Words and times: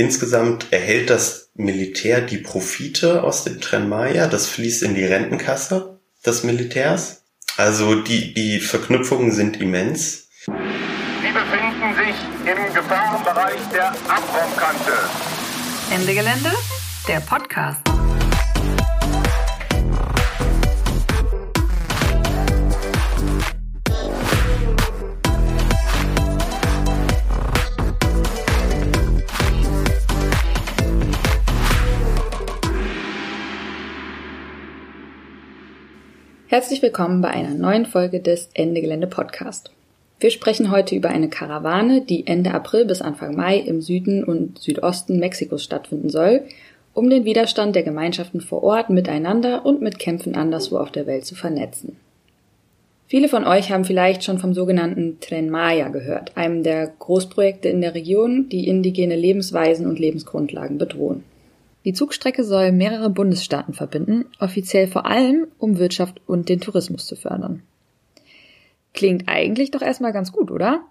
insgesamt 0.00 0.66
erhält 0.70 1.10
das 1.10 1.50
Militär 1.54 2.22
die 2.22 2.38
Profite 2.38 3.22
aus 3.22 3.44
dem 3.44 3.60
Tren 3.60 3.88
Maya. 3.88 4.26
Das 4.28 4.46
fließt 4.46 4.82
in 4.82 4.94
die 4.94 5.04
Rentenkasse 5.04 6.00
des 6.24 6.42
Militärs. 6.42 7.22
Also 7.58 7.96
die, 7.96 8.32
die 8.32 8.60
Verknüpfungen 8.60 9.30
sind 9.32 9.60
immens. 9.60 10.28
Sie 10.46 11.32
befinden 11.32 11.94
sich 11.94 12.16
im 12.50 12.74
Gefahrenbereich 12.74 13.60
der 13.74 13.88
Abraumkante. 13.88 14.92
Ende 15.92 16.14
Gelände, 16.14 16.52
der 17.06 17.20
Podcast. 17.20 17.89
Herzlich 36.50 36.82
willkommen 36.82 37.20
bei 37.20 37.28
einer 37.28 37.54
neuen 37.54 37.86
Folge 37.86 38.18
des 38.18 38.50
Ende 38.54 38.80
Gelände 38.80 39.06
Podcast. 39.06 39.70
Wir 40.18 40.32
sprechen 40.32 40.72
heute 40.72 40.96
über 40.96 41.08
eine 41.08 41.28
Karawane, 41.28 42.00
die 42.00 42.26
Ende 42.26 42.52
April 42.52 42.86
bis 42.86 43.00
Anfang 43.00 43.36
Mai 43.36 43.56
im 43.58 43.80
Süden 43.80 44.24
und 44.24 44.58
Südosten 44.58 45.20
Mexikos 45.20 45.62
stattfinden 45.62 46.08
soll, 46.08 46.42
um 46.92 47.08
den 47.08 47.24
Widerstand 47.24 47.76
der 47.76 47.84
Gemeinschaften 47.84 48.40
vor 48.40 48.64
Ort 48.64 48.90
miteinander 48.90 49.64
und 49.64 49.80
mit 49.80 50.00
Kämpfen 50.00 50.34
anderswo 50.34 50.78
auf 50.78 50.90
der 50.90 51.06
Welt 51.06 51.24
zu 51.24 51.36
vernetzen. 51.36 51.94
Viele 53.06 53.28
von 53.28 53.46
euch 53.46 53.70
haben 53.70 53.84
vielleicht 53.84 54.24
schon 54.24 54.40
vom 54.40 54.52
sogenannten 54.52 55.20
Tren 55.20 55.50
Maya 55.50 55.86
gehört, 55.86 56.36
einem 56.36 56.64
der 56.64 56.88
Großprojekte 56.98 57.68
in 57.68 57.80
der 57.80 57.94
Region, 57.94 58.48
die 58.48 58.66
indigene 58.66 59.14
Lebensweisen 59.14 59.86
und 59.86 60.00
Lebensgrundlagen 60.00 60.78
bedrohen. 60.78 61.22
Die 61.84 61.92
Zugstrecke 61.94 62.44
soll 62.44 62.72
mehrere 62.72 63.08
Bundesstaaten 63.10 63.72
verbinden, 63.72 64.26
offiziell 64.38 64.86
vor 64.86 65.06
allem, 65.06 65.46
um 65.58 65.78
Wirtschaft 65.78 66.20
und 66.26 66.48
den 66.48 66.60
Tourismus 66.60 67.06
zu 67.06 67.16
fördern. 67.16 67.62
Klingt 68.92 69.28
eigentlich 69.28 69.70
doch 69.70 69.82
erstmal 69.82 70.12
ganz 70.12 70.32
gut, 70.32 70.50
oder? 70.50 70.82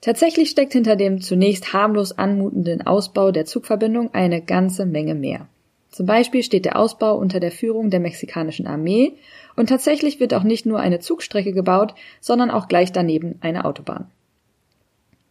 Tatsächlich 0.00 0.48
steckt 0.48 0.72
hinter 0.72 0.96
dem 0.96 1.20
zunächst 1.20 1.74
harmlos 1.74 2.16
anmutenden 2.16 2.86
Ausbau 2.86 3.32
der 3.32 3.44
Zugverbindung 3.44 4.14
eine 4.14 4.40
ganze 4.40 4.86
Menge 4.86 5.14
mehr. 5.14 5.46
Zum 5.90 6.06
Beispiel 6.06 6.42
steht 6.42 6.64
der 6.64 6.78
Ausbau 6.78 7.16
unter 7.16 7.40
der 7.40 7.50
Führung 7.50 7.90
der 7.90 8.00
mexikanischen 8.00 8.66
Armee 8.66 9.12
und 9.56 9.68
tatsächlich 9.68 10.20
wird 10.20 10.32
auch 10.32 10.44
nicht 10.44 10.64
nur 10.64 10.80
eine 10.80 11.00
Zugstrecke 11.00 11.52
gebaut, 11.52 11.94
sondern 12.20 12.50
auch 12.50 12.68
gleich 12.68 12.92
daneben 12.92 13.36
eine 13.40 13.64
Autobahn. 13.64 14.06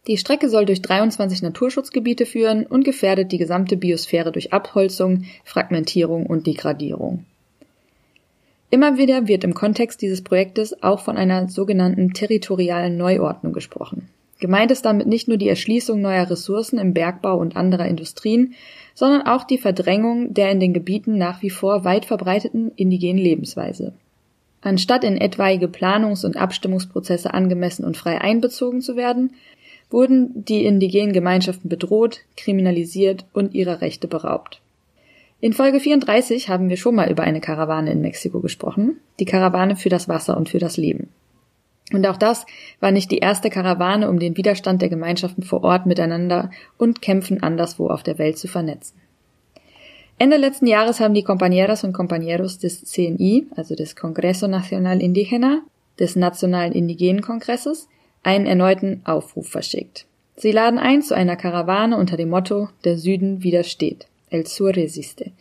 Die 0.06 0.16
Strecke 0.16 0.48
soll 0.48 0.64
durch 0.64 0.80
23 0.80 1.42
Naturschutzgebiete 1.42 2.24
führen 2.24 2.64
und 2.64 2.84
gefährdet 2.84 3.32
die 3.32 3.38
gesamte 3.38 3.76
Biosphäre 3.76 4.32
durch 4.32 4.52
Abholzung, 4.52 5.24
Fragmentierung 5.44 6.26
und 6.26 6.46
Degradierung. 6.46 7.26
Immer 8.70 8.96
wieder 8.96 9.28
wird 9.28 9.44
im 9.44 9.52
Kontext 9.52 10.00
dieses 10.00 10.22
Projektes 10.22 10.82
auch 10.82 11.00
von 11.00 11.16
einer 11.16 11.48
sogenannten 11.48 12.12
territorialen 12.12 12.96
Neuordnung 12.96 13.52
gesprochen. 13.52 14.08
Gemeint 14.38 14.70
ist 14.70 14.86
damit 14.86 15.06
nicht 15.06 15.28
nur 15.28 15.36
die 15.36 15.48
Erschließung 15.48 16.00
neuer 16.00 16.30
Ressourcen 16.30 16.78
im 16.78 16.94
Bergbau 16.94 17.36
und 17.36 17.56
anderer 17.56 17.86
Industrien, 17.86 18.54
sondern 18.94 19.22
auch 19.22 19.44
die 19.44 19.58
Verdrängung 19.58 20.32
der 20.32 20.50
in 20.50 20.60
den 20.60 20.72
Gebieten 20.72 21.18
nach 21.18 21.42
wie 21.42 21.50
vor 21.50 21.84
weit 21.84 22.06
verbreiteten 22.06 22.72
indigenen 22.76 23.22
Lebensweise. 23.22 23.92
Anstatt 24.62 25.04
in 25.04 25.18
etwaige 25.18 25.66
Planungs- 25.68 26.24
und 26.24 26.36
Abstimmungsprozesse 26.36 27.34
angemessen 27.34 27.84
und 27.84 27.96
frei 27.96 28.20
einbezogen 28.20 28.80
zu 28.80 28.96
werden, 28.96 29.34
wurden 29.90 30.44
die 30.44 30.64
indigenen 30.64 31.12
Gemeinschaften 31.12 31.68
bedroht, 31.68 32.20
kriminalisiert 32.36 33.24
und 33.32 33.54
ihrer 33.54 33.80
Rechte 33.80 34.08
beraubt. 34.08 34.60
In 35.40 35.52
Folge 35.52 35.80
34 35.80 36.48
haben 36.48 36.68
wir 36.68 36.76
schon 36.76 36.94
mal 36.94 37.10
über 37.10 37.22
eine 37.22 37.40
Karawane 37.40 37.92
in 37.92 38.00
Mexiko 38.00 38.40
gesprochen, 38.40 39.00
die 39.18 39.24
Karawane 39.24 39.76
für 39.76 39.88
das 39.88 40.08
Wasser 40.08 40.36
und 40.36 40.48
für 40.48 40.58
das 40.58 40.76
Leben. 40.76 41.08
Und 41.92 42.06
auch 42.06 42.16
das 42.16 42.46
war 42.78 42.92
nicht 42.92 43.10
die 43.10 43.18
erste 43.18 43.50
Karawane, 43.50 44.08
um 44.08 44.18
den 44.18 44.36
Widerstand 44.36 44.80
der 44.80 44.88
Gemeinschaften 44.88 45.42
vor 45.42 45.64
Ort 45.64 45.86
miteinander 45.86 46.50
und 46.78 47.02
Kämpfen 47.02 47.42
anderswo 47.42 47.88
auf 47.88 48.02
der 48.02 48.18
Welt 48.18 48.38
zu 48.38 48.48
vernetzen. 48.48 48.96
Ende 50.18 50.36
letzten 50.36 50.66
Jahres 50.66 51.00
haben 51.00 51.14
die 51.14 51.26
Compañeras 51.26 51.82
und 51.84 51.96
Compañeros 51.96 52.60
des 52.60 52.84
CNI, 52.84 53.46
also 53.56 53.74
des 53.74 53.96
Congreso 53.96 54.46
Nacional 54.46 55.00
Indígena, 55.00 55.62
des 55.98 56.14
Nationalen 56.14 56.74
Indigenen 56.74 57.22
Kongresses, 57.22 57.88
einen 58.22 58.46
erneuten 58.46 59.02
Aufruf 59.04 59.48
verschickt. 59.48 60.06
Sie 60.36 60.52
laden 60.52 60.78
ein 60.78 61.02
zu 61.02 61.14
einer 61.14 61.36
Karawane 61.36 61.96
unter 61.96 62.16
dem 62.16 62.30
Motto 62.30 62.68
Der 62.84 62.96
Süden 62.96 63.42
widersteht, 63.42 64.06
El 64.30 64.46
Sur 64.46 64.74
resiste, 64.74 65.32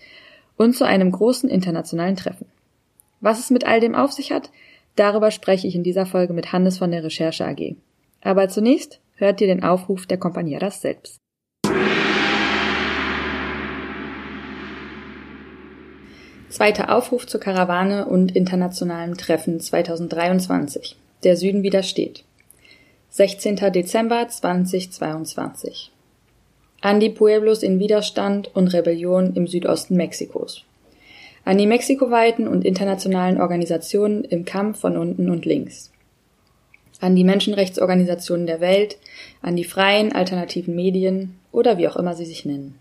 und 0.58 0.76
zu 0.76 0.86
einem 0.86 1.12
großen 1.12 1.50
internationalen 1.50 2.16
Treffen. 2.16 2.48
Was 3.22 3.40
es 3.40 3.50
mit 3.50 3.66
all 3.66 3.80
dem 3.80 3.96
auf 3.96 4.12
sich 4.12 4.32
hat, 4.32 4.50
darüber 4.96 5.32
spreche 5.32 5.68
ich 5.68 5.76
in 5.76 5.84
dieser 5.84 6.06
Folge 6.06 6.34
mit 6.34 6.52
Hannes 6.52 6.78
von 6.78 6.92
der 6.92 7.04
Recherche 7.04 7.46
AG. 7.46 7.76
Aber 8.22 8.50
zunächst 8.50 9.00
hört 9.16 9.40
ihr 9.42 9.48
den 9.48 9.64
Aufruf 9.64 10.06
der 10.06 10.20
Compañeras 10.20 10.82
selbst. 10.82 11.18
Zweiter 16.50 16.96
Aufruf 16.96 17.28
zur 17.28 17.40
Karawane 17.40 18.08
und 18.08 18.36
internationalem 18.36 19.16
Treffen 19.18 19.60
2023. 19.60 20.98
Der 21.24 21.38
Süden 21.38 21.64
widersteht. 21.64 22.24
16. 23.12 23.56
Dezember 23.74 24.28
2022 24.28 25.92
An 26.82 27.00
die 27.00 27.10
Pueblos 27.10 27.64
in 27.64 27.80
Widerstand 27.80 28.56
und 28.56 28.68
Rebellion 28.68 29.34
im 29.34 29.48
Südosten 29.48 29.96
Mexikos. 29.96 30.64
An 31.44 31.58
die 31.58 31.66
mexikoweiten 31.66 32.48
und 32.48 32.64
internationalen 32.64 33.42
Organisationen 33.42 34.24
im 34.26 34.46
Kampf 34.46 34.82
von 34.82 34.96
unten 34.96 35.32
und 35.32 35.46
links. 35.46 35.92
An 37.02 37.16
die 37.16 37.24
Menschenrechtsorganisationen 37.24 38.46
der 38.46 38.62
Welt, 38.62 39.00
an 39.42 39.56
die 39.56 39.64
freien 39.64 40.12
alternativen 40.12 40.76
Medien 40.76 41.40
oder 41.52 41.80
wie 41.80 41.88
auch 41.88 41.98
immer 41.98 42.14
sie 42.14 42.26
sich 42.26 42.46
nennen. 42.46 42.78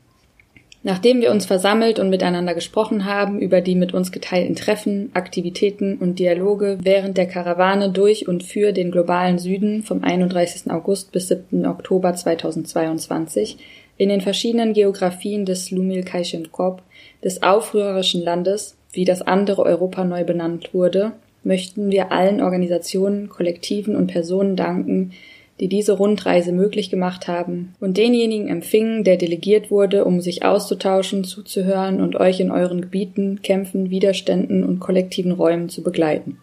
Nachdem 0.88 1.20
wir 1.20 1.32
uns 1.32 1.44
versammelt 1.44 1.98
und 1.98 2.08
miteinander 2.08 2.54
gesprochen 2.54 3.04
haben 3.04 3.40
über 3.40 3.60
die 3.60 3.74
mit 3.74 3.92
uns 3.92 4.10
geteilten 4.10 4.56
Treffen, 4.56 5.10
Aktivitäten 5.12 5.98
und 5.98 6.18
Dialoge 6.18 6.78
während 6.80 7.18
der 7.18 7.26
Karawane 7.26 7.90
durch 7.90 8.26
und 8.26 8.42
für 8.42 8.72
den 8.72 8.90
globalen 8.90 9.38
Süden 9.38 9.82
vom 9.82 10.02
31. 10.02 10.70
August 10.70 11.12
bis 11.12 11.28
7. 11.28 11.66
Oktober 11.66 12.14
2022 12.14 13.58
in 13.98 14.08
den 14.08 14.22
verschiedenen 14.22 14.72
Geografien 14.72 15.44
des 15.44 15.70
Lumil 15.70 16.04
Kaishenkop, 16.04 16.80
des 17.22 17.42
aufrührerischen 17.42 18.22
Landes, 18.22 18.78
wie 18.90 19.04
das 19.04 19.20
andere 19.20 19.64
Europa 19.64 20.04
neu 20.04 20.24
benannt 20.24 20.72
wurde, 20.72 21.12
möchten 21.44 21.90
wir 21.90 22.12
allen 22.12 22.40
Organisationen, 22.40 23.28
Kollektiven 23.28 23.94
und 23.94 24.06
Personen 24.06 24.56
danken, 24.56 25.12
die 25.60 25.68
diese 25.68 25.92
Rundreise 25.92 26.52
möglich 26.52 26.90
gemacht 26.90 27.26
haben 27.28 27.74
und 27.80 27.96
denjenigen 27.96 28.48
empfingen, 28.48 29.04
der 29.04 29.16
delegiert 29.16 29.70
wurde, 29.70 30.04
um 30.04 30.20
sich 30.20 30.44
auszutauschen, 30.44 31.24
zuzuhören 31.24 32.00
und 32.00 32.16
euch 32.16 32.40
in 32.40 32.50
euren 32.50 32.80
Gebieten, 32.80 33.42
Kämpfen, 33.42 33.90
Widerständen 33.90 34.64
und 34.64 34.78
kollektiven 34.78 35.32
Räumen 35.32 35.68
zu 35.68 35.82
begleiten. 35.82 36.38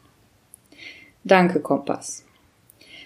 Danke, 1.23 1.59
Kompass. 1.59 2.25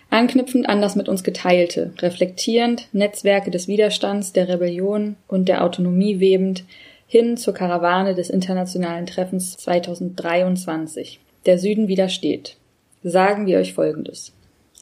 Anknüpfend 0.09 0.68
an 0.68 0.81
das 0.81 0.96
mit 0.96 1.08
uns 1.08 1.24
geteilte, 1.24 1.94
reflektierend 2.00 2.88
Netzwerke 2.94 3.52
des 3.52 3.68
Widerstands, 3.68 4.34
der 4.34 4.50
Rebellion 4.50 5.16
und 5.28 5.47
der 5.47 5.64
Autonomie 5.64 6.20
webend, 6.20 6.64
hin 7.06 7.38
zur 7.38 7.53
Karawane 7.53 8.16
des 8.16 8.30
internationalen 8.30 9.06
Treffens 9.06 9.58
2023. 9.58 11.20
Der 11.46 11.59
Süden 11.59 11.88
widersteht. 11.88 12.58
Sagen 13.03 13.46
wir 13.46 13.59
euch 13.59 13.74
Folgendes. 13.74 14.34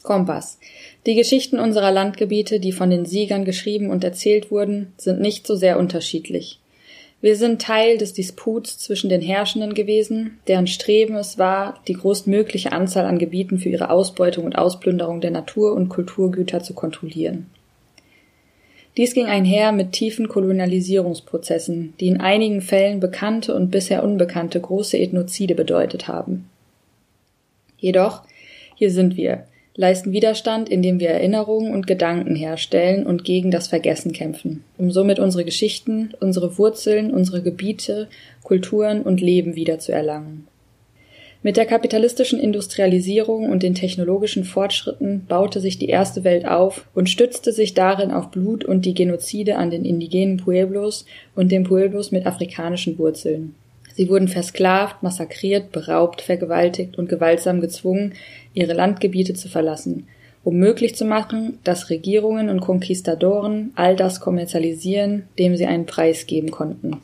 Kompass. 0.07 0.57
Die 1.05 1.15
Geschichten 1.15 1.59
unserer 1.59 1.91
Landgebiete, 1.91 2.61
die 2.61 2.71
von 2.71 2.89
den 2.89 3.05
Siegern 3.05 3.43
geschrieben 3.43 3.89
und 3.89 4.05
erzählt 4.05 4.51
wurden, 4.51 4.93
sind 4.95 5.19
nicht 5.19 5.45
so 5.45 5.55
sehr 5.55 5.77
unterschiedlich. 5.77 6.59
Wir 7.19 7.35
sind 7.35 7.61
Teil 7.61 7.97
des 7.97 8.13
Disputs 8.13 8.77
zwischen 8.77 9.09
den 9.09 9.21
Herrschenden 9.21 9.73
gewesen, 9.73 10.39
deren 10.47 10.67
Streben 10.67 11.15
es 11.15 11.37
war, 11.37 11.81
die 11.89 11.93
größtmögliche 11.93 12.71
Anzahl 12.71 13.05
an 13.05 13.19
Gebieten 13.19 13.59
für 13.59 13.67
ihre 13.67 13.89
Ausbeutung 13.89 14.45
und 14.45 14.57
Ausplünderung 14.57 15.19
der 15.19 15.31
Natur- 15.31 15.73
und 15.73 15.89
Kulturgüter 15.89 16.63
zu 16.63 16.73
kontrollieren. 16.73 17.47
Dies 18.95 19.13
ging 19.13 19.25
einher 19.25 19.73
mit 19.73 19.91
tiefen 19.91 20.29
Kolonialisierungsprozessen, 20.29 21.95
die 21.99 22.07
in 22.07 22.21
einigen 22.21 22.61
Fällen 22.61 23.01
bekannte 23.01 23.53
und 23.53 23.71
bisher 23.71 24.05
unbekannte 24.05 24.61
große 24.61 24.97
Ethnozide 24.97 25.53
bedeutet 25.53 26.07
haben. 26.07 26.49
Jedoch, 27.77 28.23
hier 28.75 28.91
sind 28.91 29.17
wir, 29.17 29.45
leisten 29.77 30.11
Widerstand, 30.11 30.69
indem 30.69 30.99
wir 30.99 31.09
Erinnerungen 31.09 31.71
und 31.71 31.87
Gedanken 31.87 32.35
herstellen 32.35 33.05
und 33.05 33.23
gegen 33.23 33.51
das 33.51 33.67
Vergessen 33.67 34.11
kämpfen, 34.11 34.63
um 34.77 34.91
somit 34.91 35.19
unsere 35.19 35.45
Geschichten, 35.45 36.13
unsere 36.19 36.57
Wurzeln, 36.57 37.11
unsere 37.11 37.43
Gebiete, 37.43 38.09
Kulturen 38.43 39.03
und 39.03 39.21
Leben 39.21 39.55
wiederzuerlangen. 39.55 40.47
Mit 41.43 41.55
der 41.55 41.67
kapitalistischen 41.67 42.39
Industrialisierung 42.39 43.49
und 43.49 43.61
den 43.61 43.75
technologischen 43.75 44.43
Fortschritten 44.43 45.25
baute 45.27 45.59
sich 45.59 45.77
die 45.77 45.87
erste 45.87 46.23
Welt 46.23 46.47
auf 46.47 46.87
und 46.95 47.09
stützte 47.09 47.53
sich 47.53 47.75
darin 47.75 48.09
auf 48.11 48.31
Blut 48.31 48.65
und 48.65 48.83
die 48.83 48.95
Genozide 48.95 49.57
an 49.57 49.69
den 49.69 49.85
indigenen 49.85 50.37
Pueblos 50.37 51.05
und 51.35 51.51
den 51.51 51.63
Pueblos 51.63 52.11
mit 52.11 52.25
afrikanischen 52.25 52.97
Wurzeln. 52.97 53.53
Sie 53.97 54.09
wurden 54.09 54.27
versklavt, 54.27 55.01
massakriert, 55.01 55.71
beraubt, 55.71 56.21
vergewaltigt 56.21 56.99
und 56.99 57.09
gewaltsam 57.09 57.61
gezwungen, 57.61 58.13
ihre 58.53 58.73
Landgebiete 58.73 59.33
zu 59.33 59.49
verlassen, 59.49 60.07
um 60.43 60.55
möglich 60.57 60.95
zu 60.95 61.03
machen, 61.03 61.57
dass 61.63 61.89
Regierungen 61.89 62.49
und 62.49 62.59
Konquistadoren 62.59 63.71
all 63.73 63.95
das 63.95 64.19
kommerzialisieren, 64.19 65.23
dem 65.39 65.57
sie 65.57 65.65
einen 65.65 65.87
Preis 65.87 66.27
geben 66.27 66.51
konnten. 66.51 67.01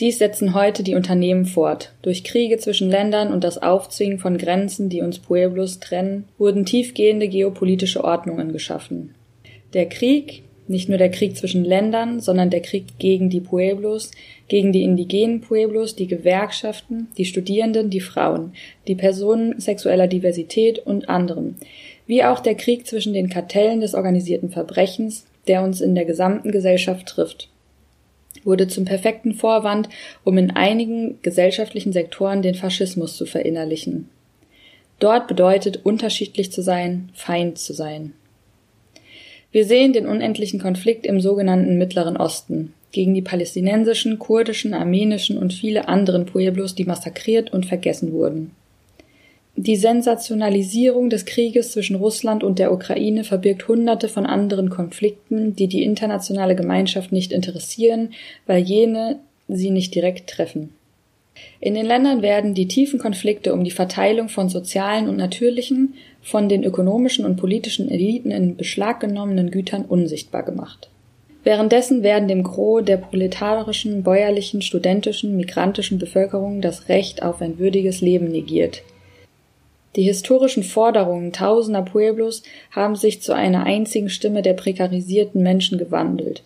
Dies 0.00 0.18
setzen 0.18 0.52
heute 0.52 0.82
die 0.82 0.96
Unternehmen 0.96 1.44
fort. 1.44 1.92
Durch 2.02 2.24
Kriege 2.24 2.58
zwischen 2.58 2.90
Ländern 2.90 3.32
und 3.32 3.44
das 3.44 3.56
Aufzwingen 3.56 4.18
von 4.18 4.36
Grenzen, 4.36 4.88
die 4.88 5.00
uns 5.00 5.20
Pueblos 5.20 5.78
trennen, 5.78 6.24
wurden 6.38 6.64
tiefgehende 6.64 7.28
geopolitische 7.28 8.02
Ordnungen 8.02 8.52
geschaffen. 8.52 9.14
Der 9.74 9.88
Krieg, 9.88 10.42
nicht 10.70 10.88
nur 10.88 10.98
der 10.98 11.10
Krieg 11.10 11.36
zwischen 11.36 11.64
Ländern, 11.64 12.20
sondern 12.20 12.48
der 12.48 12.62
Krieg 12.62 12.98
gegen 12.98 13.28
die 13.28 13.40
Pueblos, 13.40 14.12
gegen 14.48 14.72
die 14.72 14.84
indigenen 14.84 15.40
Pueblos, 15.40 15.96
die 15.96 16.06
Gewerkschaften, 16.06 17.08
die 17.18 17.24
Studierenden, 17.24 17.90
die 17.90 18.00
Frauen, 18.00 18.52
die 18.86 18.94
Personen 18.94 19.60
sexueller 19.60 20.06
Diversität 20.06 20.78
und 20.78 21.08
anderen, 21.08 21.56
wie 22.06 22.24
auch 22.24 22.40
der 22.40 22.54
Krieg 22.54 22.86
zwischen 22.86 23.12
den 23.12 23.28
Kartellen 23.28 23.80
des 23.80 23.94
organisierten 23.94 24.50
Verbrechens, 24.50 25.26
der 25.48 25.62
uns 25.62 25.80
in 25.80 25.94
der 25.94 26.04
gesamten 26.04 26.52
Gesellschaft 26.52 27.06
trifft 27.06 27.48
wurde 28.44 28.68
zum 28.68 28.86
perfekten 28.86 29.34
Vorwand, 29.34 29.88
um 30.24 30.38
in 30.38 30.50
einigen 30.50 31.20
gesellschaftlichen 31.20 31.92
Sektoren 31.92 32.40
den 32.40 32.54
Faschismus 32.54 33.16
zu 33.16 33.26
verinnerlichen. 33.26 34.08
Dort 34.98 35.28
bedeutet 35.28 35.80
unterschiedlich 35.84 36.52
zu 36.52 36.62
sein, 36.62 37.10
Feind 37.12 37.58
zu 37.58 37.74
sein. 37.74 38.14
Wir 39.52 39.64
sehen 39.64 39.92
den 39.92 40.06
unendlichen 40.06 40.60
Konflikt 40.60 41.06
im 41.06 41.20
sogenannten 41.20 41.76
Mittleren 41.76 42.16
Osten 42.16 42.72
gegen 42.92 43.14
die 43.14 43.22
palästinensischen, 43.22 44.18
kurdischen, 44.18 44.74
armenischen 44.74 45.38
und 45.38 45.52
viele 45.52 45.88
anderen 45.88 46.26
Pueblos, 46.26 46.74
die 46.74 46.84
massakriert 46.84 47.52
und 47.52 47.66
vergessen 47.66 48.12
wurden. 48.12 48.52
Die 49.56 49.76
Sensationalisierung 49.76 51.10
des 51.10 51.24
Krieges 51.24 51.72
zwischen 51.72 51.96
Russland 51.96 52.42
und 52.42 52.58
der 52.58 52.72
Ukraine 52.72 53.24
verbirgt 53.24 53.68
Hunderte 53.68 54.08
von 54.08 54.24
anderen 54.24 54.70
Konflikten, 54.70 55.54
die 55.54 55.66
die 55.66 55.82
internationale 55.82 56.56
Gemeinschaft 56.56 57.12
nicht 57.12 57.32
interessieren, 57.32 58.14
weil 58.46 58.62
jene 58.62 59.18
sie 59.48 59.70
nicht 59.70 59.94
direkt 59.94 60.30
treffen. 60.30 60.70
In 61.60 61.74
den 61.74 61.86
Ländern 61.86 62.22
werden 62.22 62.54
die 62.54 62.68
tiefen 62.68 62.98
Konflikte 62.98 63.52
um 63.52 63.64
die 63.64 63.70
Verteilung 63.70 64.28
von 64.28 64.48
sozialen 64.48 65.08
und 65.08 65.16
natürlichen, 65.16 65.94
von 66.22 66.48
den 66.48 66.64
ökonomischen 66.64 67.24
und 67.24 67.36
politischen 67.36 67.90
Eliten 67.90 68.30
in 68.30 68.56
Beschlag 68.56 69.00
genommenen 69.00 69.50
Gütern 69.50 69.84
unsichtbar 69.84 70.42
gemacht. 70.42 70.90
Währenddessen 71.42 72.02
werden 72.02 72.28
dem 72.28 72.42
Gros 72.42 72.84
der 72.84 72.98
proletarischen, 72.98 74.02
bäuerlichen, 74.02 74.60
studentischen, 74.60 75.36
migrantischen 75.36 75.98
Bevölkerung 75.98 76.60
das 76.60 76.88
Recht 76.88 77.22
auf 77.22 77.40
ein 77.40 77.58
würdiges 77.58 78.02
Leben 78.02 78.30
negiert, 78.30 78.82
die 79.96 80.02
historischen 80.02 80.62
Forderungen 80.62 81.32
tausender 81.32 81.82
Pueblos 81.82 82.42
haben 82.70 82.94
sich 82.94 83.22
zu 83.22 83.32
einer 83.32 83.64
einzigen 83.64 84.08
Stimme 84.08 84.42
der 84.42 84.54
prekarisierten 84.54 85.42
Menschen 85.42 85.78
gewandelt, 85.78 86.42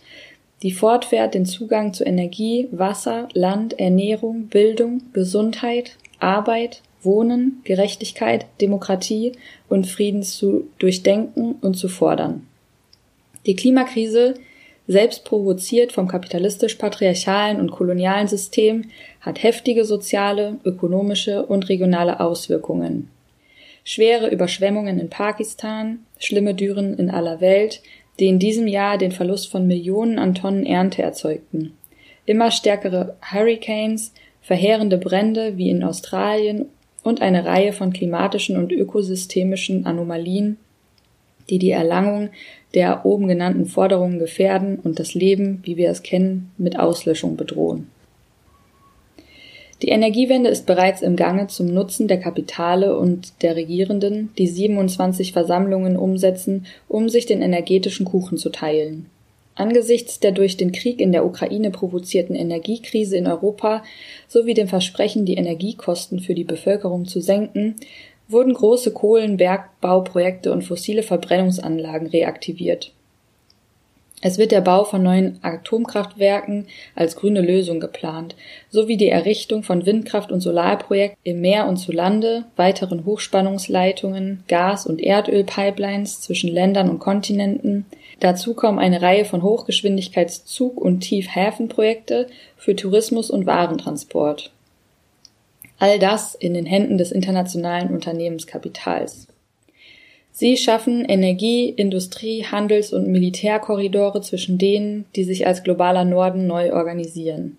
die 0.62 0.73
fortwährend 0.73 1.35
den 1.35 1.44
Zugang 1.44 1.93
zu 1.93 2.05
Energie, 2.05 2.69
Wasser, 2.71 3.29
Land, 3.35 3.79
Ernährung, 3.79 4.47
Bildung, 4.47 5.03
Gesundheit, 5.12 5.99
Arbeit, 6.21 6.81
Wohnen, 7.04 7.60
Gerechtigkeit, 7.64 8.46
Demokratie 8.60 9.32
und 9.68 9.86
Frieden 9.86 10.22
zu 10.22 10.68
durchdenken 10.78 11.56
und 11.60 11.74
zu 11.74 11.88
fordern. 11.88 12.46
Die 13.46 13.56
Klimakrise, 13.56 14.34
selbst 14.86 15.24
provoziert 15.24 15.92
vom 15.92 16.08
kapitalistisch-patriarchalen 16.08 17.58
und 17.58 17.70
kolonialen 17.70 18.28
System, 18.28 18.90
hat 19.20 19.42
heftige 19.42 19.84
soziale, 19.84 20.58
ökonomische 20.64 21.44
und 21.46 21.68
regionale 21.68 22.20
Auswirkungen 22.20 23.10
schwere 23.84 24.28
Überschwemmungen 24.28 24.98
in 24.98 25.10
Pakistan, 25.10 26.00
schlimme 26.18 26.54
Dürren 26.54 26.96
in 26.98 27.10
aller 27.10 27.40
Welt, 27.40 27.82
die 28.18 28.26
in 28.26 28.38
diesem 28.38 28.66
Jahr 28.66 28.98
den 28.98 29.12
Verlust 29.12 29.50
von 29.50 29.66
Millionen 29.66 30.18
an 30.18 30.34
Tonnen 30.34 30.66
Ernte 30.66 31.02
erzeugten. 31.02 31.76
Immer 32.26 32.50
stärkere 32.50 33.16
Hurricanes, 33.20 34.12
verheerende 34.40 34.98
Brände 34.98 35.56
wie 35.56 35.68
in 35.68 35.84
Australien 35.84 36.66
und 37.04 37.22
eine 37.22 37.44
Reihe 37.44 37.72
von 37.72 37.92
klimatischen 37.92 38.56
und 38.56 38.72
ökosystemischen 38.72 39.86
Anomalien, 39.86 40.56
die 41.48 41.60
die 41.60 41.70
Erlangung 41.70 42.30
der 42.74 43.06
oben 43.06 43.28
genannten 43.28 43.66
Forderungen 43.66 44.18
gefährden 44.18 44.80
und 44.82 44.98
das 44.98 45.14
Leben, 45.14 45.60
wie 45.62 45.76
wir 45.76 45.90
es 45.90 46.02
kennen, 46.02 46.50
mit 46.58 46.78
Auslöschung 46.78 47.36
bedrohen. 47.36 47.88
Die 49.82 49.90
Energiewende 49.90 50.48
ist 50.48 50.66
bereits 50.66 51.02
im 51.02 51.14
Gange 51.14 51.48
zum 51.48 51.66
Nutzen 51.66 52.08
der 52.08 52.18
Kapitale 52.18 52.96
und 52.96 53.42
der 53.42 53.54
Regierenden, 53.54 54.30
die 54.38 54.46
27 54.46 55.32
Versammlungen 55.32 55.96
umsetzen, 55.96 56.66
um 56.88 57.08
sich 57.08 57.26
den 57.26 57.42
energetischen 57.42 58.06
Kuchen 58.06 58.38
zu 58.38 58.48
teilen. 58.50 59.10
Angesichts 59.54 60.20
der 60.20 60.32
durch 60.32 60.56
den 60.56 60.72
Krieg 60.72 61.00
in 61.00 61.12
der 61.12 61.24
Ukraine 61.24 61.70
provozierten 61.70 62.34
Energiekrise 62.34 63.16
in 63.16 63.26
Europa 63.26 63.84
sowie 64.26 64.54
dem 64.54 64.68
Versprechen, 64.68 65.26
die 65.26 65.36
Energiekosten 65.36 66.20
für 66.20 66.34
die 66.34 66.44
Bevölkerung 66.44 67.06
zu 67.06 67.20
senken, 67.20 67.76
wurden 68.28 68.54
große 68.54 68.92
Kohlenbergbauprojekte 68.92 70.52
und 70.52 70.62
fossile 70.62 71.02
Verbrennungsanlagen 71.02 72.08
reaktiviert 72.08 72.92
es 74.26 74.38
wird 74.38 74.52
der 74.52 74.62
Bau 74.62 74.84
von 74.84 75.02
neuen 75.02 75.38
Atomkraftwerken 75.42 76.66
als 76.94 77.14
grüne 77.14 77.42
Lösung 77.42 77.78
geplant, 77.78 78.34
sowie 78.70 78.96
die 78.96 79.10
Errichtung 79.10 79.62
von 79.62 79.84
Windkraft- 79.84 80.32
und 80.32 80.40
Solarprojekten 80.40 81.20
im 81.24 81.42
Meer 81.42 81.66
und 81.66 81.76
zu 81.76 81.92
Lande, 81.92 82.46
weiteren 82.56 83.04
Hochspannungsleitungen, 83.04 84.42
Gas- 84.48 84.86
und 84.86 85.02
Erdölpipelines 85.02 86.22
zwischen 86.22 86.50
Ländern 86.50 86.88
und 86.88 87.00
Kontinenten. 87.00 87.84
Dazu 88.25 88.55
kommen 88.55 88.79
eine 88.79 89.03
Reihe 89.03 89.26
von 89.26 89.43
Hochgeschwindigkeitszug- 89.43 90.79
und 90.79 91.00
Tiefhäfenprojekte 91.00 92.29
für 92.56 92.75
Tourismus 92.75 93.29
und 93.29 93.44
Warentransport. 93.44 94.50
All 95.79 95.99
das 95.99 96.35
in 96.35 96.55
den 96.55 96.65
Händen 96.65 96.97
des 96.97 97.12
internationalen 97.12 97.91
Unternehmenskapitals. 97.91 99.26
Sie 100.32 100.56
schaffen 100.56 101.05
Energie-, 101.05 101.69
Industrie-, 101.69 102.47
Handels- 102.47 102.94
und 102.94 103.09
Militärkorridore 103.09 104.23
zwischen 104.23 104.56
denen, 104.56 105.05
die 105.17 105.25
sich 105.25 105.47
als 105.47 105.62
globaler 105.62 106.06
Norden 106.06 106.47
neu 106.47 106.73
organisieren. 106.73 107.59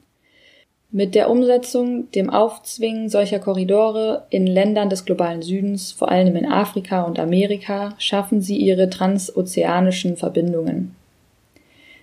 Mit 0.91 1.15
der 1.15 1.29
Umsetzung, 1.29 2.09
dem 2.11 2.29
Aufzwingen 2.29 3.09
solcher 3.09 3.39
Korridore 3.39 4.25
in 4.29 4.47
Ländern 4.47 4.89
des 4.89 5.03
globalen 5.03 5.41
Südens, 5.41 5.91
vor 5.91 6.09
allem 6.09 6.35
in 6.35 6.45
Afrika 6.45 7.01
und 7.01 7.19
Amerika, 7.19 7.95
schaffen 7.97 8.41
sie 8.41 8.57
ihre 8.57 8.89
transozeanischen 8.89 10.15
Verbindungen. 10.15 10.95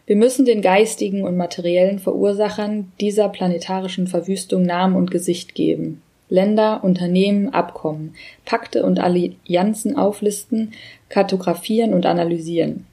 Wir 0.05 0.17
müssen 0.17 0.45
den 0.45 0.63
geistigen 0.63 1.23
und 1.23 1.37
materiellen 1.37 2.01
Verursachern 2.01 2.93
dieser 3.01 3.29
planetarischen 3.29 4.09
Verwüstung 4.09 4.63
Namen 4.63 4.97
und 4.97 5.11
Gesicht 5.11 5.55
geben. 5.55 6.03
Länder, 6.29 6.83
Unternehmen, 6.83 7.51
Abkommen, 7.51 8.15
Pakte 8.45 8.85
und 8.85 8.99
Allianzen 8.99 9.97
auflisten, 9.97 10.73
kartografieren 11.09 11.95
und 11.95 12.05
analysieren. 12.05 12.87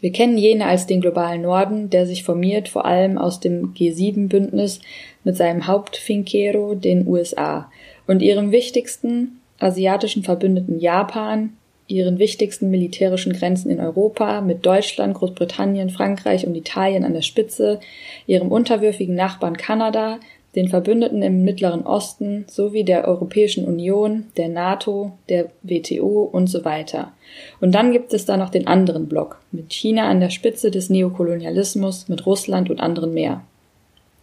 Wir 0.00 0.12
kennen 0.12 0.38
jene 0.38 0.66
als 0.66 0.86
den 0.86 1.00
globalen 1.00 1.42
Norden, 1.42 1.90
der 1.90 2.06
sich 2.06 2.22
formiert 2.22 2.68
vor 2.68 2.84
allem 2.84 3.18
aus 3.18 3.40
dem 3.40 3.74
G7-Bündnis 3.74 4.80
mit 5.24 5.36
seinem 5.36 5.66
Hauptfinkero, 5.66 6.74
den 6.74 7.06
USA, 7.06 7.70
und 8.06 8.22
ihrem 8.22 8.52
wichtigsten 8.52 9.40
asiatischen 9.58 10.22
Verbündeten 10.22 10.78
Japan, 10.78 11.56
ihren 11.88 12.18
wichtigsten 12.18 12.70
militärischen 12.70 13.32
Grenzen 13.32 13.70
in 13.70 13.80
Europa 13.80 14.40
mit 14.40 14.66
Deutschland, 14.66 15.14
Großbritannien, 15.14 15.90
Frankreich 15.90 16.46
und 16.46 16.54
Italien 16.54 17.04
an 17.04 17.14
der 17.14 17.22
Spitze, 17.22 17.80
ihrem 18.26 18.50
unterwürfigen 18.50 19.14
Nachbarn 19.14 19.56
Kanada, 19.56 20.18
den 20.56 20.68
Verbündeten 20.68 21.22
im 21.22 21.44
Mittleren 21.44 21.82
Osten 21.82 22.46
sowie 22.48 22.82
der 22.82 23.06
Europäischen 23.06 23.66
Union, 23.66 24.24
der 24.38 24.48
NATO, 24.48 25.12
der 25.28 25.50
WTO 25.62 26.22
und 26.32 26.48
so 26.48 26.64
weiter. 26.64 27.12
Und 27.60 27.74
dann 27.74 27.92
gibt 27.92 28.14
es 28.14 28.24
da 28.24 28.38
noch 28.38 28.48
den 28.48 28.66
anderen 28.66 29.06
Block, 29.06 29.38
mit 29.52 29.72
China 29.72 30.08
an 30.08 30.20
der 30.20 30.30
Spitze 30.30 30.70
des 30.70 30.88
Neokolonialismus, 30.88 32.08
mit 32.08 32.24
Russland 32.24 32.70
und 32.70 32.80
anderen 32.80 33.12
mehr. 33.12 33.44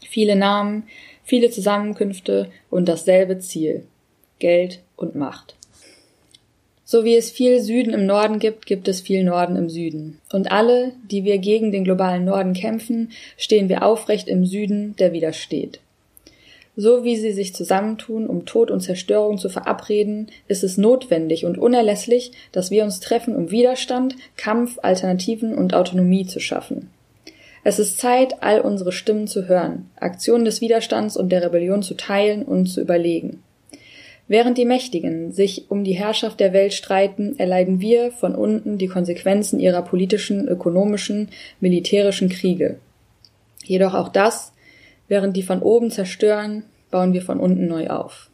Viele 0.02 0.36
Namen, 0.36 0.84
viele 1.24 1.52
Zusammenkünfte 1.52 2.50
und 2.70 2.90
dasselbe 2.90 3.38
Ziel 3.40 3.84
Geld 4.40 4.80
und 4.98 5.16
Macht. 5.16 5.56
So 6.84 7.06
wie 7.06 7.16
es 7.16 7.32
viel 7.32 7.62
Süden 7.62 7.94
im 7.94 8.06
Norden 8.06 8.40
gibt, 8.40 8.66
gibt 8.66 8.88
es 8.88 9.02
viel 9.02 9.24
Norden 9.24 9.56
im 9.56 9.70
Süden. 9.70 10.20
Und 10.32 10.52
alle, 10.52 10.92
die 11.10 11.24
wir 11.24 11.38
gegen 11.38 11.72
den 11.72 11.86
globalen 11.86 12.25
Norden 12.25 12.54
kämpfen, 12.54 13.12
stehen 13.38 13.70
wir 13.70 13.84
aufrecht 13.84 14.28
im 14.28 14.46
Süden, 14.46 14.96
der 14.98 15.13
widersteht. 15.13 15.80
So 16.75 17.03
wie 17.03 17.15
sie 17.18 17.32
sich 17.32 17.53
zusammentun, 17.53 18.25
um 18.25 18.46
Tod 18.46 18.72
und 18.72 18.82
Zerstörung 18.82 19.38
zu 19.38 19.48
verabreden, 19.48 20.27
ist 20.48 20.63
es 20.63 20.77
notwendig 20.77 21.46
und 21.46 21.60
unerlässlich, 21.60 22.32
dass 22.51 22.72
wir 22.72 22.84
uns 22.84 23.00
treffen, 23.00 23.36
um 23.36 23.51
Widerstand, 23.51 24.15
Kampf, 24.38 24.80
Alternativen 24.82 25.53
und 25.56 25.75
Autonomie 25.75 26.25
zu 26.25 26.39
schaffen. 26.39 26.89
Es 27.63 27.80
ist 27.80 27.98
Zeit, 27.98 28.42
all 28.42 28.60
unsere 28.60 28.92
Stimmen 28.92 29.27
zu 29.27 29.48
hören, 29.48 29.89
Aktionen 29.96 30.46
des 30.46 30.62
Widerstands 30.62 31.15
und 31.15 31.30
der 31.30 31.44
Rebellion 31.44 31.84
zu 31.84 31.94
teilen 31.94 32.44
und 32.44 32.65
zu 32.65 32.82
überlegen. 32.82 33.44
Während 34.27 34.58
die 34.58 34.65
Mächtigen 34.65 35.32
sich 35.32 35.70
um 35.70 35.84
die 35.84 35.94
Herrschaft 35.94 36.39
der 36.39 36.53
Welt 36.53 36.74
streiten, 36.74 37.38
erleiden 37.38 37.82
wir 37.82 38.12
von 38.12 38.36
unten 38.36 38.77
die 38.77 38.88
Konsequenzen 38.88 39.60
ihrer 39.60 39.82
politischen, 39.82 40.48
ökonomischen, 40.48 41.30
militärischen 41.60 42.30
Kriege. 42.30 42.80
Jedoch 43.63 43.94
auch 43.94 44.10
das, 44.10 44.53
Während 45.13 45.38
die 45.38 45.43
von 45.43 45.62
oben 45.62 45.91
zerstören, 45.91 46.63
bauen 46.89 47.13
wir 47.13 47.22
von 47.22 47.39
unten 47.39 47.67
neu 47.67 47.91
auf. 47.91 48.32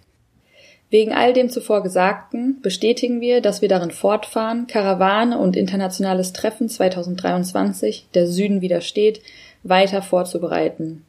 Wegen 0.89 1.11
all 1.11 1.33
dem 1.33 1.49
zuvor 1.49 1.83
Gesagten 1.83 2.61
bestätigen 2.61 3.19
wir, 3.19 3.41
dass 3.41 3.61
wir 3.61 3.67
darin 3.67 3.91
fortfahren, 3.91 4.65
Karawane 4.65 5.37
und 5.37 5.57
internationales 5.57 6.31
Treffen 6.31 6.69
2023, 6.69 8.07
der 8.13 8.27
Süden 8.27 8.61
widersteht, 8.61 9.19
weiter 9.61 10.01
vorzubereiten. 10.01 11.03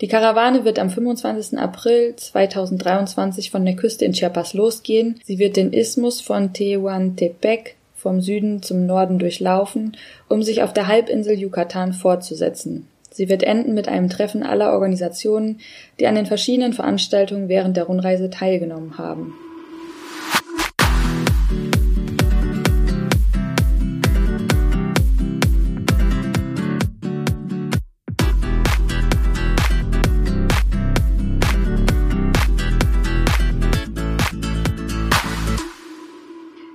Die 0.00 0.08
Karawane 0.08 0.64
wird 0.64 0.80
am 0.80 0.90
25. 0.90 1.60
April 1.60 2.16
2023 2.16 3.52
von 3.52 3.64
der 3.64 3.76
Küste 3.76 4.04
in 4.04 4.14
Chiapas 4.14 4.52
losgehen. 4.52 5.20
Sie 5.22 5.38
wird 5.38 5.56
den 5.56 5.72
Isthmus 5.72 6.20
von 6.20 6.52
Tehuantepec 6.52 7.76
vom 7.94 8.20
Süden 8.20 8.62
zum 8.64 8.84
Norden 8.84 9.20
durchlaufen, 9.20 9.96
um 10.28 10.42
sich 10.42 10.64
auf 10.64 10.72
der 10.72 10.88
Halbinsel 10.88 11.38
Yucatan 11.38 11.92
fortzusetzen. 11.92 12.88
Sie 13.14 13.28
wird 13.28 13.44
enden 13.44 13.74
mit 13.74 13.86
einem 13.86 14.10
Treffen 14.10 14.42
aller 14.42 14.72
Organisationen, 14.72 15.60
die 16.00 16.08
an 16.08 16.16
den 16.16 16.26
verschiedenen 16.26 16.72
Veranstaltungen 16.72 17.48
während 17.48 17.76
der 17.76 17.84
Rundreise 17.84 18.28
teilgenommen 18.28 18.98
haben. 18.98 19.34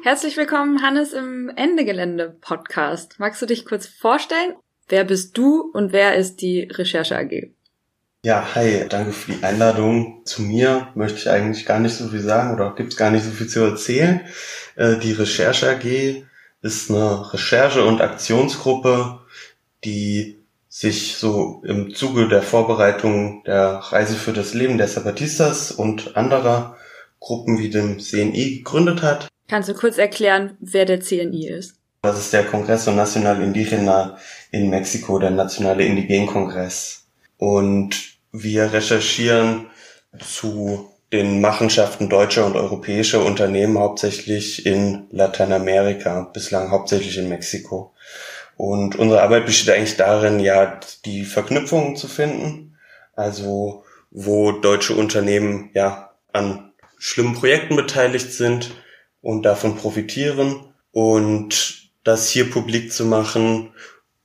Herzlich 0.03 0.37
willkommen, 0.37 0.81
Hannes, 0.81 1.11
im 1.11 1.51
Endegelände 1.53 2.37
Podcast. 2.39 3.19
Magst 3.19 3.41
du 3.41 3.45
dich 3.45 3.65
kurz 3.65 3.85
vorstellen 3.87 4.53
Wer 4.89 5.03
bist 5.03 5.37
du 5.37 5.71
und 5.71 5.93
wer 5.93 6.15
ist 6.15 6.41
die 6.41 6.63
Recherche 6.63 7.15
AG? 7.15 7.51
Ja, 8.25 8.55
hi, 8.55 8.85
danke 8.89 9.13
für 9.13 9.31
die 9.31 9.43
Einladung. 9.43 10.23
Zu 10.25 10.41
mir 10.41 10.89
möchte 10.95 11.19
ich 11.19 11.29
eigentlich 11.29 11.65
gar 11.65 11.79
nicht 11.79 11.95
so 11.95 12.09
viel 12.09 12.21
sagen 12.21 12.55
oder 12.55 12.73
gibt 12.75 12.93
es 12.93 12.97
gar 12.97 13.11
nicht 13.11 13.23
so 13.23 13.29
viel 13.29 13.47
zu 13.47 13.59
erzählen. 13.61 14.21
Äh, 14.75 14.97
die 14.97 15.13
Recherche 15.13 15.69
AG 15.69 16.25
ist 16.61 16.89
eine 16.89 17.33
Recherche- 17.33 17.85
und 17.85 18.01
Aktionsgruppe, 18.01 19.19
die 19.85 20.39
sich 20.67 21.15
so 21.17 21.61
im 21.65 21.93
Zuge 21.93 22.27
der 22.27 22.41
Vorbereitung 22.41 23.43
der 23.45 23.75
Reise 23.75 24.15
für 24.15 24.33
das 24.33 24.53
Leben 24.55 24.77
der 24.77 24.87
Zapatistas 24.87 25.71
und 25.71 26.17
anderer 26.17 26.77
Gruppen 27.19 27.59
wie 27.59 27.69
dem 27.69 27.99
CNI 27.99 28.57
gegründet 28.57 29.03
hat. 29.03 29.27
Kannst 29.47 29.69
du 29.69 29.73
kurz 29.73 29.97
erklären, 29.97 30.57
wer 30.59 30.85
der 30.85 30.99
CNI 30.99 31.47
ist? 31.47 31.78
Das 32.01 32.17
ist 32.17 32.31
der 32.31 32.45
Congreso 32.45 32.91
Nacional 32.91 33.41
Indígena 33.41 34.17
in 34.51 34.69
Mexiko, 34.69 35.19
der 35.19 35.31
Nationale 35.31 35.83
Indigenkongress. 35.83 37.07
Und 37.37 38.17
wir 38.31 38.71
recherchieren 38.71 39.67
zu 40.19 40.89
den 41.11 41.41
Machenschaften 41.41 42.07
deutscher 42.07 42.45
und 42.45 42.55
europäischer 42.55 43.25
Unternehmen 43.25 43.77
hauptsächlich 43.79 44.65
in 44.65 45.07
Lateinamerika, 45.11 46.29
bislang 46.33 46.71
hauptsächlich 46.71 47.17
in 47.17 47.27
Mexiko. 47.27 47.93
Und 48.55 48.95
unsere 48.95 49.21
Arbeit 49.21 49.45
besteht 49.45 49.73
eigentlich 49.73 49.97
darin, 49.97 50.39
ja, 50.39 50.79
die 51.05 51.25
Verknüpfungen 51.25 51.95
zu 51.95 52.07
finden. 52.07 52.77
Also, 53.15 53.83
wo 54.11 54.53
deutsche 54.53 54.95
Unternehmen, 54.95 55.71
ja, 55.73 56.11
an 56.31 56.71
schlimmen 56.97 57.33
Projekten 57.33 57.75
beteiligt 57.75 58.31
sind 58.31 58.71
und 59.21 59.43
davon 59.43 59.75
profitieren 59.75 60.73
und 60.91 61.78
das 62.09 62.29
hier 62.29 62.49
publik 62.49 62.91
zu 62.91 63.05
machen, 63.05 63.71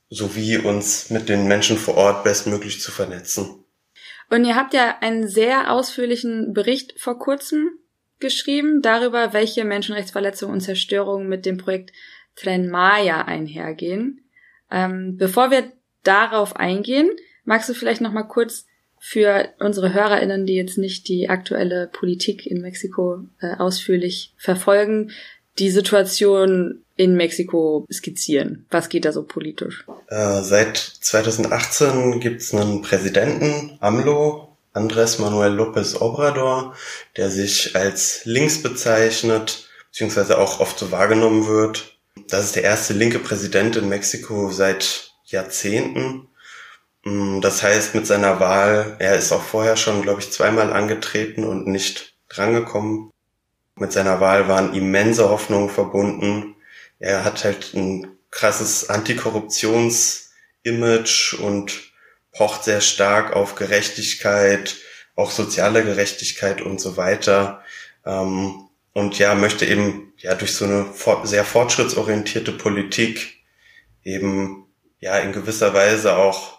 sowie 0.09 0.57
uns 0.57 1.11
mit 1.11 1.29
den 1.29 1.47
Menschen 1.47 1.77
vor 1.77 1.95
Ort 1.95 2.23
bestmöglich 2.23 2.81
zu 2.81 2.91
vernetzen. 2.91 3.63
Und 4.29 4.43
ihr 4.43 4.55
habt 4.55 4.73
ja 4.73 4.97
einen 5.01 5.27
sehr 5.27 5.71
ausführlichen 5.71 6.53
Bericht 6.53 6.99
vor 6.99 7.19
kurzem 7.19 7.69
geschrieben 8.19 8.81
darüber, 8.81 9.33
welche 9.33 9.65
Menschenrechtsverletzungen 9.65 10.55
und 10.55 10.61
Zerstörungen 10.61 11.29
mit 11.29 11.45
dem 11.45 11.57
Projekt 11.57 11.91
Tren 12.35 12.69
Maya 12.69 13.21
einhergehen. 13.21 14.21
Ähm, 14.71 15.17
bevor 15.17 15.51
wir 15.51 15.71
darauf 16.03 16.55
eingehen, 16.55 17.09
magst 17.43 17.69
du 17.69 17.73
vielleicht 17.73 18.01
noch 18.01 18.11
mal 18.11 18.23
kurz 18.23 18.65
für 18.97 19.53
unsere 19.59 19.93
HörerInnen, 19.93 20.47
die 20.47 20.55
jetzt 20.55 20.79
nicht 20.79 21.07
die 21.07 21.29
aktuelle 21.29 21.87
Politik 21.93 22.47
in 22.47 22.61
Mexiko 22.61 23.19
äh, 23.39 23.55
ausführlich 23.57 24.33
verfolgen, 24.37 25.11
die 25.59 25.71
Situation 25.71 26.83
in 26.95 27.15
Mexiko 27.15 27.85
skizzieren? 27.91 28.65
Was 28.71 28.89
geht 28.89 29.05
da 29.05 29.11
so 29.11 29.23
politisch? 29.23 29.85
Äh, 30.07 30.41
seit 30.41 30.77
2018 30.77 32.19
gibt's 32.19 32.53
einen 32.53 32.81
Präsidenten, 32.81 33.77
AMLO, 33.81 34.55
Andrés 34.73 35.21
Manuel 35.21 35.53
López 35.53 36.01
Obrador, 36.01 36.75
der 37.15 37.29
sich 37.29 37.75
als 37.75 38.25
links 38.25 38.61
bezeichnet, 38.61 39.69
beziehungsweise 39.89 40.37
auch 40.37 40.59
oft 40.59 40.77
so 40.77 40.91
wahrgenommen 40.91 41.47
wird. 41.47 41.97
Das 42.27 42.45
ist 42.45 42.55
der 42.55 42.63
erste 42.63 42.93
linke 42.93 43.19
Präsident 43.19 43.77
in 43.77 43.87
Mexiko 43.87 44.51
seit 44.51 45.11
Jahrzehnten. 45.23 46.27
Mm, 47.03 47.39
das 47.39 47.63
heißt, 47.63 47.95
mit 47.95 48.05
seiner 48.05 48.39
Wahl, 48.41 48.97
er 48.99 49.15
ist 49.15 49.31
auch 49.31 49.41
vorher 49.41 49.77
schon, 49.77 50.01
glaube 50.01 50.19
ich, 50.19 50.31
zweimal 50.31 50.73
angetreten 50.73 51.45
und 51.45 51.67
nicht 51.67 52.15
drangekommen. 52.27 53.11
Mit 53.77 53.91
seiner 53.91 54.21
Wahl 54.21 54.47
waren 54.47 54.73
immense 54.73 55.29
Hoffnungen 55.29 55.69
verbunden. 55.69 56.55
Er 56.99 57.25
hat 57.25 57.43
halt 57.43 57.73
ein 57.73 58.07
krasses 58.31 58.89
Antikorruptions-Image 58.89 61.33
und 61.39 61.91
pocht 62.31 62.63
sehr 62.63 62.79
stark 62.81 63.35
auf 63.35 63.55
Gerechtigkeit, 63.55 64.77
auch 65.15 65.31
soziale 65.31 65.83
Gerechtigkeit 65.83 66.61
und 66.61 66.79
so 66.79 66.95
weiter. 66.97 67.63
Ähm, 68.05 68.69
und 68.93 69.17
ja, 69.19 69.35
möchte 69.35 69.65
eben 69.65 70.13
ja 70.17 70.35
durch 70.35 70.53
so 70.53 70.65
eine 70.65 70.85
sehr 71.23 71.43
fortschrittsorientierte 71.43 72.53
Politik 72.53 73.43
eben 74.03 74.67
ja 74.99 75.17
in 75.17 75.33
gewisser 75.33 75.73
Weise 75.73 76.15
auch 76.15 76.54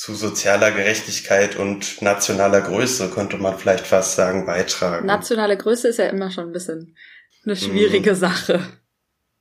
zu 0.00 0.14
sozialer 0.14 0.70
Gerechtigkeit 0.70 1.56
und 1.56 2.00
nationaler 2.00 2.62
Größe, 2.62 3.10
könnte 3.10 3.36
man 3.36 3.58
vielleicht 3.58 3.86
fast 3.86 4.16
sagen, 4.16 4.46
beitragen. 4.46 5.04
Nationale 5.04 5.58
Größe 5.58 5.88
ist 5.88 5.98
ja 5.98 6.06
immer 6.06 6.30
schon 6.30 6.46
ein 6.46 6.52
bisschen 6.52 6.96
eine 7.44 7.54
schwierige 7.54 8.12
mhm. 8.12 8.16
Sache. 8.16 8.62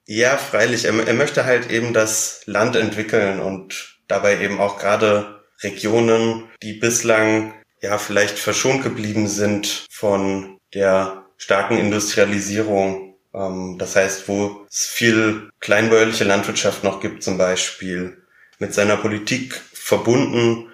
Ja, 0.06 0.36
freilich. 0.36 0.84
Er, 0.84 1.08
er, 1.08 1.14
möchte 1.14 1.46
halt 1.46 1.72
eben 1.72 1.94
das 1.94 2.42
Land 2.46 2.76
entwickeln 2.76 3.40
und 3.40 4.00
dabei 4.10 4.42
eben 4.42 4.60
auch 4.60 4.78
gerade 4.80 5.46
Regionen, 5.64 6.50
die 6.62 6.74
bislang 6.74 7.54
ja 7.82 7.98
vielleicht 7.98 8.38
verschont 8.38 8.84
geblieben 8.84 9.30
sind 9.30 9.86
von 9.90 10.58
der 10.74 11.24
starken 11.38 11.78
Industrialisierung. 11.78 13.16
Ähm, 13.34 13.78
das 13.80 13.96
heißt, 13.96 14.28
wo 14.28 14.66
es 14.70 14.88
viel 14.88 15.52
kleinbäuerliche 15.62 16.26
Landwirtschaft 16.26 16.84
noch 16.84 17.00
gibt 17.00 17.24
zum 17.24 17.38
Beispiel. 17.38 18.18
Mit 18.62 18.74
seiner 18.74 18.98
Politik 18.98 19.62
verbunden 19.90 20.68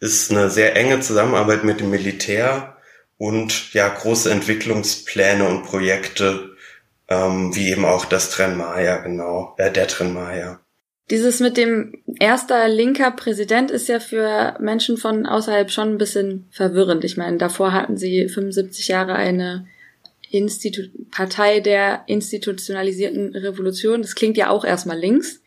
ist 0.00 0.32
eine 0.32 0.50
sehr 0.50 0.74
enge 0.74 0.98
Zusammenarbeit 0.98 1.62
mit 1.62 1.78
dem 1.78 1.90
Militär 1.90 2.76
und 3.18 3.72
ja 3.72 3.88
große 3.88 4.30
Entwicklungspläne 4.30 5.48
und 5.48 5.62
Projekte, 5.62 6.56
ähm, 7.08 7.54
wie 7.54 7.70
eben 7.70 7.84
auch 7.84 8.04
das 8.04 8.30
Trenmaya, 8.30 8.96
genau, 8.98 9.54
äh, 9.58 9.70
der 9.70 9.86
Trenmaya. 9.86 10.58
Dieses 11.10 11.40
mit 11.40 11.56
dem 11.56 12.02
erster 12.18 12.68
linker 12.68 13.10
Präsident 13.10 13.70
ist 13.70 13.88
ja 13.88 14.00
für 14.00 14.56
Menschen 14.58 14.96
von 14.96 15.26
außerhalb 15.26 15.70
schon 15.70 15.90
ein 15.90 15.98
bisschen 15.98 16.48
verwirrend. 16.50 17.04
Ich 17.04 17.16
meine, 17.16 17.36
davor 17.36 17.72
hatten 17.72 17.96
sie 17.96 18.28
75 18.28 18.88
Jahre 18.88 19.14
eine 19.14 19.66
Institu 20.30 20.82
Partei 21.10 21.60
der 21.60 22.04
institutionalisierten 22.06 23.36
Revolution. 23.36 24.00
Das 24.00 24.14
klingt 24.14 24.38
ja 24.38 24.48
auch 24.48 24.64
erstmal 24.64 24.98
links. 24.98 25.41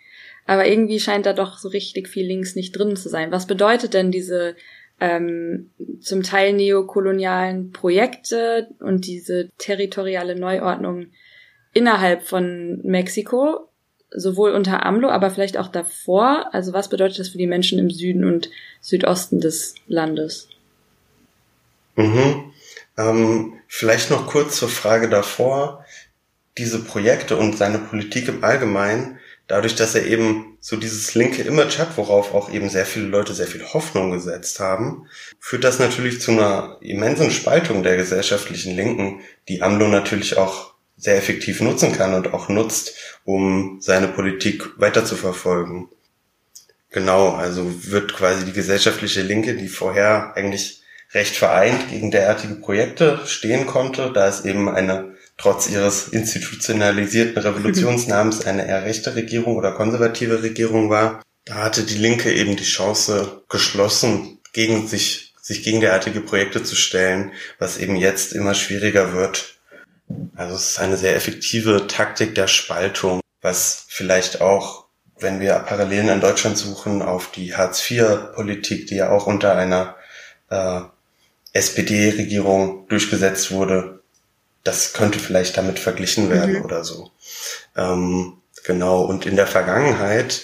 Aber 0.46 0.68
irgendwie 0.68 1.00
scheint 1.00 1.26
da 1.26 1.34
doch 1.34 1.58
so 1.58 1.70
richtig 1.70 2.08
viel 2.08 2.26
links 2.26 2.56
nicht 2.56 2.72
drin 2.72 2.96
zu 2.96 3.10
sein. 3.10 3.32
Was 3.32 3.48
bedeutet 3.48 3.94
denn 3.94 4.12
diese 4.12 4.56
ähm, 5.00 5.72
zum 6.00 6.24
Teil 6.24 6.54
neokolonialen 6.54 7.72
Projekte 7.72 8.68
und 8.80 9.08
diese 9.08 9.50
territoriale 9.58 10.36
Neuordnung 10.36 11.08
innerhalb 11.74 12.24
von 12.24 12.80
Mexiko, 12.84 13.68
sowohl 14.12 14.52
unter 14.52 14.86
AMLO, 14.86 15.10
aber 15.10 15.32
vielleicht 15.32 15.58
auch 15.58 15.68
davor? 15.68 16.54
Also 16.54 16.74
was 16.74 16.90
bedeutet 16.90 17.20
das 17.20 17.30
für 17.30 17.38
die 17.38 17.48
Menschen 17.48 17.80
im 17.80 17.90
Süden 17.90 18.24
und 18.24 18.50
Südosten 18.82 19.42
des 19.42 19.76
Landes? 19.88 20.48
Mhm. 21.96 22.52
Ähm, 22.98 23.54
vielleicht 23.68 24.10
noch 24.12 24.28
kurz 24.28 24.58
zur 24.58 24.70
Frage 24.70 25.10
davor. 25.10 25.86
Diese 26.58 26.84
Projekte 26.84 27.36
und 27.36 27.58
seine 27.58 27.80
Politik 27.80 28.30
im 28.30 28.44
Allgemeinen, 28.44 29.20
dadurch, 29.48 29.76
dass 29.76 29.96
er 29.96 30.06
eben 30.06 30.58
so 30.60 30.76
dieses 30.76 31.14
linke 31.14 31.44
Image 31.44 31.78
hat, 31.78 31.98
worauf 31.98 32.34
auch 32.34 32.52
eben 32.52 32.70
sehr 32.70 32.86
viele 32.86 33.08
Leute 33.08 33.34
sehr 33.34 33.48
viel 33.48 33.64
Hoffnung 33.64 34.12
gesetzt 34.12 34.60
haben, 34.60 35.08
führt 35.40 35.64
das 35.64 35.80
natürlich 35.80 36.22
zu 36.22 36.32
einer 36.32 36.78
immensen 36.82 37.32
Spaltung 37.32 37.84
der 37.84 37.98
gesellschaftlichen 37.98 38.76
Linken, 38.76 39.22
die 39.48 39.62
AMLO 39.62 39.88
natürlich 39.88 40.38
auch 40.38 40.74
sehr 40.98 41.18
effektiv 41.18 41.62
nutzen 41.62 41.94
kann 41.94 42.14
und 42.14 42.34
auch 42.34 42.50
nutzt, 42.50 42.96
um 43.26 43.78
seine 43.82 44.08
Politik 44.08 44.80
weiter 44.80 45.06
zu 45.06 45.16
verfolgen. 45.16 45.90
Genau, 46.90 47.32
also 47.32 47.70
wird 47.92 48.14
quasi 48.14 48.46
die 48.46 48.54
gesellschaftliche 48.54 49.22
Linke, 49.22 49.56
die 49.56 49.68
vorher 49.68 50.34
eigentlich 50.36 50.82
recht 51.12 51.36
vereint 51.36 51.90
gegen 51.90 52.12
derartige 52.12 52.56
Projekte 52.56 53.20
stehen 53.26 53.66
konnte, 53.66 54.12
da 54.14 54.28
es 54.28 54.46
eben 54.46 54.70
eine 54.70 55.15
trotz 55.38 55.70
ihres 55.70 56.08
institutionalisierten 56.08 57.38
Revolutionsnamens 57.38 58.46
eine 58.46 58.68
eher 58.68 58.84
rechte 58.84 59.16
Regierung 59.16 59.58
oder 59.58 59.74
konservative 59.74 60.42
Regierung 60.44 60.90
war. 60.90 61.22
Da 61.44 61.56
hatte 61.56 61.84
die 61.84 61.98
Linke 61.98 62.34
eben 62.34 62.56
die 62.56 62.64
Chance 62.64 63.44
geschlossen, 63.50 64.40
gegen 64.54 64.88
sich, 64.88 65.34
sich 65.42 65.64
gegen 65.64 65.82
derartige 65.82 66.22
Projekte 66.22 66.64
zu 66.64 66.76
stellen, 66.76 67.34
was 67.60 67.78
eben 67.78 67.98
jetzt 67.98 68.34
immer 68.34 68.54
schwieriger 68.54 69.14
wird. 69.14 69.60
Also 70.36 70.56
es 70.56 70.72
ist 70.72 70.80
eine 70.80 70.98
sehr 70.98 71.16
effektive 71.16 71.88
Taktik 71.88 72.36
der 72.36 72.48
Spaltung, 72.48 73.20
was 73.42 73.86
vielleicht 73.90 74.42
auch, 74.42 74.86
wenn 75.20 75.40
wir 75.40 75.54
Parallelen 75.56 76.10
in 76.10 76.22
Deutschland 76.22 76.58
suchen, 76.58 77.02
auf 77.02 77.32
die 77.32 77.56
Hartz-IV-Politik, 77.56 78.88
die 78.88 78.96
ja 78.96 79.10
auch 79.10 79.28
unter 79.28 79.56
einer 79.56 79.96
äh, 80.50 80.82
SPD-Regierung 81.54 82.88
durchgesetzt 82.88 83.52
wurde, 83.52 84.04
das 84.66 84.94
könnte 84.94 85.20
vielleicht 85.20 85.56
damit 85.58 85.80
verglichen 85.80 86.30
werden 86.30 86.58
mhm. 86.58 86.66
oder 86.66 86.84
so. 86.84 87.12
Ähm, 87.78 88.34
genau, 88.66 89.04
und 89.04 89.26
in 89.26 89.38
der 89.38 89.48
Vergangenheit, 89.48 90.42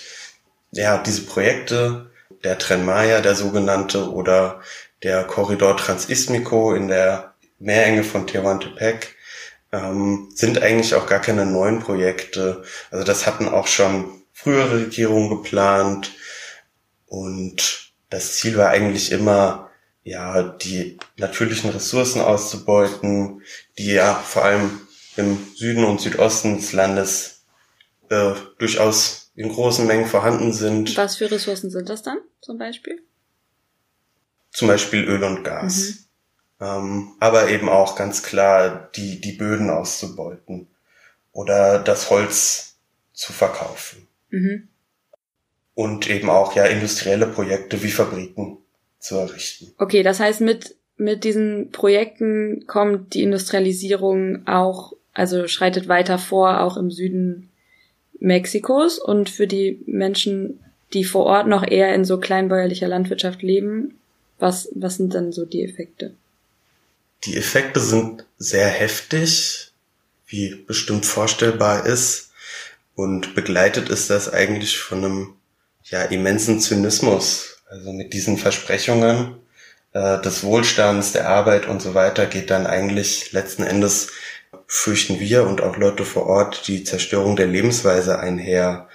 ja, 0.71 0.97
diese 0.99 1.23
Projekte, 1.23 2.09
der 2.43 2.57
Tren 2.57 2.85
Maya, 2.85 3.19
der 3.21 3.35
sogenannte, 3.35 4.09
oder 4.11 4.61
der 5.03 5.23
Korridor 5.25 5.75
Transismico 5.75 6.73
in 6.73 6.87
der 6.87 7.33
Meerenge 7.59 8.03
von 8.03 8.27
Tehuantepec, 8.27 9.15
ähm, 9.71 10.29
sind 10.33 10.61
eigentlich 10.61 10.95
auch 10.95 11.07
gar 11.07 11.19
keine 11.19 11.45
neuen 11.45 11.79
Projekte. 11.79 12.63
Also 12.91 13.03
das 13.03 13.25
hatten 13.25 13.49
auch 13.49 13.67
schon 13.67 14.23
frühere 14.33 14.81
Regierungen 14.81 15.29
geplant 15.29 16.11
und 17.07 17.91
das 18.09 18.35
Ziel 18.35 18.57
war 18.57 18.69
eigentlich 18.69 19.11
immer, 19.11 19.69
ja, 20.03 20.43
die 20.43 20.97
natürlichen 21.17 21.69
Ressourcen 21.69 22.21
auszubeuten, 22.21 23.41
die 23.81 23.93
ja 23.93 24.13
vor 24.13 24.45
allem 24.45 24.81
im 25.17 25.37
Süden 25.55 25.83
und 25.83 25.99
Südosten 25.99 26.57
des 26.57 26.71
Landes 26.71 27.45
äh, 28.09 28.33
durchaus 28.59 29.31
in 29.35 29.49
großen 29.49 29.87
Mengen 29.87 30.05
vorhanden 30.05 30.53
sind. 30.53 30.95
Was 30.97 31.15
für 31.15 31.31
Ressourcen 31.31 31.71
sind 31.71 31.89
das 31.89 32.03
dann 32.03 32.19
zum 32.41 32.57
Beispiel? 32.59 33.01
Zum 34.51 34.67
Beispiel 34.67 35.03
Öl 35.03 35.23
und 35.23 35.43
Gas. 35.43 36.05
Mhm. 36.59 36.65
Ähm, 36.65 37.11
aber 37.19 37.49
eben 37.49 37.69
auch 37.69 37.95
ganz 37.95 38.21
klar 38.21 38.91
die, 38.95 39.19
die 39.19 39.31
Böden 39.31 39.71
auszubeuten 39.71 40.67
oder 41.31 41.79
das 41.79 42.11
Holz 42.11 42.75
zu 43.13 43.33
verkaufen. 43.33 44.07
Mhm. 44.29 44.67
Und 45.73 46.07
eben 46.07 46.29
auch 46.29 46.55
ja 46.55 46.65
industrielle 46.65 47.25
Projekte 47.25 47.81
wie 47.81 47.89
Fabriken 47.89 48.59
zu 48.99 49.17
errichten. 49.17 49.73
Okay, 49.79 50.03
das 50.03 50.19
heißt, 50.19 50.41
mit, 50.41 50.75
mit 51.01 51.23
diesen 51.23 51.71
Projekten 51.71 52.65
kommt 52.67 53.15
die 53.15 53.23
Industrialisierung 53.23 54.47
auch, 54.47 54.93
also 55.13 55.47
schreitet 55.47 55.87
weiter 55.87 56.19
vor, 56.19 56.61
auch 56.61 56.77
im 56.77 56.91
Süden 56.91 57.49
Mexikos 58.19 58.99
und 58.99 59.27
für 59.29 59.47
die 59.47 59.81
Menschen, 59.87 60.59
die 60.93 61.03
vor 61.03 61.25
Ort 61.25 61.47
noch 61.47 61.67
eher 61.67 61.95
in 61.95 62.05
so 62.05 62.19
kleinbäuerlicher 62.19 62.87
Landwirtschaft 62.87 63.41
leben, 63.41 63.95
was, 64.37 64.69
was 64.75 64.97
sind 64.97 65.15
dann 65.15 65.31
so 65.31 65.43
die 65.43 65.63
Effekte? 65.63 66.13
Die 67.23 67.35
Effekte 67.35 67.79
sind 67.79 68.25
sehr 68.37 68.67
heftig, 68.67 69.71
wie 70.27 70.55
bestimmt 70.67 71.07
vorstellbar 71.07 71.85
ist. 71.85 72.31
Und 72.93 73.33
begleitet 73.33 73.89
ist 73.89 74.11
das 74.11 74.31
eigentlich 74.31 74.77
von 74.77 75.03
einem 75.03 75.33
ja, 75.85 76.03
immensen 76.03 76.59
Zynismus, 76.59 77.57
also 77.67 77.91
mit 77.91 78.13
diesen 78.13 78.37
Versprechungen 78.37 79.35
äh, 79.93 80.21
des 80.21 80.43
Wohlstands, 80.43 81.11
der 81.11 81.29
Arbeit 81.29 81.67
und 81.67 81.81
so 81.81 81.93
weiter 81.93 82.25
geht 82.25 82.49
dann 82.49 82.67
eigentlich 82.67 83.31
letzten 83.31 83.63
Endes 83.63 84.09
fürchten 84.67 85.19
wir 85.19 85.45
und 85.45 85.61
auch 85.61 85.77
Leute 85.77 86.05
vor 86.05 86.27
Ort 86.27 86.67
die 86.67 86.83
Zerstörung 86.83 87.35
der 87.35 87.47
Lebensweise 87.47 88.19
einher. 88.19 88.87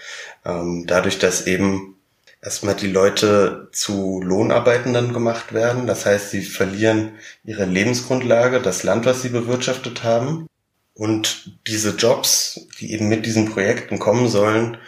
Ähm, 0.44 0.84
dadurch, 0.86 1.18
dass 1.18 1.46
eben 1.46 1.96
erstmal 2.42 2.74
die 2.74 2.86
Leute 2.86 3.68
zu 3.72 4.22
Lohnarbeitenden 4.22 5.12
gemacht 5.12 5.52
werden. 5.52 5.86
Das 5.86 6.06
heißt, 6.06 6.30
sie 6.30 6.42
verlieren 6.42 7.12
ihre 7.44 7.64
Lebensgrundlage, 7.64 8.60
das 8.60 8.82
Land, 8.84 9.04
was 9.04 9.22
sie 9.22 9.30
bewirtschaftet 9.30 10.04
haben. 10.04 10.46
Und 10.94 11.58
diese 11.66 11.90
Jobs, 11.90 12.68
die 12.78 12.92
eben 12.92 13.08
mit 13.08 13.26
diesen 13.26 13.50
Projekten 13.52 13.98
kommen 13.98 14.28
sollen, 14.28 14.78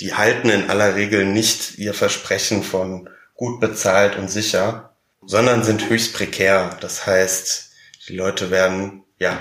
die 0.00 0.14
halten 0.14 0.48
in 0.48 0.70
aller 0.70 0.96
Regel 0.96 1.24
nicht 1.24 1.78
ihr 1.78 1.94
Versprechen 1.94 2.62
von 2.62 3.08
gut 3.34 3.60
bezahlt 3.60 4.16
und 4.16 4.28
sicher, 4.28 4.91
sondern 5.24 5.62
sind 5.62 5.88
höchst 5.88 6.14
prekär. 6.14 6.76
Das 6.80 7.06
heißt, 7.06 7.72
die 8.08 8.16
Leute 8.16 8.50
werden 8.50 9.04
ja 9.18 9.40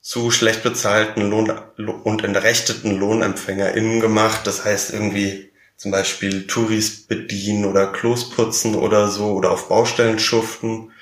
zu 0.00 0.30
schlecht 0.30 0.62
bezahlten 0.62 1.30
Lohn 1.30 1.50
und 2.04 2.24
entrechteten 2.24 2.98
LohnempfängerInnen 2.98 4.00
gemacht. 4.00 4.46
Das 4.46 4.64
heißt 4.64 4.92
irgendwie 4.92 5.52
zum 5.76 5.90
Beispiel 5.90 6.46
Touris 6.46 7.06
bedienen 7.06 7.64
oder 7.64 7.86
Klos 7.86 8.30
putzen 8.30 8.74
oder 8.74 9.08
so 9.08 9.32
oder 9.32 9.50
auf 9.50 9.68
Baustellen 9.68 10.18
schuften, 10.18 10.92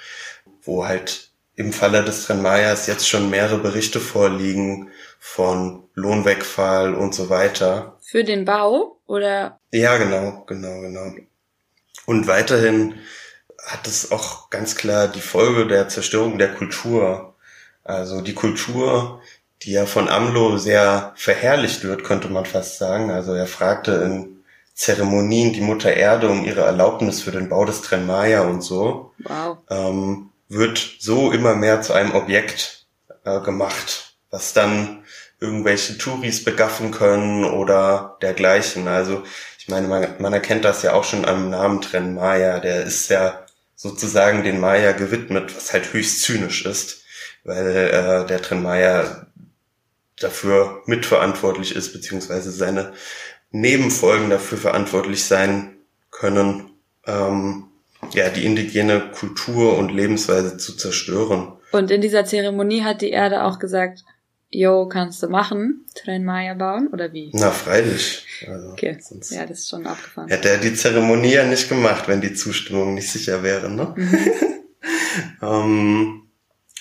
wo 0.62 0.87
halt 0.87 1.31
im 1.55 1.73
Falle 1.73 2.03
des 2.05 2.25
Trenmayas 2.25 2.87
jetzt 2.87 3.09
schon 3.09 3.31
mehrere 3.31 3.59
Berichte 3.59 4.01
vorliegen 4.01 4.90
von 5.18 5.85
Lohnwegfall 5.94 6.94
und 6.94 7.14
so 7.14 7.29
weiter. 7.29 7.99
Für 8.01 8.25
den 8.25 8.44
Bau 8.46 8.99
oder? 9.07 9.61
Ja, 9.70 9.99
genau, 9.99 10.44
genau, 10.46 10.81
genau. 10.81 11.12
Und 12.07 12.27
weiterhin 12.27 12.94
hat 13.70 13.87
es 13.87 14.11
auch 14.11 14.50
ganz 14.50 14.74
klar 14.74 15.09
die 15.09 15.20
Folge 15.20 15.66
der 15.66 15.88
Zerstörung 15.88 16.38
der 16.38 16.54
Kultur. 16.54 17.35
Also 17.85 18.20
die 18.20 18.35
Kultur, 18.35 19.20
die 19.62 19.72
ja 19.72 19.87
von 19.87 20.09
AMLO 20.09 20.59
sehr 20.59 21.12
verherrlicht 21.16 21.85
wird, 21.85 22.04
könnte 22.04 22.28
man 22.28 22.46
fast 22.46 22.78
sagen. 22.78 23.11
Also 23.11 23.33
er 23.33 23.46
fragte 23.46 23.92
in 23.92 24.42
Zeremonien 24.74 25.52
die 25.52 25.61
Mutter 25.61 25.92
Erde 25.92 26.28
um 26.28 26.44
ihre 26.44 26.62
Erlaubnis 26.62 27.22
für 27.22 27.30
den 27.30 27.48
Bau 27.48 27.64
des 27.64 27.83
Tren 27.83 28.06
Maya 28.06 28.42
und 28.42 28.62
so. 28.62 29.12
Wow. 29.18 29.59
Ähm, 29.68 30.30
wird 30.48 30.96
so 30.98 31.30
immer 31.30 31.54
mehr 31.54 31.80
zu 31.80 31.92
einem 31.92 32.14
Objekt 32.14 32.87
äh, 33.24 33.40
gemacht, 33.40 34.14
was 34.30 34.52
dann 34.52 35.04
irgendwelche 35.38 35.96
Touris 35.96 36.44
begaffen 36.44 36.90
können 36.90 37.44
oder 37.44 38.18
dergleichen. 38.20 38.88
Also 38.88 39.22
meine, 39.70 39.88
man, 39.88 40.06
man 40.18 40.33
erkennt 40.33 40.64
das 40.64 40.83
ja 40.83 40.92
auch 40.92 41.04
schon 41.04 41.24
am 41.24 41.48
Namen 41.48 41.80
Tren 41.80 42.14
Maya. 42.14 42.59
Der 42.59 42.83
ist 42.83 43.09
ja 43.09 43.39
sozusagen 43.80 44.44
den 44.44 44.60
Maya 44.60 44.92
gewidmet, 44.92 45.56
was 45.56 45.72
halt 45.72 45.94
höchst 45.94 46.20
zynisch 46.20 46.66
ist, 46.66 47.02
weil 47.44 47.66
äh, 47.66 48.26
der 48.26 48.42
Tren 48.42 48.62
Maya 48.62 49.26
dafür 50.18 50.82
mitverantwortlich 50.84 51.74
ist, 51.74 51.94
beziehungsweise 51.94 52.50
seine 52.50 52.92
Nebenfolgen 53.52 54.28
dafür 54.28 54.58
verantwortlich 54.58 55.24
sein 55.24 55.78
können, 56.10 56.72
ähm, 57.06 57.68
ja, 58.12 58.28
die 58.28 58.44
indigene 58.44 59.00
Kultur 59.12 59.78
und 59.78 59.90
Lebensweise 59.90 60.58
zu 60.58 60.76
zerstören. 60.76 61.54
Und 61.72 61.90
in 61.90 62.02
dieser 62.02 62.26
Zeremonie 62.26 62.82
hat 62.82 63.00
die 63.00 63.10
Erde 63.10 63.44
auch 63.44 63.58
gesagt, 63.58 64.04
Jo, 64.52 64.88
kannst 64.88 65.22
du 65.22 65.28
machen? 65.28 65.86
Tren 65.94 66.24
Maya 66.24 66.54
bauen 66.54 66.88
oder 66.92 67.12
wie? 67.12 67.30
Na, 67.32 67.52
freilich. 67.52 68.26
Also, 68.48 68.70
okay. 68.70 68.98
Ja, 69.30 69.46
das 69.46 69.60
ist 69.60 69.68
schon 69.68 69.86
abgefahren. 69.86 70.28
Hätte 70.28 70.48
er 70.48 70.58
die 70.58 70.74
Zeremonie 70.74 71.34
ja 71.34 71.46
nicht 71.46 71.68
gemacht, 71.68 72.08
wenn 72.08 72.20
die 72.20 72.34
Zustimmung 72.34 72.94
nicht 72.94 73.08
sicher 73.08 73.44
wäre, 73.44 73.70
ne? 73.70 73.94
Mhm. 73.96 74.18
ähm, 75.42 76.22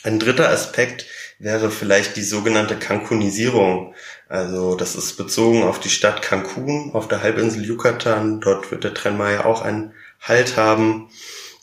ein 0.03 0.17
dritter 0.17 0.49
Aspekt 0.49 1.05
wäre 1.37 1.69
vielleicht 1.69 2.15
die 2.15 2.23
sogenannte 2.23 2.75
Cancunisierung. 2.75 3.93
Also 4.27 4.75
das 4.75 4.95
ist 4.95 5.17
bezogen 5.17 5.63
auf 5.63 5.79
die 5.79 5.89
Stadt 5.89 6.21
Cancun 6.21 6.91
auf 6.93 7.07
der 7.07 7.21
Halbinsel 7.21 7.63
Yucatan. 7.65 8.41
Dort 8.41 8.71
wird 8.71 8.83
der 8.83 8.93
Tren 8.95 9.17
Maya 9.17 9.45
auch 9.45 9.61
einen 9.61 9.93
Halt 10.21 10.57
haben. 10.57 11.09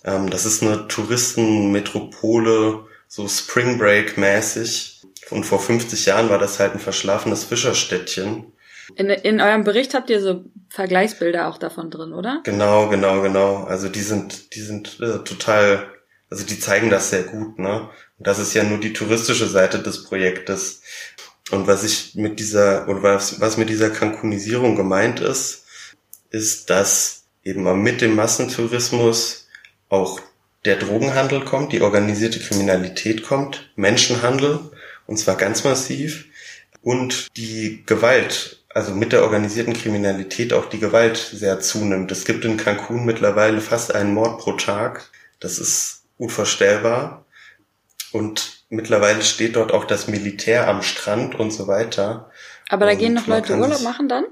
Ähm, 0.05 0.31
das 0.31 0.47
ist 0.47 0.63
eine 0.63 0.87
Touristenmetropole, 0.89 2.87
so 3.09 3.29
Spring 3.29 3.77
Break 3.79 4.17
mäßig. 4.17 4.96
Und 5.31 5.45
vor 5.45 5.61
50 5.61 6.07
Jahren 6.07 6.31
war 6.31 6.39
das 6.39 6.61
halt 6.61 6.75
ein 6.75 6.81
verschlafenes 6.81 7.45
Fischerstädtchen. 7.45 8.53
In, 8.95 9.11
in 9.11 9.41
eurem 9.41 9.65
Bericht 9.65 9.95
habt 9.95 10.11
ihr 10.11 10.21
so 10.21 10.45
Vergleichsbilder 10.71 11.49
auch 11.49 11.59
davon 11.59 11.91
drin, 11.91 12.13
oder? 12.13 12.41
Genau, 12.45 12.89
genau, 12.89 13.21
genau. 13.23 13.65
Also 13.65 13.89
die 13.89 14.03
sind, 14.03 14.55
die 14.55 14.61
sind 14.61 15.01
äh, 15.01 15.25
total, 15.25 15.89
also 16.31 16.45
die 16.45 16.61
zeigen 16.61 16.91
das 16.91 17.11
sehr 17.11 17.25
gut, 17.25 17.59
ne? 17.59 17.89
Und 18.19 18.27
das 18.27 18.39
ist 18.39 18.55
ja 18.55 18.63
nur 18.63 18.79
die 18.79 18.93
touristische 18.93 19.47
Seite 19.47 19.81
des 19.81 20.05
Projektes. 20.05 20.83
Und 21.51 21.67
was 21.67 21.85
ich 21.85 22.15
mit 22.15 22.39
dieser, 22.39 22.89
oder 22.89 23.03
was, 23.03 23.41
was 23.41 23.57
mit 23.57 23.69
dieser 23.69 23.91
Cancunisierung 23.91 24.77
gemeint 24.77 25.21
ist, 25.21 25.65
ist, 26.31 26.71
dass 26.71 27.25
eben 27.45 27.83
mit 27.83 28.01
dem 28.01 28.15
Massentourismus 28.17 29.49
auch 29.89 30.21
der 30.65 30.77
Drogenhandel 30.77 31.45
kommt, 31.45 31.73
die 31.73 31.81
organisierte 31.81 32.41
Kriminalität 32.41 33.23
kommt, 33.23 33.71
Menschenhandel, 33.77 34.59
und 35.07 35.19
zwar 35.19 35.37
ganz 35.37 35.65
massiv, 35.65 36.27
und 36.83 37.37
die 37.37 37.83
Gewalt, 37.85 38.65
also 38.73 38.93
mit 38.93 39.13
der 39.13 39.25
organisierten 39.25 39.73
Kriminalität 39.73 40.53
auch 40.53 40.67
die 40.67 40.79
Gewalt 40.79 41.17
sehr 41.17 41.59
zunimmt. 41.59 42.13
Es 42.13 42.25
gibt 42.25 42.45
in 42.45 42.57
Cancun 42.57 43.05
mittlerweile 43.05 43.61
fast 43.61 43.93
einen 43.93 44.15
Mord 44.15 44.39
pro 44.39 44.53
Tag. 44.53 45.11
Das 45.41 45.59
ist 45.59 46.05
unvorstellbar. 46.17 47.25
Und 48.13 48.65
mittlerweile 48.69 49.23
steht 49.23 49.57
dort 49.57 49.73
auch 49.73 49.85
das 49.85 50.07
Militär 50.07 50.69
am 50.69 50.83
Strand 50.83 51.35
und 51.35 51.51
so 51.51 51.67
weiter. 51.67 52.31
Aber 52.69 52.87
da 52.87 52.93
und 52.93 52.99
gehen 52.99 53.15
noch 53.15 53.27
Leute 53.27 53.57
Urlaub 53.57 53.83
machen 53.83 54.09
dann? 54.09 54.27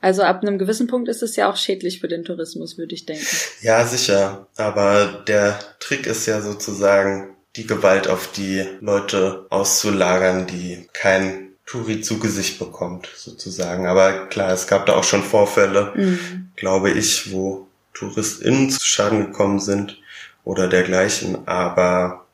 Also 0.00 0.22
ab 0.22 0.42
einem 0.42 0.58
gewissen 0.58 0.86
Punkt 0.86 1.08
ist 1.08 1.22
es 1.22 1.34
ja 1.34 1.50
auch 1.50 1.56
schädlich 1.56 2.00
für 2.00 2.08
den 2.08 2.24
Tourismus, 2.24 2.76
würde 2.76 2.94
ich 2.94 3.06
denken. 3.06 3.24
Ja, 3.62 3.86
sicher. 3.86 4.48
Aber 4.56 5.24
der 5.26 5.58
Trick 5.80 6.06
ist 6.06 6.26
ja 6.26 6.42
sozusagen, 6.42 7.34
die 7.56 7.66
Gewalt 7.66 8.08
auf 8.08 8.32
die 8.32 8.66
Leute 8.80 9.46
auszulagern, 9.50 10.46
die 10.46 10.88
kein 10.92 11.52
Touri 11.66 12.02
zu 12.02 12.18
Gesicht 12.18 12.58
bekommt, 12.58 13.08
sozusagen. 13.16 13.86
Aber 13.86 14.26
klar, 14.26 14.52
es 14.52 14.66
gab 14.66 14.86
da 14.86 14.94
auch 14.94 15.04
schon 15.04 15.22
Vorfälle, 15.22 15.92
mhm. 15.94 16.50
glaube 16.56 16.90
ich, 16.90 17.32
wo 17.32 17.68
TouristInnen 17.94 18.70
zu 18.70 18.84
Schaden 18.84 19.26
gekommen 19.26 19.60
sind 19.60 19.98
oder 20.44 20.68
dergleichen. 20.68 21.48
Aber 21.48 22.26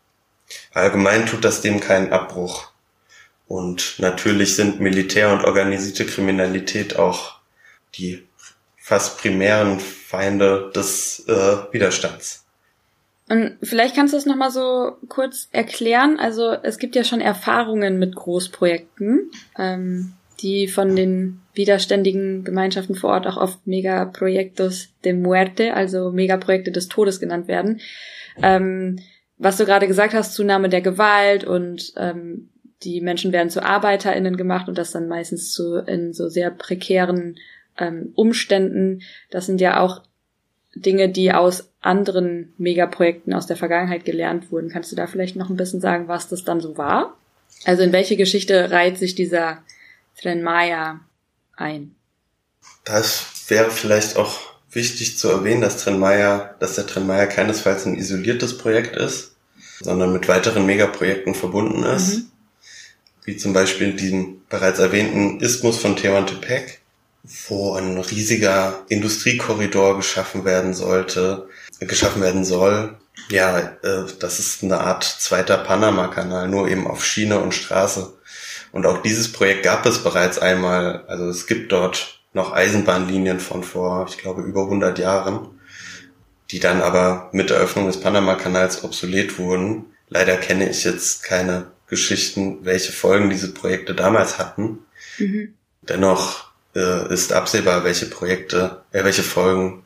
allgemein 0.73 1.27
tut 1.27 1.45
das 1.45 1.61
dem 1.61 1.81
keinen 1.81 2.13
Abbruch. 2.13 2.71
Und 3.47 3.97
natürlich 3.99 4.57
sind 4.57 4.81
Militär 4.81 5.33
und 5.33 5.45
organisierte 5.45 6.07
Kriminalität 6.07 6.97
auch 6.97 7.41
die 7.95 8.27
fast 8.79 9.19
primären 9.19 9.81
Feinde 9.81 10.71
des 10.75 11.25
äh, 11.29 11.73
Widerstands. 11.73 12.40
Und 13.31 13.59
vielleicht 13.63 13.95
kannst 13.95 14.13
du 14.13 14.19
es 14.19 14.27
nochmal 14.27 14.51
so 14.51 14.97
kurz 15.09 15.49
erklären. 15.53 16.19
Also 16.19 16.51
es 16.51 16.79
gibt 16.79 16.97
ja 16.97 17.05
schon 17.05 17.21
Erfahrungen 17.21 18.01
mit 18.01 18.17
Großprojekten, 18.17 19.31
ähm, 19.57 20.15
die 20.41 20.67
von 20.67 20.97
den 20.97 21.41
widerständigen 21.55 22.43
Gemeinschaften 22.43 22.97
vor 22.97 23.11
Ort 23.11 23.29
auch 23.29 23.37
oft 23.37 23.65
Megaprojektos 23.69 24.89
de 25.05 25.13
Muerte, 25.13 25.75
also 25.75 26.11
Megaprojekte 26.11 26.73
des 26.73 26.89
Todes 26.89 27.21
genannt 27.21 27.47
werden. 27.47 27.81
Ähm, 28.43 28.99
was 29.39 29.59
du 29.59 29.65
gerade 29.65 29.87
gesagt 29.87 30.13
hast, 30.13 30.35
Zunahme 30.35 30.69
der 30.69 30.81
Gewalt 30.81 31.45
und 31.45 31.93
ähm, 31.97 32.49
die 32.83 33.01
Menschen 33.01 33.31
werden 33.31 33.51
zu 33.51 33.63
ArbeiterInnen 33.63 34.37
gemacht 34.37 34.69
und 34.69 34.77
das 34.77 34.91
dann 34.91 35.07
meistens 35.07 35.53
zu 35.53 35.77
in 35.77 36.13
so 36.13 36.29
sehr 36.29 36.51
prekären 36.51 37.39
ähm, 37.79 38.13
Umständen. 38.17 39.03
Das 39.31 39.47
sind 39.47 39.61
ja 39.61 39.79
auch 39.79 40.03
Dinge, 40.75 41.09
die 41.11 41.33
aus 41.33 41.70
anderen 41.81 42.53
Megaprojekten 42.59 43.33
aus 43.33 43.47
der 43.47 43.57
Vergangenheit 43.57 44.05
gelernt 44.05 44.53
wurden. 44.53 44.71
Kannst 44.71 44.93
du 44.93 44.97
da 44.97 45.07
vielleicht 45.07 45.37
noch 45.37 45.49
ein 45.49 45.57
bisschen 45.57 45.81
sagen, 45.81 46.09
was 46.09 46.29
das 46.29 46.45
dann 46.45 46.61
so 46.61 46.77
war? 46.77 47.17
Also 47.65 47.83
in 47.83 47.93
welche 47.93 48.17
Geschichte 48.17 48.71
reiht 48.71 48.99
sich 48.99 49.15
dieser 49.15 49.63
Tren 50.21 50.43
Maya 50.43 51.01
ein? 51.57 51.95
Das 52.85 53.27
wäre 53.49 53.71
vielleicht 53.71 54.17
auch 54.17 54.39
wichtig 54.71 55.19
zu 55.19 55.29
erwähnen, 55.29 55.61
dass 55.61 55.83
Tren 55.83 55.99
Maya, 55.99 56.55
dass 56.61 56.75
der 56.75 56.87
Tren 56.87 57.07
Maya 57.07 57.27
keinesfalls 57.27 57.87
ein 57.87 57.97
isoliertes 57.97 58.59
Projekt 58.59 58.97
ist, 58.97 59.35
sondern 59.81 60.13
mit 60.13 60.29
weiteren 60.29 60.67
Megaprojekten 60.67 61.35
verbunden 61.35 61.83
ist. 61.83 62.17
Mhm. 62.17 62.27
Wie 63.25 63.37
zum 63.37 63.53
Beispiel 63.53 63.95
den 63.95 64.43
bereits 64.49 64.79
erwähnten 64.79 65.41
Isthmus 65.41 65.79
von 65.79 65.97
Tehuantepec, 65.97 66.81
wo 67.49 67.75
ein 67.75 67.99
riesiger 67.99 68.85
Industriekorridor 68.89 69.97
geschaffen 69.97 70.45
werden 70.45 70.73
sollte, 70.73 71.49
geschaffen 71.81 72.23
werden 72.23 72.45
soll. 72.45 72.97
Ja, 73.31 73.59
äh, 73.59 74.05
das 74.19 74.39
ist 74.39 74.63
eine 74.63 74.81
Art 74.81 75.05
zweiter 75.05 75.59
Panama-Kanal, 75.59 76.49
nur 76.49 76.69
eben 76.69 76.87
auf 76.87 77.05
Schiene 77.05 77.39
und 77.39 77.55
Straße. 77.55 78.13
Und 78.73 78.87
auch 78.87 79.03
dieses 79.03 79.33
Projekt 79.33 79.65
gab 79.65 79.85
es 79.87 80.03
bereits 80.03 80.39
einmal. 80.39 81.05
Also 81.07 81.29
es 81.29 81.47
gibt 81.47 81.73
dort 81.73 82.21
noch 82.33 82.53
Eisenbahnlinien 82.53 83.41
von 83.41 83.65
vor, 83.65 84.07
ich 84.09 84.19
glaube, 84.19 84.43
über 84.43 84.63
100 84.63 84.99
Jahren, 84.99 85.49
die 86.51 86.61
dann 86.61 86.81
aber 86.81 87.29
mit 87.33 87.51
der 87.51 87.59
Eröffnung 87.59 87.87
des 87.87 88.01
Panama-Kanals 88.01 88.85
obsolet 88.85 89.39
wurden. 89.39 89.87
Leider 90.09 90.37
kenne 90.37 90.69
ich 90.69 90.85
jetzt 90.85 91.23
keine 91.23 91.67
Geschichten, 91.89 92.65
welche 92.65 92.93
Folgen 92.93 93.31
diese 93.31 93.53
Projekte 93.53 93.95
damals 93.95 94.39
hatten. 94.39 94.81
Mhm. 95.19 95.55
Dennoch 95.83 96.51
äh, 96.75 97.13
ist 97.13 97.33
absehbar, 97.33 97.85
welche 97.85 98.07
Projekte, 98.07 98.83
äh, 98.93 99.05
welche 99.05 99.23
Folgen 99.23 99.85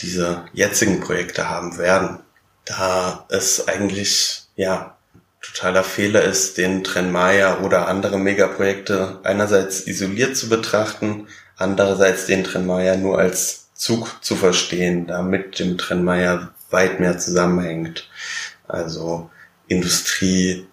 diese 0.00 0.44
jetzigen 0.52 1.00
Projekte 1.00 1.48
haben 1.48 1.78
werden. 1.78 2.20
Da 2.64 3.26
es 3.30 3.66
eigentlich, 3.68 4.42
ja, 4.56 4.96
totaler 5.40 5.84
Fehler 5.84 6.22
ist, 6.22 6.58
den 6.58 6.84
Trenmaya 6.84 7.60
oder 7.60 7.88
andere 7.88 8.18
Megaprojekte 8.18 9.20
einerseits 9.22 9.86
isoliert 9.86 10.36
zu 10.36 10.48
betrachten, 10.48 11.28
andererseits 11.56 12.26
den 12.26 12.44
Trenmaya 12.44 12.96
nur 12.96 13.18
als 13.18 13.72
Zug 13.74 14.22
zu 14.22 14.36
verstehen, 14.36 15.06
da 15.06 15.22
mit 15.22 15.58
dem 15.58 15.78
Trenmaya 15.78 16.52
weit 16.70 17.00
mehr 17.00 17.18
zusammenhängt. 17.18 18.08
Also 18.66 19.30
Industrie, 19.68 20.66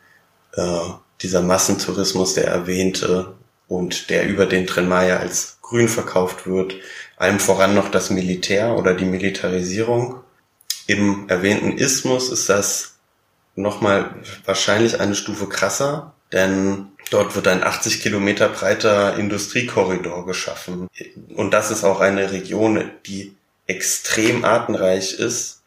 äh, 0.54 0.80
dieser 1.22 1.42
Massentourismus, 1.42 2.34
der 2.34 2.48
erwähnte, 2.48 3.36
und 3.68 4.10
der 4.10 4.28
über 4.28 4.46
den 4.46 4.68
Trenmaya 4.68 5.18
als 5.18 5.58
grün 5.62 5.88
verkauft 5.88 6.46
wird. 6.46 6.76
Allem 7.18 7.40
voran 7.40 7.76
noch 7.76 7.90
das 7.90 8.10
Militär 8.10 8.76
oder 8.76 8.94
die 8.94 9.06
Militarisierung. 9.06 10.22
Im 10.88 11.30
erwähnten 11.30 11.78
Isthmus 11.78 12.30
ist 12.30 12.50
das 12.50 12.96
nochmal 13.56 14.16
wahrscheinlich 14.46 15.00
eine 15.00 15.16
Stufe 15.16 15.48
krasser, 15.48 16.14
denn 16.32 16.88
dort 17.10 17.36
wird 17.36 17.48
ein 17.48 17.64
80 17.64 18.02
Kilometer 18.02 18.50
breiter 18.50 19.18
Industriekorridor 19.18 20.26
geschaffen. 20.26 20.88
Und 21.36 21.54
das 21.54 21.72
ist 21.72 21.84
auch 21.84 22.02
eine 22.02 22.32
Region, 22.32 22.92
die 23.06 23.36
extrem 23.68 24.44
artenreich 24.44 25.14
ist, 25.14 25.64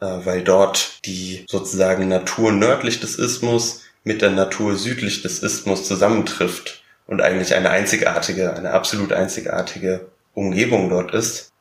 äh, 0.00 0.06
weil 0.06 0.42
dort 0.42 1.04
die 1.06 1.46
sozusagen 1.48 2.08
Natur 2.08 2.52
nördlich 2.52 3.00
des 3.00 3.16
Isthmus 3.16 3.82
mit 4.04 4.22
der 4.22 4.30
Natur 4.30 4.76
südlich 4.76 5.22
des 5.22 5.42
Isthmus 5.42 5.84
zusammentrifft 5.86 6.82
und 7.06 7.22
eigentlich 7.22 7.54
eine 7.54 7.70
einzigartige, 7.70 8.54
eine 8.54 8.72
absolut 8.72 9.12
einzigartige 9.12 10.06
Umgebung 10.38 10.88
dort 10.88 11.12
ist. 11.12 11.52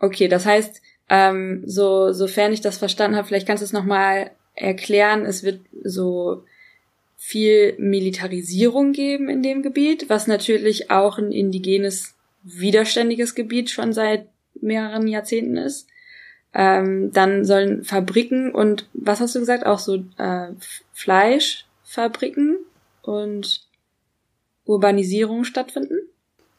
Okay, 0.00 0.28
das 0.28 0.46
heißt, 0.46 0.80
ähm, 1.10 1.62
so 1.66 2.12
sofern 2.12 2.52
ich 2.52 2.62
das 2.62 2.78
verstanden 2.78 3.16
habe, 3.16 3.28
vielleicht 3.28 3.46
kannst 3.46 3.60
du 3.60 3.66
es 3.66 3.72
nochmal 3.72 4.30
erklären. 4.54 5.26
Es 5.26 5.42
wird 5.42 5.60
so 5.84 6.44
viel 7.16 7.74
Militarisierung 7.78 8.92
geben 8.92 9.28
in 9.28 9.42
dem 9.42 9.62
Gebiet, 9.62 10.08
was 10.08 10.26
natürlich 10.26 10.90
auch 10.90 11.18
ein 11.18 11.32
indigenes, 11.32 12.14
widerständiges 12.42 13.34
Gebiet 13.34 13.68
schon 13.70 13.92
seit 13.92 14.28
mehreren 14.54 15.06
Jahrzehnten 15.06 15.58
ist. 15.58 15.86
Ähm, 16.54 17.12
dann 17.12 17.44
sollen 17.44 17.84
Fabriken 17.84 18.52
und 18.52 18.88
was 18.94 19.20
hast 19.20 19.34
du 19.34 19.40
gesagt? 19.40 19.66
Auch 19.66 19.78
so 19.78 20.04
äh, 20.16 20.48
Fleischfabriken 20.92 22.56
und 23.02 23.66
Urbanisierung 24.64 25.44
stattfinden? 25.44 26.09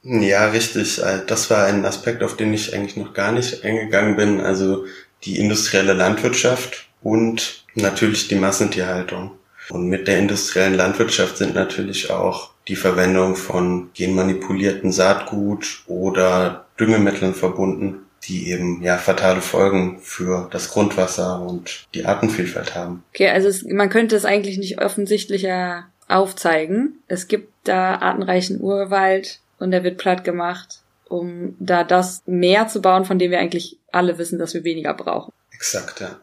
Ja, 0.04 0.50
richtig. 0.50 1.02
Äh, 1.02 1.22
das 1.28 1.50
war 1.50 1.66
ein 1.66 1.86
Aspekt, 1.86 2.24
auf 2.24 2.36
den 2.36 2.54
ich 2.54 2.74
eigentlich 2.74 2.98
noch 2.98 3.14
gar 3.14 3.32
nicht 3.32 3.64
eingegangen 3.64 4.16
bin. 4.16 4.42
Also 4.42 4.86
die 5.24 5.38
industrielle 5.38 5.94
Landwirtschaft 5.94 6.88
und 7.02 7.66
natürlich 7.76 8.28
die 8.28 8.36
Massentierhaltung. 8.36 9.32
Und 9.70 9.88
mit 9.88 10.08
der 10.08 10.20
industriellen 10.20 10.74
Landwirtschaft 10.74 11.38
sind 11.38 11.56
natürlich 11.56 12.10
auch 12.10 12.52
die 12.68 12.76
Verwendung 12.76 13.36
von 13.36 13.90
genmanipulierten 13.94 14.92
Saatgut 14.92 15.84
oder 15.88 16.66
Düngemitteln 16.80 17.34
verbunden, 17.34 18.06
die 18.24 18.50
eben 18.50 18.82
ja 18.82 18.98
fatale 18.98 19.42
Folgen 19.42 20.00
für 20.02 20.48
das 20.52 20.72
Grundwasser 20.72 21.42
und 21.42 21.88
die 21.94 22.06
Artenvielfalt 22.06 22.76
haben. 22.76 23.04
Okay, 23.14 23.30
also 23.30 23.48
es, 23.48 23.64
man 23.64 23.90
könnte 23.90 24.16
es 24.16 24.26
eigentlich 24.26 24.58
nicht 24.58 24.82
offensichtlicher 24.82 25.86
aufzeigen. 26.08 27.00
Es 27.08 27.28
gibt 27.28 27.52
da 27.64 27.96
artenreichen 27.96 28.60
Urwald 28.60 29.40
und 29.62 29.71
der 29.71 29.84
wird 29.84 29.97
platt 29.97 30.24
gemacht, 30.24 30.80
um 31.08 31.56
da 31.60 31.84
das 31.84 32.24
mehr 32.26 32.67
zu 32.67 32.82
bauen, 32.82 33.06
von 33.06 33.19
dem 33.19 33.32
wir 33.32 33.39
eigentlich 33.39 33.78
alle 33.91 34.17
wissen, 34.17 34.39
dass 34.39 34.54
wir 34.54 34.63
weniger 34.63 34.93
brauchen. 34.93 35.34
Exakt, 35.54 36.00
ja. 36.02 36.19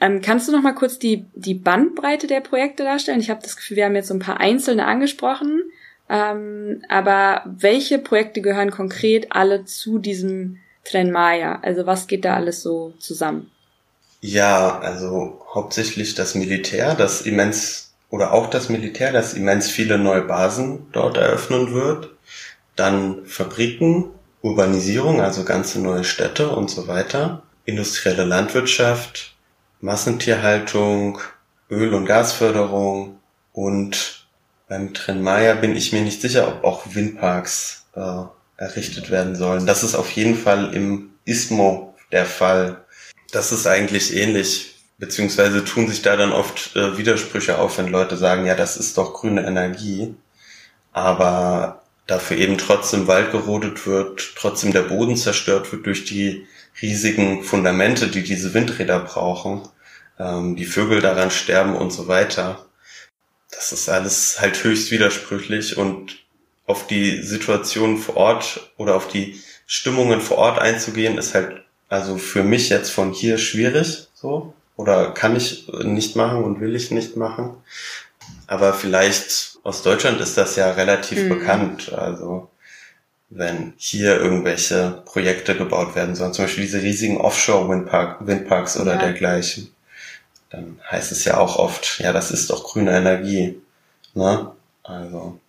Ähm, 0.00 0.20
kannst 0.20 0.48
du 0.48 0.52
noch 0.52 0.62
mal 0.62 0.74
kurz 0.74 0.98
die, 0.98 1.24
die 1.34 1.54
Bandbreite 1.54 2.26
der 2.26 2.40
Projekte 2.40 2.82
darstellen? 2.82 3.20
Ich 3.20 3.30
habe 3.30 3.42
das 3.42 3.56
Gefühl, 3.56 3.76
wir 3.76 3.84
haben 3.84 3.94
jetzt 3.94 4.08
so 4.08 4.14
ein 4.14 4.20
paar 4.20 4.40
einzelne 4.40 4.86
angesprochen, 4.86 5.62
ähm, 6.08 6.82
aber 6.88 7.42
welche 7.46 7.98
Projekte 7.98 8.40
gehören 8.40 8.70
konkret 8.70 9.28
alle 9.30 9.64
zu 9.64 9.98
diesem 9.98 10.58
Tren 10.84 11.10
Maya? 11.10 11.60
Also 11.62 11.86
was 11.86 12.06
geht 12.06 12.24
da 12.24 12.34
alles 12.34 12.62
so 12.62 12.94
zusammen? 12.98 13.50
Ja, 14.20 14.78
also 14.80 15.40
hauptsächlich 15.54 16.14
das 16.14 16.34
Militär, 16.34 16.94
das 16.94 17.22
immens 17.22 17.94
oder 18.10 18.32
auch 18.32 18.48
das 18.48 18.68
Militär, 18.68 19.12
das 19.12 19.34
immens 19.34 19.68
viele 19.68 19.98
neue 19.98 20.22
Basen 20.22 20.86
dort 20.92 21.16
eröffnen 21.16 21.72
wird. 21.74 22.15
Dann 22.76 23.26
Fabriken, 23.26 24.06
Urbanisierung, 24.42 25.20
also 25.20 25.44
ganze 25.44 25.80
neue 25.80 26.04
Städte 26.04 26.50
und 26.50 26.70
so 26.70 26.86
weiter. 26.86 27.42
Industrielle 27.64 28.24
Landwirtschaft, 28.24 29.34
Massentierhaltung, 29.80 31.18
Öl- 31.70 31.94
und 31.94 32.06
Gasförderung 32.06 33.18
und 33.52 34.26
beim 34.68 34.94
Trenmaya 34.94 35.54
bin 35.54 35.76
ich 35.76 35.92
mir 35.92 36.02
nicht 36.02 36.20
sicher, 36.20 36.48
ob 36.48 36.64
auch 36.64 36.94
Windparks 36.94 37.86
äh, 37.94 38.22
errichtet 38.56 39.10
werden 39.10 39.36
sollen. 39.36 39.66
Das 39.66 39.82
ist 39.82 39.94
auf 39.94 40.10
jeden 40.12 40.36
Fall 40.36 40.74
im 40.74 41.10
Istmo 41.24 41.94
der 42.12 42.26
Fall. 42.26 42.84
Das 43.32 43.52
ist 43.52 43.66
eigentlich 43.66 44.14
ähnlich, 44.16 44.76
beziehungsweise 44.98 45.64
tun 45.64 45.88
sich 45.88 46.02
da 46.02 46.16
dann 46.16 46.32
oft 46.32 46.74
äh, 46.76 46.98
Widersprüche 46.98 47.58
auf, 47.58 47.78
wenn 47.78 47.88
Leute 47.88 48.16
sagen, 48.16 48.46
ja, 48.46 48.54
das 48.54 48.76
ist 48.76 48.96
doch 48.98 49.14
grüne 49.14 49.44
Energie, 49.46 50.14
aber 50.92 51.82
dafür 52.06 52.36
eben 52.36 52.58
trotzdem 52.58 53.06
Wald 53.06 53.32
gerodet 53.32 53.86
wird, 53.86 54.34
trotzdem 54.36 54.72
der 54.72 54.82
Boden 54.82 55.16
zerstört 55.16 55.70
wird 55.72 55.86
durch 55.86 56.04
die 56.04 56.46
riesigen 56.80 57.42
Fundamente, 57.42 58.08
die 58.08 58.22
diese 58.22 58.54
Windräder 58.54 59.00
brauchen, 59.00 59.62
ähm, 60.18 60.56
die 60.56 60.66
Vögel 60.66 61.00
daran 61.00 61.30
sterben 61.30 61.74
und 61.74 61.90
so 61.90 62.08
weiter. 62.08 62.66
Das 63.50 63.72
ist 63.72 63.88
alles 63.88 64.40
halt 64.40 64.62
höchst 64.62 64.90
widersprüchlich 64.90 65.76
und 65.76 66.18
auf 66.66 66.86
die 66.86 67.22
Situation 67.22 67.98
vor 67.98 68.16
Ort 68.16 68.72
oder 68.76 68.96
auf 68.96 69.08
die 69.08 69.40
Stimmungen 69.66 70.20
vor 70.20 70.38
Ort 70.38 70.58
einzugehen, 70.58 71.18
ist 71.18 71.34
halt 71.34 71.62
also 71.88 72.18
für 72.18 72.42
mich 72.42 72.68
jetzt 72.68 72.90
von 72.90 73.12
hier 73.12 73.38
schwierig, 73.38 74.08
so. 74.14 74.52
Oder 74.76 75.12
kann 75.12 75.36
ich 75.36 75.68
nicht 75.84 76.16
machen 76.16 76.44
und 76.44 76.60
will 76.60 76.76
ich 76.76 76.90
nicht 76.90 77.16
machen. 77.16 77.56
Aber 78.46 78.74
vielleicht 78.74 79.58
aus 79.62 79.82
Deutschland 79.82 80.20
ist 80.20 80.36
das 80.36 80.56
ja 80.56 80.70
relativ 80.72 81.24
mhm. 81.24 81.28
bekannt. 81.28 81.92
Also 81.92 82.48
wenn 83.28 83.74
hier 83.76 84.20
irgendwelche 84.20 85.02
Projekte 85.04 85.56
gebaut 85.56 85.94
werden 85.94 86.14
sollen, 86.14 86.32
zum 86.32 86.44
Beispiel 86.44 86.64
diese 86.64 86.82
riesigen 86.82 87.20
Offshore-Windparks 87.20 88.78
oder 88.78 88.94
ja. 88.94 89.00
dergleichen, 89.00 89.74
dann 90.50 90.78
heißt 90.90 91.10
es 91.10 91.24
ja 91.24 91.38
auch 91.38 91.56
oft, 91.56 91.98
ja, 91.98 92.12
das 92.12 92.30
ist 92.30 92.50
doch 92.50 92.64
grüne 92.64 92.96
Energie. 92.96 93.60
Ne? 94.14 94.52
Also. 94.84 95.40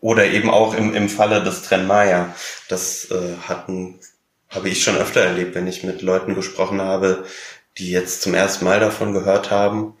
Oder 0.00 0.26
eben 0.26 0.50
auch 0.50 0.74
im, 0.74 0.94
im 0.94 1.08
Falle 1.08 1.42
des 1.42 1.62
Trenmaya. 1.62 2.34
Das 2.68 3.10
äh, 3.10 3.36
hatten 3.48 3.98
habe 4.48 4.68
ich 4.68 4.82
schon 4.82 4.96
öfter 4.96 5.20
erlebt, 5.20 5.54
wenn 5.54 5.66
ich 5.66 5.84
mit 5.84 6.02
Leuten 6.02 6.34
gesprochen 6.34 6.80
habe, 6.80 7.24
die 7.76 7.90
jetzt 7.90 8.22
zum 8.22 8.34
ersten 8.34 8.64
Mal 8.64 8.80
davon 8.80 9.12
gehört 9.12 9.50
haben, 9.50 9.94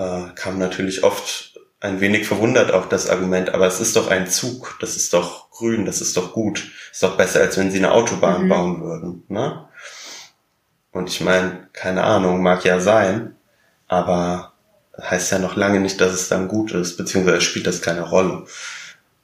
äh, 0.00 0.32
kam 0.34 0.58
natürlich 0.58 1.04
oft 1.04 1.58
ein 1.80 2.00
wenig 2.00 2.26
verwundert 2.26 2.72
auch 2.72 2.88
das 2.88 3.08
Argument, 3.08 3.50
aber 3.50 3.66
es 3.66 3.80
ist 3.80 3.96
doch 3.96 4.08
ein 4.08 4.28
Zug, 4.28 4.76
das 4.80 4.96
ist 4.96 5.12
doch 5.12 5.50
grün, 5.50 5.86
das 5.86 6.00
ist 6.00 6.16
doch 6.16 6.32
gut, 6.32 6.70
ist 6.90 7.02
doch 7.02 7.16
besser, 7.16 7.40
als 7.40 7.56
wenn 7.56 7.70
sie 7.70 7.78
eine 7.78 7.92
Autobahn 7.92 8.44
mhm. 8.44 8.48
bauen 8.48 8.82
würden. 8.82 9.24
Ne? 9.28 9.66
Und 10.92 11.08
ich 11.08 11.20
meine, 11.20 11.68
keine 11.72 12.04
Ahnung, 12.04 12.42
mag 12.42 12.64
ja 12.64 12.80
sein, 12.80 13.36
aber 13.88 14.52
heißt 15.00 15.32
ja 15.32 15.38
noch 15.38 15.56
lange 15.56 15.80
nicht, 15.80 16.00
dass 16.00 16.12
es 16.12 16.28
dann 16.28 16.48
gut 16.48 16.72
ist, 16.72 16.96
beziehungsweise 16.96 17.40
spielt 17.40 17.66
das 17.66 17.80
keine 17.80 18.02
Rolle. 18.02 18.46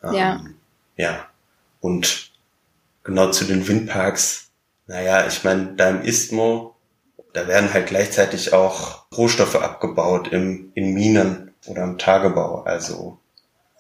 Ähm, 0.02 0.14
ja. 0.14 0.44
Ja. 0.96 1.26
Und 1.80 2.30
genau 3.04 3.30
zu 3.30 3.44
den 3.44 3.68
Windparks, 3.68 4.50
naja, 4.86 5.26
ich 5.26 5.44
meine, 5.44 5.74
da 5.76 5.90
im 5.90 6.02
Istmo, 6.02 6.75
da 7.36 7.46
werden 7.48 7.72
halt 7.74 7.86
gleichzeitig 7.86 8.54
auch 8.54 9.04
Rohstoffe 9.16 9.56
abgebaut 9.56 10.28
im, 10.32 10.72
in 10.74 10.94
Minen 10.94 11.52
oder 11.66 11.84
im 11.84 11.98
Tagebau. 11.98 12.62
Also. 12.62 13.18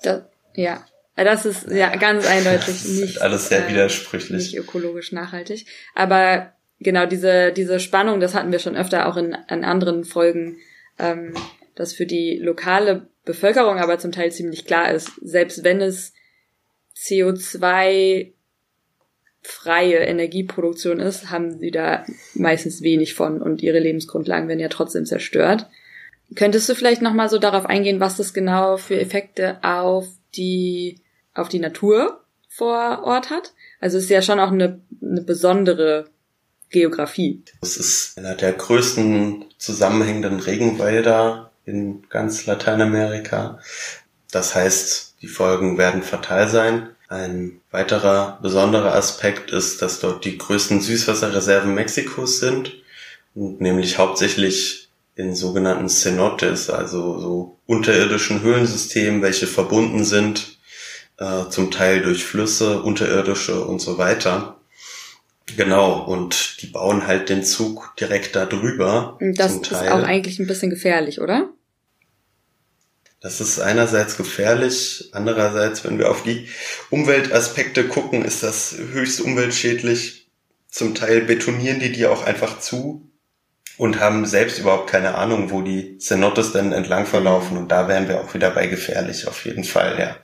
Das, 0.02 0.22
ja. 0.54 0.84
Das 1.16 1.46
ist 1.46 1.70
ja 1.70 1.96
ganz 1.96 2.26
eindeutig 2.26 2.84
nicht. 3.00 3.22
Alles 3.22 3.48
sehr 3.48 3.66
äh, 3.66 3.72
widersprüchlich. 3.72 4.52
Nicht 4.52 4.58
ökologisch 4.58 5.12
nachhaltig. 5.12 5.66
Aber 5.94 6.52
genau 6.80 7.06
diese, 7.06 7.52
diese 7.52 7.80
Spannung, 7.80 8.20
das 8.20 8.34
hatten 8.34 8.52
wir 8.52 8.58
schon 8.58 8.76
öfter 8.76 9.08
auch 9.08 9.16
in, 9.16 9.34
in 9.48 9.64
anderen 9.64 10.04
Folgen, 10.04 10.58
ähm, 10.98 11.34
dass 11.74 11.94
für 11.94 12.04
die 12.04 12.38
lokale 12.38 13.08
Bevölkerung 13.24 13.78
aber 13.78 13.98
zum 13.98 14.12
Teil 14.12 14.32
ziemlich 14.32 14.66
klar 14.66 14.92
ist, 14.92 15.10
selbst 15.22 15.64
wenn 15.64 15.80
es 15.80 16.12
CO2 16.94 18.32
freie 19.46 19.98
Energieproduktion 19.98 20.98
ist, 21.00 21.30
haben 21.30 21.58
sie 21.58 21.70
da 21.70 22.04
meistens 22.34 22.82
wenig 22.82 23.14
von 23.14 23.40
und 23.40 23.62
ihre 23.62 23.78
Lebensgrundlagen 23.78 24.48
werden 24.48 24.60
ja 24.60 24.68
trotzdem 24.68 25.06
zerstört. 25.06 25.66
Könntest 26.34 26.68
du 26.68 26.74
vielleicht 26.74 27.02
nochmal 27.02 27.28
so 27.28 27.38
darauf 27.38 27.66
eingehen, 27.66 28.00
was 28.00 28.16
das 28.16 28.34
genau 28.34 28.76
für 28.76 28.98
Effekte 28.98 29.58
auf 29.62 30.08
die, 30.34 31.00
auf 31.34 31.48
die 31.48 31.60
Natur 31.60 32.20
vor 32.48 33.02
Ort 33.04 33.30
hat? 33.30 33.54
Also 33.80 33.98
es 33.98 34.04
ist 34.04 34.10
ja 34.10 34.22
schon 34.22 34.40
auch 34.40 34.50
eine, 34.50 34.80
eine 35.00 35.22
besondere 35.22 36.06
Geografie. 36.70 37.42
Es 37.62 37.76
ist 37.76 38.18
einer 38.18 38.34
der 38.34 38.52
größten 38.52 39.44
zusammenhängenden 39.58 40.40
Regenwälder 40.40 41.52
in 41.64 42.08
ganz 42.08 42.46
Lateinamerika. 42.46 43.60
Das 44.32 44.54
heißt, 44.56 45.16
die 45.22 45.28
Folgen 45.28 45.78
werden 45.78 46.02
fatal 46.02 46.48
sein. 46.48 46.88
Ein 47.08 47.60
weiterer 47.70 48.38
besonderer 48.42 48.94
Aspekt 48.94 49.52
ist, 49.52 49.80
dass 49.80 50.00
dort 50.00 50.24
die 50.24 50.38
größten 50.38 50.80
Süßwasserreserven 50.80 51.72
Mexikos 51.74 52.40
sind, 52.40 52.72
nämlich 53.34 53.98
hauptsächlich 53.98 54.88
in 55.14 55.34
sogenannten 55.34 55.88
Cenotes, 55.88 56.68
also 56.68 57.18
so 57.18 57.58
unterirdischen 57.66 58.42
Höhlensystemen, 58.42 59.22
welche 59.22 59.46
verbunden 59.46 60.04
sind, 60.04 60.58
äh, 61.18 61.48
zum 61.48 61.70
Teil 61.70 62.02
durch 62.02 62.24
Flüsse, 62.24 62.82
unterirdische 62.82 63.64
und 63.64 63.80
so 63.80 63.98
weiter. 63.98 64.56
Genau, 65.56 66.04
und 66.04 66.60
die 66.60 66.66
bauen 66.66 67.06
halt 67.06 67.28
den 67.28 67.44
Zug 67.44 67.94
direkt 68.00 68.34
da 68.34 68.46
drüber. 68.46 69.16
Das 69.20 69.54
ist 69.54 69.72
auch 69.72 70.02
eigentlich 70.02 70.38
ein 70.40 70.48
bisschen 70.48 70.70
gefährlich, 70.70 71.20
oder? 71.20 71.48
Das 73.20 73.40
ist 73.40 73.58
einerseits 73.58 74.16
gefährlich, 74.16 75.08
andererseits, 75.12 75.84
wenn 75.84 75.98
wir 75.98 76.10
auf 76.10 76.22
die 76.22 76.48
Umweltaspekte 76.90 77.88
gucken, 77.88 78.24
ist 78.24 78.42
das 78.42 78.76
höchst 78.76 79.20
umweltschädlich. 79.20 80.28
Zum 80.68 80.94
Teil 80.94 81.22
betonieren 81.22 81.80
die 81.80 81.92
die 81.92 82.06
auch 82.06 82.24
einfach 82.24 82.60
zu 82.60 83.10
und 83.78 84.00
haben 84.00 84.26
selbst 84.26 84.58
überhaupt 84.58 84.90
keine 84.90 85.14
Ahnung, 85.14 85.50
wo 85.50 85.62
die 85.62 85.98
Cenotes 85.98 86.52
denn 86.52 86.72
entlang 86.72 87.06
verlaufen. 87.06 87.56
Und 87.56 87.68
da 87.72 87.88
wären 87.88 88.08
wir 88.08 88.20
auch 88.20 88.34
wieder 88.34 88.50
bei 88.50 88.66
gefährlich, 88.66 89.26
auf 89.26 89.44
jeden 89.44 89.64
Fall, 89.64 89.98
ja. 89.98 90.16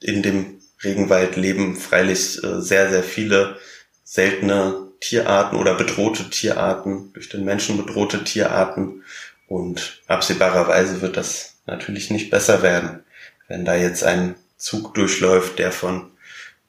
In 0.00 0.22
dem 0.22 0.60
Regenwald 0.82 1.36
leben 1.36 1.76
freilich 1.76 2.42
äh, 2.42 2.60
sehr, 2.60 2.90
sehr 2.90 3.02
viele 3.02 3.58
seltene 4.02 4.88
Tierarten 5.00 5.58
oder 5.58 5.74
bedrohte 5.74 6.30
Tierarten, 6.30 7.12
durch 7.12 7.28
den 7.28 7.44
Menschen 7.44 7.76
bedrohte 7.76 8.24
Tierarten. 8.24 9.04
Und 9.46 10.02
absehbarerweise 10.06 11.00
wird 11.00 11.16
das 11.16 11.59
natürlich 11.70 12.10
nicht 12.10 12.30
besser 12.30 12.62
werden, 12.62 13.04
wenn 13.48 13.64
da 13.64 13.74
jetzt 13.74 14.04
ein 14.04 14.34
Zug 14.56 14.94
durchläuft, 14.94 15.58
der 15.58 15.72
von 15.72 16.10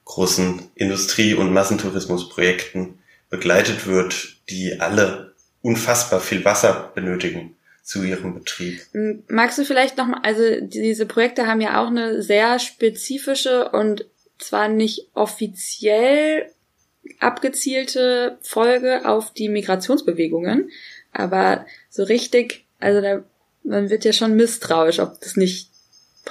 großen 0.05 0.69
Industrie- 0.75 1.33
und 1.33 1.53
Massentourismusprojekten 1.53 2.99
begleitet 3.29 3.87
wird, 3.87 4.37
die 4.49 4.79
alle 4.79 5.33
unfassbar 5.61 6.19
viel 6.19 6.43
Wasser 6.43 6.91
benötigen 6.95 7.55
zu 7.83 8.03
ihrem 8.03 8.33
Betrieb. 8.33 8.81
Magst 9.27 9.57
du 9.57 9.65
vielleicht 9.65 9.97
nochmal, 9.97 10.21
also 10.23 10.43
diese 10.61 11.05
Projekte 11.05 11.47
haben 11.47 11.61
ja 11.61 11.81
auch 11.81 11.87
eine 11.87 12.21
sehr 12.21 12.59
spezifische 12.59 13.69
und 13.69 14.05
zwar 14.37 14.67
nicht 14.67 15.09
offiziell 15.13 16.51
abgezielte 17.19 18.37
Folge 18.41 19.05
auf 19.05 19.33
die 19.33 19.49
Migrationsbewegungen, 19.49 20.69
aber 21.11 21.65
so 21.89 22.03
richtig, 22.03 22.65
also 22.79 23.01
da 23.01 23.23
man 23.63 23.89
wird 23.89 24.06
ja 24.06 24.13
schon 24.13 24.36
misstrauisch, 24.36 25.00
ob 25.00 25.19
das 25.21 25.36
nicht 25.36 25.69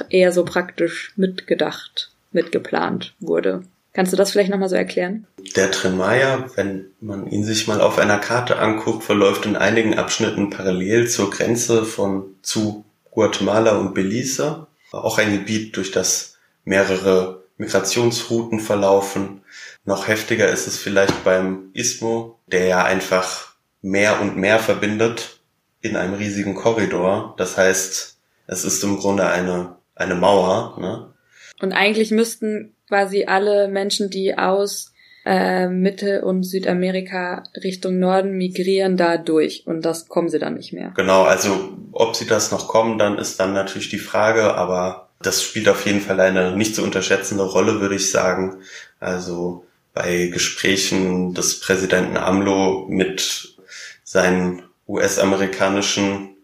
eher 0.08 0.32
so 0.32 0.44
praktisch 0.44 1.12
mitgedacht, 1.16 2.10
mitgeplant 2.32 3.14
wurde. 3.20 3.62
Kannst 3.92 4.12
du 4.12 4.16
das 4.16 4.30
vielleicht 4.30 4.50
nochmal 4.50 4.68
so 4.68 4.76
erklären? 4.76 5.26
Der 5.56 5.70
Tremaya, 5.72 6.48
wenn 6.54 6.86
man 7.00 7.26
ihn 7.26 7.44
sich 7.44 7.66
mal 7.66 7.80
auf 7.80 7.98
einer 7.98 8.18
Karte 8.18 8.58
anguckt, 8.58 9.02
verläuft 9.02 9.46
in 9.46 9.56
einigen 9.56 9.98
Abschnitten 9.98 10.50
parallel 10.50 11.08
zur 11.08 11.30
Grenze 11.30 11.84
von 11.84 12.36
zu 12.42 12.84
Guatemala 13.10 13.76
und 13.76 13.94
Belize. 13.94 14.68
Auch 14.92 15.18
ein 15.18 15.32
Gebiet, 15.32 15.76
durch 15.76 15.90
das 15.90 16.38
mehrere 16.64 17.42
Migrationsrouten 17.56 18.60
verlaufen. 18.60 19.42
Noch 19.84 20.06
heftiger 20.06 20.48
ist 20.48 20.68
es 20.68 20.78
vielleicht 20.78 21.24
beim 21.24 21.70
Istmo, 21.72 22.38
der 22.46 22.66
ja 22.66 22.84
einfach 22.84 23.54
mehr 23.82 24.20
und 24.20 24.36
mehr 24.36 24.60
verbindet 24.60 25.39
in 25.80 25.96
einem 25.96 26.14
riesigen 26.14 26.54
Korridor. 26.54 27.34
Das 27.38 27.56
heißt, 27.56 28.18
es 28.46 28.64
ist 28.64 28.84
im 28.84 28.98
Grunde 28.98 29.26
eine, 29.26 29.76
eine 29.94 30.14
Mauer. 30.14 30.76
Ne? 30.80 31.12
Und 31.60 31.72
eigentlich 31.72 32.10
müssten 32.10 32.74
quasi 32.88 33.24
alle 33.24 33.68
Menschen, 33.68 34.10
die 34.10 34.36
aus 34.36 34.92
äh, 35.24 35.68
Mitte- 35.68 36.24
und 36.24 36.42
Südamerika 36.44 37.44
Richtung 37.62 37.98
Norden 37.98 38.36
migrieren 38.36 38.96
da 38.96 39.18
durch 39.18 39.66
und 39.66 39.84
das 39.84 40.08
kommen 40.08 40.28
sie 40.28 40.38
dann 40.38 40.54
nicht 40.54 40.72
mehr. 40.72 40.92
Genau, 40.96 41.22
also 41.22 41.76
ob 41.92 42.16
sie 42.16 42.26
das 42.26 42.50
noch 42.50 42.68
kommen, 42.68 42.98
dann 42.98 43.18
ist 43.18 43.38
dann 43.38 43.52
natürlich 43.52 43.90
die 43.90 43.98
Frage, 43.98 44.54
aber 44.54 45.10
das 45.22 45.42
spielt 45.42 45.68
auf 45.68 45.84
jeden 45.84 46.00
Fall 46.00 46.18
eine 46.20 46.56
nicht 46.56 46.74
zu 46.74 46.82
unterschätzende 46.82 47.44
Rolle, 47.44 47.80
würde 47.80 47.96
ich 47.96 48.10
sagen. 48.10 48.62
Also 48.98 49.66
bei 49.92 50.28
Gesprächen 50.28 51.34
des 51.34 51.60
Präsidenten 51.60 52.16
AMLO 52.16 52.86
mit 52.88 53.56
seinen 54.02 54.62
US-amerikanischen 54.90 56.36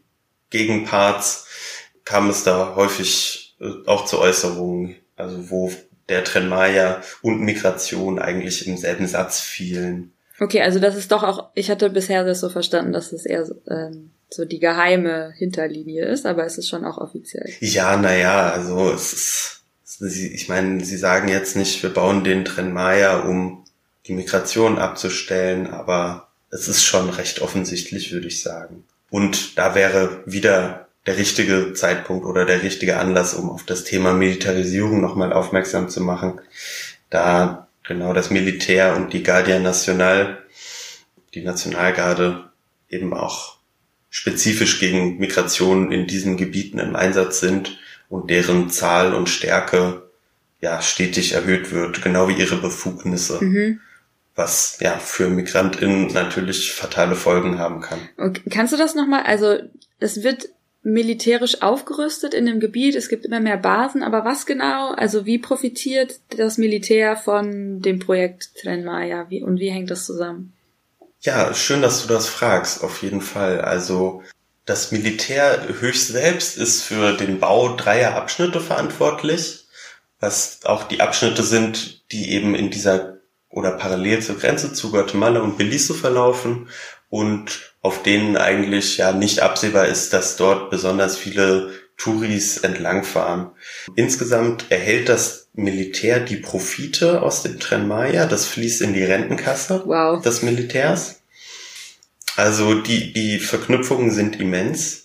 Gegenparts 0.51 1.47
kam 2.05 2.31
es 2.31 2.45
da 2.45 2.75
häufig 2.77 3.57
äh, 3.61 3.71
auch 3.87 4.05
zu 4.05 4.19
Äußerungen, 4.19 4.97
also 5.17 5.51
wo 5.51 5.73
der 6.09 6.25
Trenmaya 6.25 7.03
und 7.23 7.41
Migration 7.41 8.19
eigentlich 8.19 8.67
im 8.67 8.77
selben 8.77 9.09
Satz 9.09 9.41
fielen. 9.41 10.13
Okay, 10.39 10.63
also 10.63 10.79
das 10.79 10.97
ist 10.97 11.11
doch 11.11 11.23
auch, 11.23 11.51
ich 11.55 11.71
hatte 11.71 11.91
bisher 11.91 12.25
das 12.25 12.41
so 12.41 12.49
verstanden, 12.49 12.93
dass 12.93 13.13
es 13.13 13.27
eher 13.27 13.47
ähm, 13.69 14.11
so 14.31 14.45
die 14.45 14.61
geheime 14.61 15.33
Hinterlinie 15.37 16.05
ist, 16.05 16.27
aber 16.27 16.45
es 16.45 16.59
ist 16.59 16.69
schon 16.69 16.85
auch 16.85 16.99
offiziell. 16.99 17.49
Ja, 17.61 17.97
naja, 17.97 18.51
also 18.51 18.91
es 18.93 19.13
ist, 19.13 20.03
ich 20.03 20.49
meine, 20.49 20.85
sie 20.85 20.97
sagen 20.97 21.29
jetzt 21.29 21.57
nicht, 21.57 21.83
wir 21.83 21.91
bauen 21.91 22.23
den 22.23 22.45
Trenmaya, 22.45 23.21
um 23.21 23.65
die 24.07 24.13
Migration 24.13 24.79
abzustellen, 24.79 25.69
aber 25.69 26.26
es 26.57 26.69
ist 26.69 26.85
schon 26.85 27.11
recht 27.11 27.43
offensichtlich, 27.43 28.13
würde 28.13 28.29
ich 28.29 28.41
sagen. 28.41 28.85
Und 29.11 29.59
da 29.59 29.75
wäre 29.75 30.23
wieder 30.25 30.89
der 31.05 31.19
richtige 31.19 31.75
Zeitpunkt 31.75 32.25
oder 32.25 32.45
der 32.47 32.63
richtige 32.63 32.99
Anlass, 32.99 33.35
um 33.35 33.51
auf 33.51 33.65
das 33.65 33.85
Thema 33.85 34.15
Militarisierung 34.15 35.01
nochmal 35.01 35.33
aufmerksam 35.33 35.89
zu 35.89 36.01
machen. 36.01 36.41
Da 37.11 37.69
genau 37.87 38.13
das 38.13 38.31
Militär 38.31 38.97
und 38.97 39.13
die 39.13 39.23
Guardia 39.23 39.59
Nacional, 39.59 40.43
die 41.35 41.43
Nationalgarde, 41.43 42.45
eben 42.89 43.13
auch 43.13 43.59
spezifisch 44.09 44.81
gegen 44.81 45.19
Migration 45.19 45.93
in 45.93 46.07
diesen 46.07 46.37
Gebieten 46.37 46.79
im 46.79 46.97
Einsatz 46.97 47.39
sind 47.39 47.79
und 48.09 48.31
deren 48.31 48.71
Zahl 48.71 49.15
und 49.15 49.29
Stärke 49.29 50.09
ja 50.61 50.81
stetig 50.81 51.33
erhöht 51.33 51.71
wird, 51.71 52.03
genau 52.03 52.29
wie 52.29 52.39
ihre 52.39 52.57
Befugnisse. 52.57 53.45
Mhm. 53.45 53.81
Was 54.37 54.79
ja 54.81 54.99
für 54.99 55.29
MigrantInnen 55.29 56.09
natürlich 56.09 56.73
fatale 56.73 57.17
Folgen 57.17 57.59
haben 57.59 57.81
kann. 57.81 57.99
Okay. 58.19 58.43
Kannst 58.51 58.73
du 58.73 58.77
das 58.77 58.95
nochmal, 58.95 59.23
also 59.23 59.59
es 59.99 60.23
wird 60.23 60.51
militärisch 60.87 61.63
aufgerüstet 61.63 62.33
in 62.33 62.47
dem 62.47 62.61
Gebiet. 62.61 62.95
Es 62.95 63.09
gibt 63.09 63.25
immer 63.25 63.41
mehr 63.41 63.57
Basen, 63.57 64.05
aber 64.05 64.25
was 64.25 64.47
genau? 64.47 64.93
Also 64.93 65.27
wie 65.27 65.39
profitiert 65.39 66.21
das 66.37 66.59
Militär 66.59 67.17
von 67.17 67.81
dem 67.81 67.99
Projekt 67.99 68.55
Tren 68.55 68.85
Maya 68.85 69.27
wie, 69.29 69.43
und 69.43 69.59
wie 69.59 69.71
hängt 69.71 69.91
das 69.91 70.07
zusammen? 70.07 70.53
Ja, 71.23 71.53
schön, 71.55 71.83
dass 71.83 72.03
du 72.03 72.09
das 72.13 72.29
fragst, 72.29 72.85
auf 72.85 73.03
jeden 73.03 73.21
Fall. 73.21 73.63
Also 73.63 74.23
das 74.65 74.93
Militär 74.93 75.67
höchst 75.81 76.09
selbst 76.09 76.57
ist 76.57 76.85
für 76.85 77.15
den 77.17 77.41
Bau 77.41 77.75
dreier 77.75 78.15
Abschnitte 78.15 78.61
verantwortlich, 78.61 79.67
was 80.21 80.61
auch 80.65 80.85
die 80.85 81.01
Abschnitte 81.01 81.43
sind, 81.43 82.05
die 82.13 82.31
eben 82.31 82.55
in 82.55 82.71
dieser 82.71 83.16
oder 83.49 83.73
parallel 83.73 84.21
zur 84.23 84.39
Grenze 84.39 84.73
zu 84.73 84.91
Guatemala 84.91 85.41
und 85.41 85.57
Belize 85.57 85.95
verlaufen 85.95 86.69
und 87.09 87.75
auf 87.83 88.03
denen 88.03 88.37
eigentlich 88.37 88.99
ja 88.99 89.13
nicht 89.13 89.41
absehbar 89.41 89.87
ist, 89.87 90.13
dass 90.13 90.37
dort 90.37 90.71
besonders 90.71 91.17
viele 91.17 91.71
Touris 91.97 92.59
entlangfahren. 92.59 93.51
Insgesamt 93.95 94.67
erhält 94.71 95.09
das 95.09 95.49
Militär 95.55 96.21
die 96.21 96.37
Profite 96.37 97.23
aus 97.23 97.43
dem 97.43 97.59
Trenmaya, 97.59 98.27
das 98.27 98.47
fließt 98.47 98.83
in 98.83 98.93
die 98.93 99.05
Rentenkasse 99.05 99.83
wow. 99.87 100.23
des 100.23 100.43
Militärs. 100.43 101.23
Also 102.37 102.75
die, 102.75 103.15
die 103.15 103.39
Verknüpfungen 103.39 104.11
sind 104.11 104.39
immens. 104.39 105.05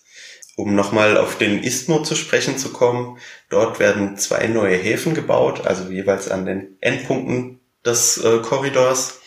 Um 0.58 0.76
nochmal 0.76 1.18
auf 1.18 1.38
den 1.38 1.64
Istmo 1.64 2.04
zu 2.04 2.14
sprechen 2.14 2.58
zu 2.58 2.74
kommen, 2.74 3.18
dort 3.50 3.80
werden 3.80 4.18
zwei 4.18 4.48
neue 4.48 4.76
Häfen 4.76 5.14
gebaut, 5.14 5.66
also 5.66 5.90
jeweils 5.90 6.28
an 6.30 6.46
den 6.46 6.78
Endpunkten 6.82 7.61
des 7.86 8.18
äh, 8.18 8.40
Korridors 8.40 9.22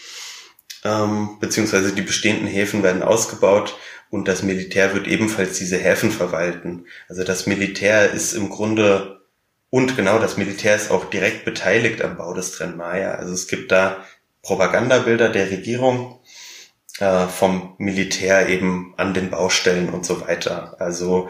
ähm, 0.85 1.39
beziehungsweise 1.41 1.93
die 1.93 2.03
bestehenden 2.03 2.47
Häfen 2.47 2.83
werden 2.83 3.03
ausgebaut 3.03 3.77
und 4.11 4.29
das 4.29 4.43
Militär 4.43 4.95
wird 4.95 5.07
ebenfalls 5.07 5.59
diese 5.59 5.79
Häfen 5.79 6.11
verwalten. 6.11 6.87
Also 7.09 7.25
das 7.25 7.47
Militär 7.47 8.13
ist 8.13 8.35
im 8.35 8.51
Grunde 8.51 9.23
und 9.71 9.97
genau 9.97 10.19
das 10.19 10.37
Militär 10.37 10.77
ist 10.77 10.91
auch 10.91 11.07
direkt 11.11 11.45
beteiligt 11.45 12.01
am 12.03 12.17
Bau 12.17 12.33
des 12.33 12.53
Trenmaya. 12.53 13.15
Also 13.15 13.33
es 13.33 13.49
gibt 13.49 13.73
da 13.73 14.05
Propagandabilder 14.43 15.31
der 15.31 15.51
Regierung 15.51 16.21
äh, 17.01 17.27
vom 17.27 17.75
Militär 17.79 18.49
eben 18.49 18.95
an 18.99 19.15
den 19.15 19.31
Baustellen 19.31 19.89
und 19.89 20.07
so 20.07 20.21
weiter. 20.21 20.77
Also 20.79 21.29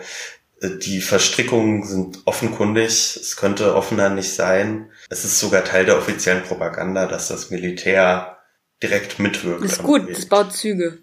die 0.70 1.00
Verstrickungen 1.00 1.84
sind 1.84 2.18
offenkundig. 2.24 3.16
Es 3.16 3.36
könnte 3.36 3.74
offener 3.74 4.08
nicht 4.08 4.32
sein. 4.32 4.90
Es 5.10 5.24
ist 5.24 5.38
sogar 5.38 5.64
Teil 5.64 5.86
der 5.86 5.98
offiziellen 5.98 6.42
Propaganda, 6.42 7.06
dass 7.06 7.28
das 7.28 7.50
Militär 7.50 8.38
direkt 8.82 9.18
mitwirkt. 9.18 9.64
Das 9.64 9.72
ist 9.72 9.82
gut, 9.82 10.10
das 10.10 10.26
baut 10.26 10.52
Züge. 10.52 10.98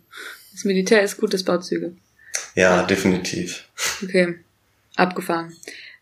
Das 0.52 0.66
Militär 0.66 1.04
ist 1.04 1.18
gut, 1.18 1.34
das 1.34 1.44
baut 1.44 1.64
Züge. 1.66 1.96
Ja, 2.56 2.78
ja. 2.78 2.84
definitiv. 2.84 3.66
Okay, 4.04 4.36
abgefahren. 4.96 5.56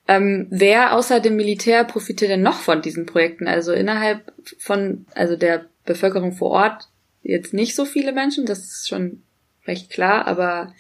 Ähm, 0.08 0.48
wer 0.50 0.94
außer 0.94 1.20
dem 1.20 1.36
Militär 1.36 1.84
profitiert 1.84 2.32
denn 2.32 2.42
noch 2.42 2.60
von 2.60 2.82
diesen 2.82 3.06
Projekten? 3.06 3.48
Also 3.48 3.74
innerhalb 3.74 4.34
von, 4.58 5.06
also 5.14 5.36
der 5.36 5.66
Bevölkerung 5.86 6.34
vor 6.34 6.52
Ort 6.52 6.90
jetzt 7.22 7.54
nicht 7.54 7.76
so 7.76 7.86
viele 7.86 8.12
Menschen, 8.12 8.46
das 8.46 8.60
ist 8.60 8.88
schon 8.88 9.22
recht 9.68 9.92
klar, 9.92 10.26
aber 10.26 10.74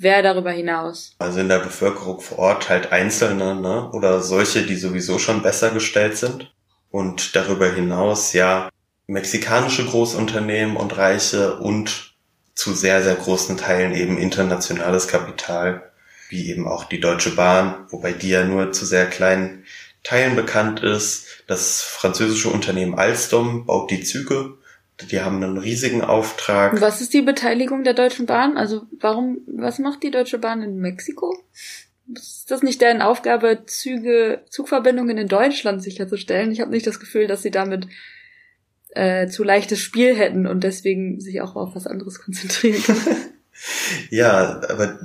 wer 0.00 0.22
darüber 0.22 0.50
hinaus? 0.50 1.14
Also 1.18 1.40
in 1.40 1.48
der 1.48 1.58
Bevölkerung 1.58 2.20
vor 2.20 2.38
Ort 2.38 2.68
halt 2.68 2.90
Einzelne, 2.90 3.54
ne? 3.54 3.90
Oder 3.92 4.22
solche, 4.22 4.62
die 4.62 4.76
sowieso 4.76 5.18
schon 5.18 5.42
besser 5.42 5.70
gestellt 5.70 6.16
sind. 6.16 6.52
Und 6.90 7.36
darüber 7.36 7.70
hinaus, 7.70 8.32
ja, 8.32 8.70
mexikanische 9.06 9.84
Großunternehmen 9.84 10.76
und 10.76 10.96
Reiche 10.96 11.58
und 11.58 12.14
zu 12.54 12.72
sehr, 12.74 13.02
sehr 13.02 13.14
großen 13.14 13.56
Teilen 13.56 13.94
eben 13.94 14.18
internationales 14.18 15.06
Kapital, 15.06 15.90
wie 16.28 16.50
eben 16.50 16.66
auch 16.66 16.84
die 16.84 17.00
Deutsche 17.00 17.34
Bahn, 17.34 17.86
wobei 17.90 18.12
die 18.12 18.30
ja 18.30 18.44
nur 18.44 18.72
zu 18.72 18.84
sehr 18.84 19.06
kleinen 19.06 19.64
Teilen 20.02 20.34
bekannt 20.34 20.80
ist. 20.80 21.26
Das 21.46 21.82
französische 21.82 22.48
Unternehmen 22.48 22.94
Alstom 22.94 23.66
baut 23.66 23.90
die 23.90 24.02
Züge. 24.02 24.58
Die 25.10 25.20
haben 25.20 25.42
einen 25.42 25.58
riesigen 25.58 26.02
Auftrag. 26.02 26.80
Was 26.80 27.00
ist 27.00 27.14
die 27.14 27.22
Beteiligung 27.22 27.84
der 27.84 27.94
Deutschen 27.94 28.26
Bahn? 28.26 28.56
Also 28.56 28.82
warum, 28.98 29.38
was 29.46 29.78
macht 29.78 30.02
die 30.02 30.10
Deutsche 30.10 30.38
Bahn 30.38 30.62
in 30.62 30.78
Mexiko? 30.78 31.36
Ist 32.14 32.50
das 32.50 32.62
nicht 32.62 32.80
deren 32.80 33.02
Aufgabe, 33.02 33.64
Züge, 33.66 34.42
Zugverbindungen 34.50 35.16
in 35.16 35.28
Deutschland 35.28 35.82
sicherzustellen? 35.82 36.50
Ich 36.50 36.60
habe 36.60 36.72
nicht 36.72 36.86
das 36.86 37.00
Gefühl, 37.00 37.26
dass 37.26 37.42
sie 37.42 37.50
damit 37.50 37.86
äh, 38.90 39.28
zu 39.28 39.44
leichtes 39.44 39.80
Spiel 39.80 40.16
hätten 40.16 40.46
und 40.46 40.64
deswegen 40.64 41.20
sich 41.20 41.40
auch 41.40 41.54
auf 41.54 41.74
was 41.74 41.86
anderes 41.86 42.20
konzentrieren 42.20 42.82
können. 42.82 43.16
ja, 44.10 44.60
aber 44.68 44.98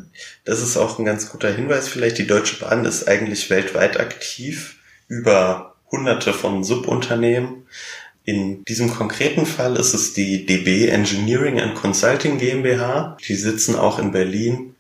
das 0.43 0.61
ist 0.61 0.77
auch 0.77 0.99
ein 0.99 1.05
ganz 1.05 1.29
guter 1.29 1.51
Hinweis 1.51 1.87
vielleicht. 1.87 2.17
Die 2.17 2.27
Deutsche 2.27 2.59
Bahn 2.59 2.85
ist 2.85 3.07
eigentlich 3.07 3.49
weltweit 3.49 3.99
aktiv 3.99 4.79
über 5.07 5.75
hunderte 5.91 6.33
von 6.33 6.63
Subunternehmen. 6.63 7.67
In 8.25 8.65
diesem 8.65 8.91
konkreten 8.91 9.45
Fall 9.45 9.75
ist 9.75 9.93
es 9.93 10.13
die 10.13 10.47
DB 10.47 10.87
Engineering 10.87 11.59
and 11.59 11.75
Consulting 11.75 12.39
GmbH. 12.39 13.17
Die 13.27 13.35
sitzen 13.35 13.75
auch 13.75 13.99
in 13.99 14.11
Berlin 14.11 14.75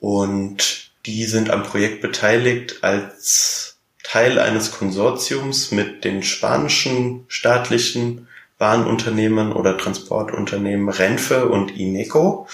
und 0.00 0.90
die 1.06 1.24
sind 1.24 1.50
am 1.50 1.62
Projekt 1.62 2.00
beteiligt 2.00 2.82
als 2.82 3.78
Teil 4.02 4.40
eines 4.40 4.72
Konsortiums 4.72 5.70
mit 5.70 6.04
den 6.04 6.24
spanischen 6.24 7.26
staatlichen 7.28 8.26
Bahnunternehmen 8.58 9.52
oder 9.52 9.78
Transportunternehmen 9.78 10.88
Renfe 10.88 11.48
und 11.48 11.78
Ineco. 11.78 12.48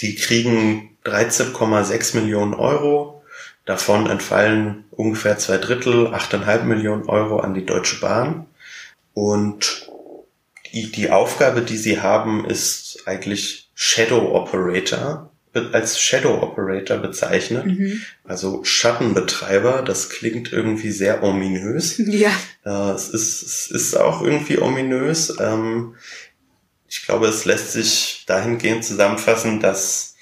Die 0.00 0.14
kriegen 0.14 0.96
13,6 1.04 2.16
Millionen 2.16 2.54
Euro. 2.54 3.22
Davon 3.66 4.08
entfallen 4.08 4.84
ungefähr 4.90 5.38
zwei 5.38 5.58
Drittel, 5.58 6.06
8,5 6.06 6.62
Millionen 6.62 7.04
Euro 7.08 7.40
an 7.40 7.52
die 7.52 7.66
Deutsche 7.66 8.00
Bahn. 8.00 8.46
Und 9.16 9.90
die, 10.74 11.10
Aufgabe, 11.10 11.62
die 11.62 11.78
sie 11.78 12.02
haben, 12.02 12.44
ist 12.44 13.02
eigentlich 13.06 13.70
Shadow 13.74 14.34
Operator 14.34 15.32
als 15.72 15.98
Shadow 15.98 16.42
Operator 16.42 16.98
bezeichnet. 16.98 17.64
Mhm. 17.64 18.02
Also 18.24 18.62
Schattenbetreiber, 18.62 19.80
das 19.80 20.10
klingt 20.10 20.52
irgendwie 20.52 20.90
sehr 20.90 21.22
ominös. 21.22 21.98
Ja. 22.06 22.30
Äh, 22.66 22.94
es, 22.94 23.08
ist, 23.08 23.42
es 23.42 23.70
ist 23.70 23.96
auch 23.96 24.20
irgendwie 24.20 24.58
ominös. 24.58 25.34
Ähm, 25.40 25.94
ich 26.86 27.06
glaube, 27.06 27.28
es 27.28 27.46
lässt 27.46 27.72
sich 27.72 28.24
dahingehend 28.26 28.84
zusammenfassen, 28.84 29.60
dass 29.60 30.14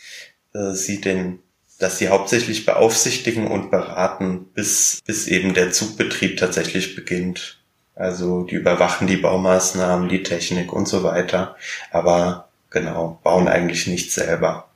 äh, 0.53 0.71
sie 0.71 1.01
den 1.01 1.41
dass 1.81 1.99
sie 1.99 2.09
hauptsächlich 2.09 2.65
beaufsichtigen 2.65 3.49
und 3.49 3.73
beraten, 3.73 4.47
bis, 4.55 5.03
bis 5.05 5.27
eben 5.27 5.55
der 5.55 5.73
Zugbetrieb 5.73 6.37
tatsächlich 6.37 6.95
beginnt. 6.95 7.64
Also 7.95 8.43
die 8.43 8.57
überwachen 8.57 9.07
die 9.07 9.17
Baumaßnahmen, 9.17 10.09
die 10.09 10.23
Technik 10.23 10.73
und 10.73 10.89
so 10.89 11.05
weiter. 11.05 11.57
Aber 11.91 12.49
genau, 12.71 13.21
bauen 13.23 13.49
eigentlich 13.49 13.87
nicht 13.87 14.13
selber. 14.13 14.69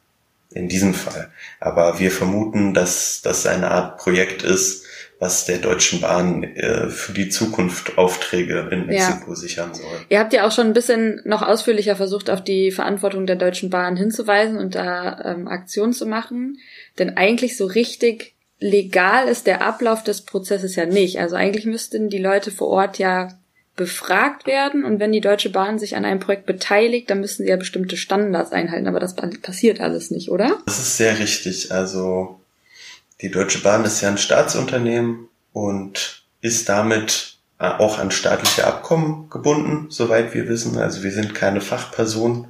In 0.54 0.66
diesem 0.66 0.94
Fall. 0.94 1.30
Aber 1.60 1.98
wir 1.98 2.10
vermuten, 2.10 2.72
dass 2.72 3.20
das 3.22 3.44
eine 3.44 3.70
Art 3.70 3.98
Projekt 3.98 4.42
ist, 4.42 4.86
was 5.18 5.44
der 5.44 5.58
Deutschen 5.58 6.00
Bahn 6.00 6.42
äh, 6.42 6.88
für 6.88 7.12
die 7.12 7.28
Zukunft 7.28 7.98
Aufträge 7.98 8.68
in 8.70 8.86
Mexiko 8.86 9.30
ja. 9.30 9.36
sichern 9.36 9.74
soll. 9.74 10.00
Ihr 10.08 10.18
habt 10.18 10.32
ja 10.32 10.46
auch 10.46 10.52
schon 10.52 10.68
ein 10.68 10.72
bisschen 10.72 11.20
noch 11.24 11.42
ausführlicher 11.42 11.96
versucht, 11.96 12.30
auf 12.30 12.42
die 12.42 12.70
Verantwortung 12.70 13.26
der 13.26 13.36
Deutschen 13.36 13.68
Bahn 13.68 13.96
hinzuweisen 13.96 14.56
und 14.58 14.74
da 14.74 15.20
ähm, 15.24 15.48
Aktionen 15.48 15.92
zu 15.92 16.06
machen. 16.06 16.58
Denn 16.98 17.16
eigentlich 17.16 17.56
so 17.56 17.66
richtig 17.66 18.34
legal 18.60 19.28
ist 19.28 19.46
der 19.46 19.62
Ablauf 19.62 20.02
des 20.02 20.22
Prozesses 20.22 20.76
ja 20.76 20.86
nicht. 20.86 21.18
Also 21.18 21.36
eigentlich 21.36 21.66
müssten 21.66 22.10
die 22.10 22.18
Leute 22.18 22.50
vor 22.50 22.68
Ort 22.68 22.98
ja 22.98 23.38
befragt 23.76 24.46
werden 24.46 24.84
und 24.84 24.98
wenn 24.98 25.12
die 25.12 25.20
Deutsche 25.20 25.50
Bahn 25.50 25.78
sich 25.78 25.94
an 25.94 26.04
einem 26.04 26.18
Projekt 26.18 26.46
beteiligt, 26.46 27.08
dann 27.08 27.20
müssen 27.20 27.44
sie 27.44 27.48
ja 27.48 27.56
bestimmte 27.56 27.96
Standards 27.96 28.50
einhalten, 28.50 28.88
aber 28.88 28.98
das 28.98 29.14
passiert 29.14 29.80
alles 29.80 30.10
nicht, 30.10 30.30
oder? 30.30 30.58
Das 30.66 30.80
ist 30.80 30.96
sehr 30.96 31.18
richtig. 31.20 31.70
Also 31.70 32.40
die 33.20 33.30
Deutsche 33.30 33.60
Bahn 33.60 33.84
ist 33.84 34.00
ja 34.00 34.08
ein 34.08 34.18
Staatsunternehmen 34.18 35.28
und 35.52 36.24
ist 36.40 36.68
damit 36.68 37.36
äh, 37.60 37.66
auch 37.66 37.98
an 37.98 38.10
staatliche 38.10 38.66
Abkommen 38.66 39.30
gebunden, 39.30 39.86
soweit 39.90 40.34
wir 40.34 40.48
wissen. 40.48 40.76
Also 40.78 41.04
wir 41.04 41.12
sind 41.12 41.34
keine 41.34 41.60
Fachperson 41.60 42.48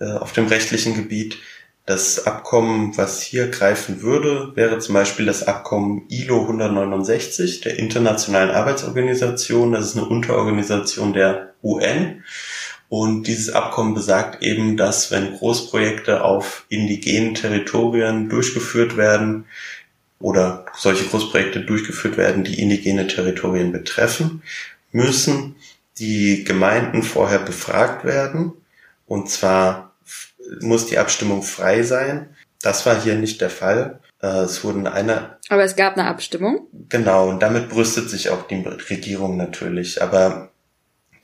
äh, 0.00 0.12
auf 0.12 0.32
dem 0.32 0.46
rechtlichen 0.46 0.94
Gebiet. 0.94 1.38
Das 1.86 2.26
Abkommen, 2.26 2.96
was 2.96 3.20
hier 3.20 3.48
greifen 3.48 4.00
würde, 4.00 4.52
wäre 4.54 4.78
zum 4.78 4.94
Beispiel 4.94 5.26
das 5.26 5.42
Abkommen 5.42 6.06
ILO 6.08 6.40
169 6.42 7.60
der 7.60 7.78
Internationalen 7.78 8.50
Arbeitsorganisation. 8.50 9.72
Das 9.72 9.84
ist 9.84 9.96
eine 9.98 10.06
Unterorganisation 10.06 11.12
der 11.12 11.52
UN. 11.62 12.24
Und 12.88 13.26
dieses 13.26 13.50
Abkommen 13.50 13.92
besagt 13.92 14.42
eben, 14.42 14.78
dass 14.78 15.10
wenn 15.10 15.34
Großprojekte 15.36 16.24
auf 16.24 16.64
indigenen 16.70 17.34
Territorien 17.34 18.30
durchgeführt 18.30 18.96
werden 18.96 19.44
oder 20.20 20.64
solche 20.74 21.04
Großprojekte 21.04 21.60
durchgeführt 21.60 22.16
werden, 22.16 22.44
die 22.44 22.62
indigene 22.62 23.08
Territorien 23.08 23.72
betreffen, 23.72 24.42
müssen 24.90 25.56
die 25.98 26.44
Gemeinden 26.44 27.02
vorher 27.02 27.40
befragt 27.40 28.06
werden. 28.06 28.52
Und 29.06 29.28
zwar 29.28 29.93
muss 30.60 30.86
die 30.86 30.98
Abstimmung 30.98 31.42
frei 31.42 31.82
sein. 31.82 32.34
Das 32.62 32.86
war 32.86 33.00
hier 33.00 33.14
nicht 33.14 33.40
der 33.40 33.50
Fall. 33.50 34.00
Äh, 34.22 34.26
es 34.44 34.64
wurden 34.64 34.86
eine. 34.86 35.38
Aber 35.48 35.64
es 35.64 35.76
gab 35.76 35.94
eine 35.94 36.06
Abstimmung. 36.06 36.68
Genau, 36.88 37.28
und 37.28 37.40
damit 37.40 37.68
brüstet 37.68 38.08
sich 38.08 38.30
auch 38.30 38.46
die 38.46 38.62
Regierung 38.62 39.36
natürlich. 39.36 40.02
Aber 40.02 40.50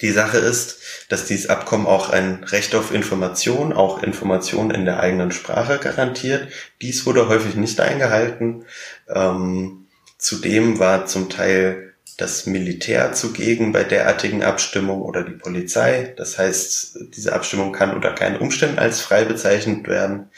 die 0.01 0.11
Sache 0.11 0.39
ist, 0.39 0.81
dass 1.09 1.27
dieses 1.27 1.49
Abkommen 1.51 1.87
auch 1.87 2.11
ein 2.11 2.45
Recht 2.45 2.75
auf 2.75 2.93
Information, 2.93 3.73
auch 3.73 4.03
Information 4.03 4.71
in 4.71 4.85
der 4.85 5.01
eigenen 5.01 5.31
Sprache 5.31 5.79
garantiert. 5.79 6.49
Dies 6.81 7.05
wurde 7.05 7.29
häufig 7.29 7.55
nicht 7.55 7.81
eingehalten. 7.81 8.65
Ähm, 9.09 9.87
zudem 10.17 10.79
war 10.79 11.07
zum 11.07 11.29
Teil 11.29 11.90
das 12.21 12.47
Militär 12.47 13.13
zugegen 13.13 13.73
bei 13.73 13.85
derartigen 13.85 14.43
Abstimmungen 14.43 15.03
oder 15.03 15.23
die 15.23 15.33
Polizei. 15.33 16.15
Das 16.17 16.39
heißt, 16.39 16.99
diese 17.15 17.33
Abstimmung 17.33 17.73
kann 17.73 17.95
unter 17.95 18.13
keinen 18.13 18.37
Umständen 18.37 18.79
als 18.79 19.01
frei 19.01 19.25
bezeichnet 19.25 19.89
werden. 19.89 20.31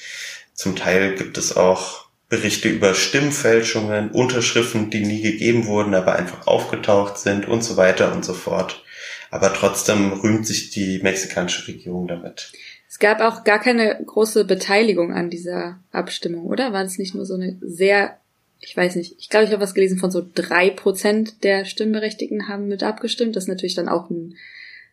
Zum 0.55 0.77
Teil 0.77 1.15
gibt 1.15 1.39
es 1.39 1.57
auch 1.57 2.07
Berichte 2.29 2.69
über 2.69 2.95
Stimmfälschungen, 2.95 4.11
Unterschriften, 4.11 4.89
die 4.91 5.05
nie 5.05 5.21
gegeben 5.21 5.67
wurden, 5.67 5.95
aber 5.95 6.17
einfach 6.17 6.47
aufgetaucht 6.47 7.19
sind 7.19 7.47
und 7.47 7.63
so 7.63 7.77
weiter 7.77 8.13
und 8.13 8.25
so 8.25 8.33
fort. 8.33 8.83
Aber 9.31 9.53
trotzdem 9.53 10.13
rühmt 10.13 10.47
sich 10.47 10.71
die 10.71 11.01
mexikanische 11.03 11.69
Regierung 11.69 12.07
damit. 12.07 12.53
Es 12.89 12.99
gab 12.99 13.21
auch 13.21 13.45
gar 13.45 13.59
keine 13.59 13.99
große 14.05 14.45
Beteiligung 14.45 15.13
an 15.13 15.31
dieser 15.31 15.81
Abstimmung, 15.91 16.47
oder? 16.47 16.73
War 16.73 16.85
es 16.85 16.99
nicht 16.99 17.15
nur 17.15 17.27
so 17.27 17.35
eine 17.35 17.59
sehr 17.61 18.19
ich 18.63 18.77
weiß 18.77 18.95
nicht, 18.97 19.17
ich 19.19 19.29
glaube, 19.29 19.45
ich 19.45 19.53
habe 19.53 19.63
was 19.63 19.75
gelesen 19.75 19.99
von 19.99 20.13
so 20.13 20.25
drei 20.35 20.71
Prozent 20.71 21.43
der 21.43 21.65
Stimmberechtigten 21.65 22.49
haben 22.49 22.69
mit 22.69 22.83
abgestimmt. 22.83 23.35
Das 23.35 23.45
ist 23.45 23.49
natürlich 23.49 23.75
dann 23.75 23.89
auch 23.89 24.09
eine 24.09 24.31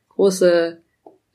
große 0.09 0.81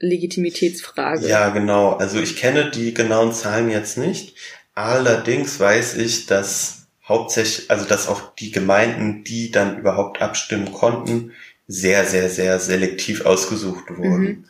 Legitimitätsfrage. 0.00 1.28
Ja, 1.28 1.50
genau. 1.50 1.92
Also 1.92 2.20
ich 2.20 2.36
kenne 2.36 2.70
die 2.70 2.92
genauen 2.92 3.32
Zahlen 3.32 3.70
jetzt 3.70 3.96
nicht. 3.96 4.36
Allerdings 4.74 5.60
weiß 5.60 5.96
ich, 5.96 6.26
dass 6.26 6.88
hauptsächlich, 7.06 7.70
also 7.70 7.84
dass 7.84 8.08
auch 8.08 8.34
die 8.34 8.50
Gemeinden, 8.50 9.22
die 9.22 9.52
dann 9.52 9.78
überhaupt 9.78 10.20
abstimmen 10.20 10.72
konnten, 10.72 11.32
sehr, 11.68 12.04
sehr, 12.04 12.28
sehr 12.28 12.58
selektiv 12.58 13.24
ausgesucht 13.24 13.90
wurden. 13.90 14.22
Mhm. 14.22 14.44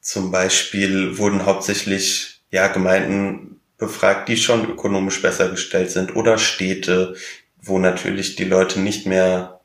Zum 0.00 0.30
Beispiel 0.30 1.18
wurden 1.18 1.44
hauptsächlich 1.44 2.40
ja 2.50 2.68
Gemeinden 2.68 3.60
befragt, 3.82 4.28
die 4.28 4.36
schon 4.36 4.70
ökonomisch 4.70 5.20
besser 5.22 5.48
gestellt 5.48 5.90
sind 5.90 6.14
oder 6.14 6.38
Städte, 6.38 7.16
wo 7.60 7.80
natürlich 7.80 8.36
die 8.36 8.44
Leute 8.44 8.78
nicht 8.78 9.06
mehr 9.06 9.60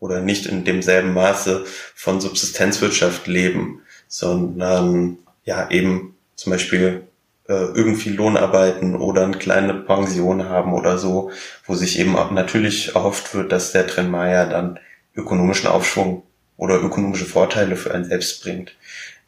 oder 0.00 0.20
nicht 0.20 0.46
in 0.46 0.64
demselben 0.64 1.14
Maße 1.14 1.64
von 1.94 2.20
Subsistenzwirtschaft 2.20 3.28
leben, 3.28 3.82
sondern 4.08 5.18
ja 5.44 5.70
eben 5.70 6.16
zum 6.34 6.50
Beispiel 6.50 7.06
äh, 7.48 7.52
irgendwie 7.52 8.08
Lohnarbeiten 8.08 8.96
oder 8.96 9.22
eine 9.22 9.38
kleine 9.38 9.74
Pension 9.74 10.48
haben 10.48 10.74
oder 10.74 10.98
so, 10.98 11.30
wo 11.64 11.76
sich 11.76 11.96
eben 12.00 12.16
auch 12.16 12.32
natürlich 12.32 12.96
erhofft 12.96 13.36
wird, 13.36 13.52
dass 13.52 13.70
der 13.70 13.86
Tren 13.86 14.10
Maya 14.10 14.46
dann 14.46 14.80
ökonomischen 15.14 15.68
Aufschwung 15.68 16.24
oder 16.56 16.82
ökonomische 16.82 17.24
Vorteile 17.24 17.76
für 17.76 17.94
einen 17.94 18.04
selbst 18.04 18.42
bringt. 18.42 18.74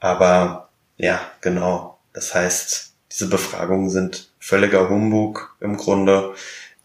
Aber 0.00 0.68
ja, 0.96 1.20
genau. 1.40 2.00
Das 2.12 2.34
heißt, 2.34 2.94
diese 3.12 3.28
Befragungen 3.28 3.88
sind 3.88 4.31
völliger 4.42 4.88
Humbug 4.88 5.56
im 5.60 5.76
Grunde, 5.76 6.34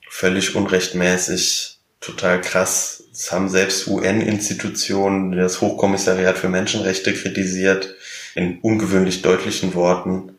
völlig 0.07 0.55
unrechtmäßig, 0.55 1.79
total 1.99 2.39
krass. 2.39 3.03
Das 3.11 3.31
haben 3.31 3.49
selbst 3.49 3.87
UN-Institutionen, 3.87 5.31
das 5.31 5.59
Hochkommissariat 5.59 6.37
für 6.37 6.49
Menschenrechte 6.49 7.15
kritisiert, 7.15 7.95
in 8.35 8.59
ungewöhnlich 8.59 9.23
deutlichen 9.23 9.73
Worten. 9.73 10.37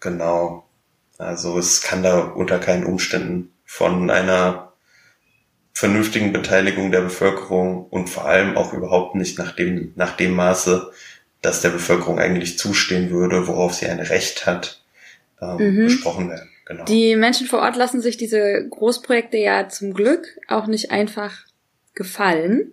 Genau. 0.00 0.66
Also 1.18 1.56
es 1.56 1.82
kann 1.82 2.02
da 2.02 2.18
unter 2.18 2.58
keinen 2.58 2.84
Umständen 2.84 3.52
von 3.64 4.10
einer 4.10 4.72
vernünftigen 5.72 6.32
Beteiligung 6.32 6.90
der 6.90 7.02
Bevölkerung 7.02 7.86
und 7.86 8.10
vor 8.10 8.24
allem 8.24 8.56
auch 8.56 8.72
überhaupt 8.72 9.14
nicht 9.14 9.38
nach 9.38 9.52
dem, 9.52 9.92
nach 9.94 10.16
dem 10.16 10.34
Maße, 10.34 10.90
dass 11.42 11.60
der 11.60 11.70
Bevölkerung 11.70 12.18
eigentlich 12.18 12.58
zustehen 12.58 13.10
würde, 13.10 13.46
worauf 13.46 13.74
sie 13.74 13.86
ein 13.86 14.00
Recht 14.00 14.46
hat, 14.46 14.83
ähm, 15.40 15.56
mhm. 15.58 15.84
besprochen 15.84 16.28
werden. 16.28 16.48
Genau. 16.66 16.84
Die 16.84 17.14
Menschen 17.16 17.46
vor 17.46 17.60
Ort 17.60 17.76
lassen 17.76 18.00
sich 18.00 18.16
diese 18.16 18.66
Großprojekte 18.70 19.36
ja 19.36 19.68
zum 19.68 19.92
Glück 19.92 20.38
auch 20.48 20.66
nicht 20.66 20.90
einfach 20.90 21.44
gefallen. 21.94 22.72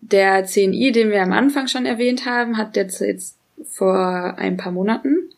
Der 0.00 0.44
CNI, 0.44 0.92
den 0.92 1.10
wir 1.10 1.22
am 1.22 1.32
Anfang 1.32 1.68
schon 1.68 1.86
erwähnt 1.86 2.26
haben, 2.26 2.56
hat 2.56 2.76
jetzt, 2.76 3.00
jetzt 3.00 3.36
vor 3.64 4.34
ein 4.38 4.56
paar 4.56 4.72
Monaten 4.72 5.30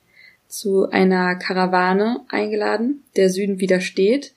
zu 0.49 0.91
einer 0.91 1.37
Karawane 1.37 2.21
eingeladen, 2.29 3.05
der 3.17 3.31
Süden 3.31 3.61
widersteht. 3.61 4.35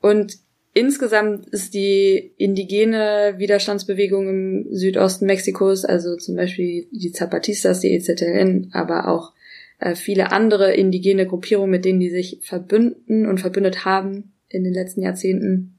Und 0.00 0.38
insgesamt 0.72 1.48
ist 1.48 1.74
die 1.74 2.32
indigene 2.36 3.34
Widerstandsbewegung 3.38 4.28
im 4.28 4.66
Südosten 4.70 5.26
Mexikos, 5.26 5.84
also 5.84 6.16
zum 6.16 6.36
Beispiel 6.36 6.86
die 6.92 7.12
Zapatistas, 7.12 7.80
die 7.80 7.92
EZLN, 7.94 8.70
aber 8.72 9.08
auch 9.08 9.32
äh, 9.78 9.94
viele 9.94 10.32
andere 10.32 10.74
indigene 10.74 11.26
Gruppierungen, 11.26 11.70
mit 11.70 11.84
denen 11.84 12.00
die 12.00 12.10
sich 12.10 12.40
verbünden 12.42 13.26
und 13.26 13.40
verbündet 13.40 13.84
haben 13.84 14.34
in 14.48 14.64
den 14.64 14.74
letzten 14.74 15.02
Jahrzehnten, 15.02 15.78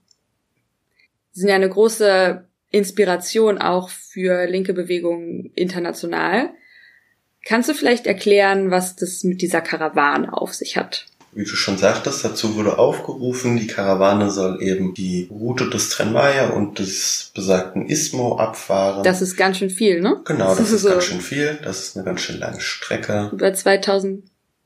sind 1.32 1.50
ja 1.50 1.56
eine 1.56 1.70
große 1.70 2.46
Inspiration 2.72 3.58
auch 3.58 3.90
für 3.90 4.46
linke 4.46 4.74
Bewegungen 4.74 5.52
international. 5.56 6.52
Kannst 7.46 7.70
du 7.70 7.74
vielleicht 7.74 8.06
erklären, 8.06 8.70
was 8.70 8.96
das 8.96 9.24
mit 9.24 9.42
dieser 9.42 9.62
Karawane 9.62 10.32
auf 10.34 10.54
sich 10.54 10.78
hat? 10.78 11.08
Wie 11.32 11.44
du 11.44 11.56
schon 11.56 11.78
sagtest, 11.78 12.26
dazu 12.26 12.56
wurde 12.56 12.78
aufgerufen, 12.78 13.58
die 13.58 13.68
Karawane 13.68 14.32
soll 14.32 14.62
eben 14.62 14.94
die 14.94 15.28
Route 15.30 15.70
des 15.70 15.90
Trenmaya 15.90 16.50
und 16.50 16.80
des 16.80 17.32
besagten 17.36 17.88
Istmo 17.88 18.38
abfahren. 18.38 19.04
Das 19.04 19.22
ist 19.22 19.38
ganz 19.38 19.58
schön 19.58 19.70
viel, 19.70 20.02
ne? 20.02 20.22
Genau, 20.26 20.50
das, 20.50 20.58
das 20.58 20.72
ist 20.74 20.82
so 20.82 20.90
ganz 20.90 21.04
schön 21.06 21.22
viel. 21.22 21.60
Das 21.64 21.80
ist 21.80 21.98
eine 21.98 22.06
ganz 22.06 22.22
schön 22.22 22.40
lange 22.40 22.60
Strecke. 22.62 23.30
Über 23.32 23.54
2000 23.54 24.24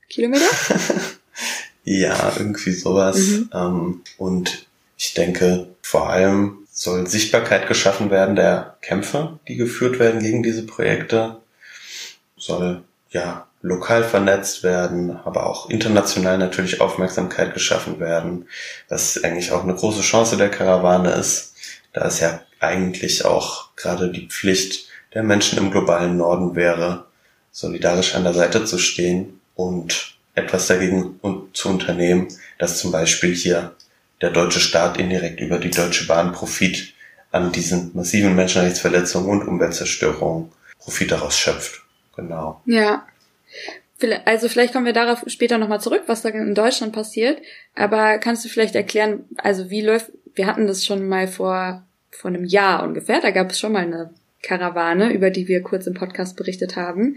Kilometer? 0.08 0.44
ja, 1.84 2.32
irgendwie 2.38 2.72
sowas. 2.72 3.18
Mhm. 3.18 3.50
Ähm, 3.52 4.00
und 4.16 4.66
ich 4.96 5.14
denke, 5.14 5.68
vor 5.82 6.08
allem 6.08 6.58
soll 6.72 7.06
Sichtbarkeit 7.06 7.68
geschaffen 7.68 8.10
werden 8.10 8.36
der 8.36 8.76
Kämpfe, 8.80 9.38
die 9.48 9.56
geführt 9.56 9.98
werden 9.98 10.20
gegen 10.20 10.42
diese 10.42 10.64
Projekte. 10.64 11.36
Soll 12.36 12.82
ja 13.10 13.46
lokal 13.64 14.04
vernetzt 14.04 14.62
werden, 14.62 15.16
aber 15.24 15.46
auch 15.46 15.70
international 15.70 16.36
natürlich 16.36 16.82
Aufmerksamkeit 16.82 17.54
geschaffen 17.54 17.98
werden, 17.98 18.46
was 18.90 19.24
eigentlich 19.24 19.52
auch 19.52 19.62
eine 19.62 19.74
große 19.74 20.02
Chance 20.02 20.36
der 20.36 20.50
Karawane 20.50 21.12
ist, 21.12 21.54
da 21.94 22.06
es 22.06 22.20
ja 22.20 22.42
eigentlich 22.60 23.24
auch 23.24 23.74
gerade 23.74 24.12
die 24.12 24.28
Pflicht 24.28 24.88
der 25.14 25.22
Menschen 25.22 25.56
im 25.56 25.70
globalen 25.70 26.18
Norden 26.18 26.54
wäre, 26.54 27.06
solidarisch 27.52 28.14
an 28.14 28.24
der 28.24 28.34
Seite 28.34 28.66
zu 28.66 28.78
stehen 28.78 29.40
und 29.54 30.18
etwas 30.34 30.66
dagegen 30.66 31.18
zu 31.54 31.70
unternehmen, 31.70 32.28
dass 32.58 32.78
zum 32.78 32.92
Beispiel 32.92 33.34
hier 33.34 33.74
der 34.20 34.30
deutsche 34.30 34.60
Staat 34.60 34.98
indirekt 34.98 35.40
über 35.40 35.58
die 35.58 35.70
Deutsche 35.70 36.06
Bahn 36.06 36.32
Profit 36.32 36.92
an 37.32 37.50
diesen 37.50 37.92
massiven 37.94 38.36
Menschenrechtsverletzungen 38.36 39.30
und 39.30 39.48
Umweltzerstörungen 39.48 40.52
Profit 40.78 41.12
daraus 41.12 41.38
schöpft. 41.38 41.80
Genau. 42.14 42.60
Ja. 42.66 43.06
Also 44.24 44.48
vielleicht 44.48 44.72
kommen 44.72 44.86
wir 44.86 44.92
darauf 44.92 45.22
später 45.28 45.58
nochmal 45.58 45.80
zurück, 45.80 46.02
was 46.06 46.22
da 46.22 46.28
in 46.28 46.54
Deutschland 46.54 46.92
passiert. 46.92 47.40
Aber 47.74 48.18
kannst 48.18 48.44
du 48.44 48.48
vielleicht 48.48 48.74
erklären, 48.74 49.24
also 49.36 49.70
wie 49.70 49.82
läuft, 49.82 50.10
wir 50.34 50.46
hatten 50.46 50.66
das 50.66 50.84
schon 50.84 51.08
mal 51.08 51.28
vor, 51.28 51.84
vor 52.10 52.28
einem 52.28 52.44
Jahr 52.44 52.82
ungefähr, 52.82 53.20
da 53.20 53.30
gab 53.30 53.50
es 53.50 53.58
schon 53.58 53.72
mal 53.72 53.84
eine 53.84 54.10
Karawane, 54.42 55.12
über 55.12 55.30
die 55.30 55.48
wir 55.48 55.62
kurz 55.62 55.86
im 55.86 55.94
Podcast 55.94 56.36
berichtet 56.36 56.76
haben. 56.76 57.16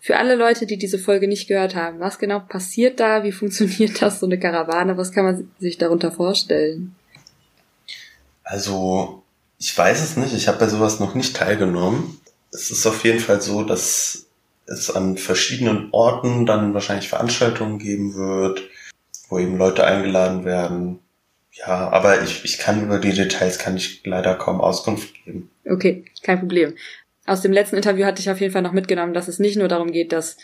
Für 0.00 0.16
alle 0.18 0.36
Leute, 0.36 0.66
die 0.66 0.78
diese 0.78 0.98
Folge 0.98 1.26
nicht 1.26 1.48
gehört 1.48 1.74
haben, 1.74 1.98
was 1.98 2.18
genau 2.18 2.40
passiert 2.40 3.00
da? 3.00 3.24
Wie 3.24 3.32
funktioniert 3.32 4.00
das, 4.00 4.20
so 4.20 4.26
eine 4.26 4.38
Karawane? 4.38 4.96
Was 4.96 5.12
kann 5.12 5.24
man 5.24 5.50
sich 5.58 5.78
darunter 5.78 6.12
vorstellen? 6.12 6.94
Also, 8.44 9.22
ich 9.58 9.76
weiß 9.76 10.02
es 10.02 10.16
nicht. 10.16 10.34
Ich 10.34 10.48
habe 10.48 10.58
bei 10.58 10.68
sowas 10.68 11.00
noch 11.00 11.14
nicht 11.14 11.36
teilgenommen. 11.36 12.18
Es 12.52 12.70
ist 12.70 12.86
auf 12.86 13.04
jeden 13.04 13.20
Fall 13.20 13.42
so, 13.42 13.62
dass 13.64 14.27
es 14.68 14.94
an 14.94 15.16
verschiedenen 15.16 15.88
Orten 15.92 16.46
dann 16.46 16.74
wahrscheinlich 16.74 17.08
Veranstaltungen 17.08 17.78
geben 17.78 18.14
wird, 18.14 18.62
wo 19.28 19.38
eben 19.38 19.56
Leute 19.56 19.84
eingeladen 19.84 20.44
werden. 20.44 21.00
Ja, 21.52 21.88
aber 21.90 22.22
ich, 22.22 22.44
ich 22.44 22.58
kann 22.58 22.84
über 22.84 22.98
die 22.98 23.12
Details 23.12 23.58
kann 23.58 23.76
ich 23.76 24.02
leider 24.04 24.34
kaum 24.34 24.60
Auskunft 24.60 25.14
geben. 25.24 25.50
Okay, 25.66 26.04
kein 26.22 26.38
Problem. 26.38 26.74
Aus 27.26 27.42
dem 27.42 27.52
letzten 27.52 27.76
Interview 27.76 28.06
hatte 28.06 28.20
ich 28.20 28.30
auf 28.30 28.40
jeden 28.40 28.52
Fall 28.52 28.62
noch 28.62 28.72
mitgenommen, 28.72 29.12
dass 29.12 29.28
es 29.28 29.38
nicht 29.38 29.56
nur 29.56 29.68
darum 29.68 29.90
geht, 29.90 30.12
das 30.12 30.36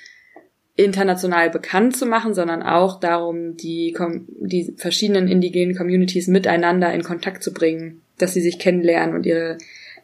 international 0.77 1.51
bekannt 1.51 1.97
zu 1.97 2.05
machen, 2.05 2.35
sondern 2.35 2.62
auch 2.62 2.99
darum, 2.99 3.57
die, 3.57 3.97
die 4.41 4.75
verschiedenen 4.77 5.29
indigenen 5.29 5.77
Communities 5.77 6.27
miteinander 6.27 6.93
in 6.93 7.05
Kontakt 7.05 7.45
zu 7.45 7.55
bringen, 7.55 8.03
dass 8.18 8.35
sie 8.35 8.41
sich 8.41 8.59
kennenlernen 8.59 9.14
und 9.14 9.25
ihre 9.25 9.57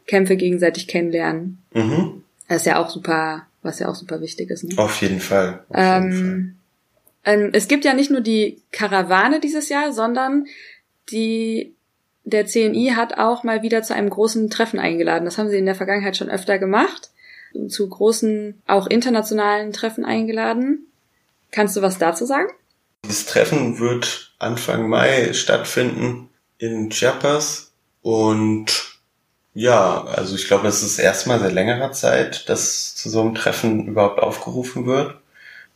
Kämpfe 0.07 0.37
gegenseitig 0.37 0.87
kennenlernen. 0.87 1.59
Mhm. 1.75 2.23
Das 2.49 2.59
ist 2.59 2.66
ja 2.66 2.81
auch 2.81 2.89
super 2.89 3.47
was 3.63 3.79
ja 3.79 3.89
auch 3.89 3.95
super 3.95 4.21
wichtig 4.21 4.51
ist. 4.51 4.65
Ne? 4.65 4.79
Auf 4.79 5.01
jeden 5.03 5.21
Fall. 5.21 5.65
Auf 5.69 5.77
ähm, 5.77 6.03
jeden 6.03 6.57
Fall. 7.25 7.35
Ähm, 7.35 7.51
es 7.53 7.69
gibt 7.69 7.85
ja 7.85 7.95
nicht 7.95 8.11
nur 8.11 8.21
die 8.21 8.63
Karawane 8.73 9.41
dieses 9.41 9.69
Jahr, 9.69 9.93
sondern 9.93 10.47
die 11.11 11.75
der 12.25 12.47
CNI 12.47 12.93
hat 12.97 13.19
auch 13.19 13.45
mal 13.45 13.63
wieder 13.63 13.83
zu 13.83 13.95
einem 13.95 14.11
großen 14.11 14.51
Treffen 14.51 14.79
eingeladen. 14.79 15.25
Das 15.25 15.39
haben 15.39 15.49
sie 15.49 15.59
in 15.59 15.67
der 15.67 15.75
Vergangenheit 15.75 16.17
schon 16.17 16.31
öfter 16.31 16.59
gemacht. 16.59 17.11
Zu 17.69 17.89
großen, 17.89 18.63
auch 18.67 18.87
internationalen 18.87 19.73
Treffen 19.73 20.05
eingeladen. 20.05 20.87
Kannst 21.51 21.77
du 21.77 21.83
was 21.83 21.99
dazu 21.99 22.25
sagen? 22.25 22.49
Dieses 23.05 23.27
Treffen 23.27 23.81
wird 23.81 24.35
Anfang 24.39 24.89
Mai 24.89 25.33
stattfinden 25.33 26.29
in 26.59 26.91
Chiapas 26.91 27.73
und 28.03 28.89
ja, 29.55 30.05
also 30.05 30.37
ich 30.37 30.47
glaube, 30.47 30.69
es 30.69 30.83
ist 30.83 30.99
erstmal 30.99 31.41
seit 31.41 31.53
längerer 31.53 31.93
Zeit, 31.93 32.49
dass 32.49 32.95
zu 32.95 33.09
so 33.11 33.21
einem 33.21 33.35
Treffen 33.35 33.87
überhaupt 33.87 34.21
aufgerufen 34.21 34.87
wird. 34.87 35.17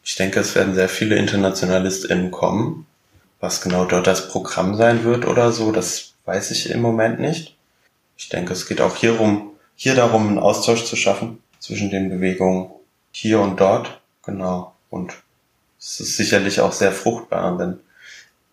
Ich 0.04 0.16
denke, 0.16 0.40
es 0.40 0.54
werden 0.54 0.74
sehr 0.74 0.88
viele 0.88 1.16
InternationalistInnen 1.16 2.30
kommen. 2.30 2.86
Was 3.40 3.60
genau 3.60 3.84
dort 3.84 4.06
das 4.06 4.28
Programm 4.28 4.76
sein 4.76 5.04
wird 5.04 5.26
oder 5.26 5.52
so, 5.52 5.72
das 5.72 6.14
weiß 6.24 6.50
ich 6.52 6.70
im 6.70 6.80
Moment 6.80 7.20
nicht. 7.20 7.56
Ich 8.16 8.28
denke, 8.28 8.52
es 8.52 8.66
geht 8.66 8.80
auch 8.80 8.96
hierum, 8.96 9.50
hier 9.76 9.94
darum, 9.94 10.28
einen 10.28 10.38
Austausch 10.38 10.84
zu 10.84 10.96
schaffen 10.96 11.42
zwischen 11.58 11.90
den 11.90 12.08
Bewegungen 12.08 12.70
hier 13.10 13.40
und 13.40 13.60
dort. 13.60 14.00
Genau. 14.24 14.74
Und 14.88 15.14
es 15.78 16.00
ist 16.00 16.16
sicherlich 16.16 16.60
auch 16.60 16.72
sehr 16.72 16.92
fruchtbar, 16.92 17.58
wenn 17.58 17.80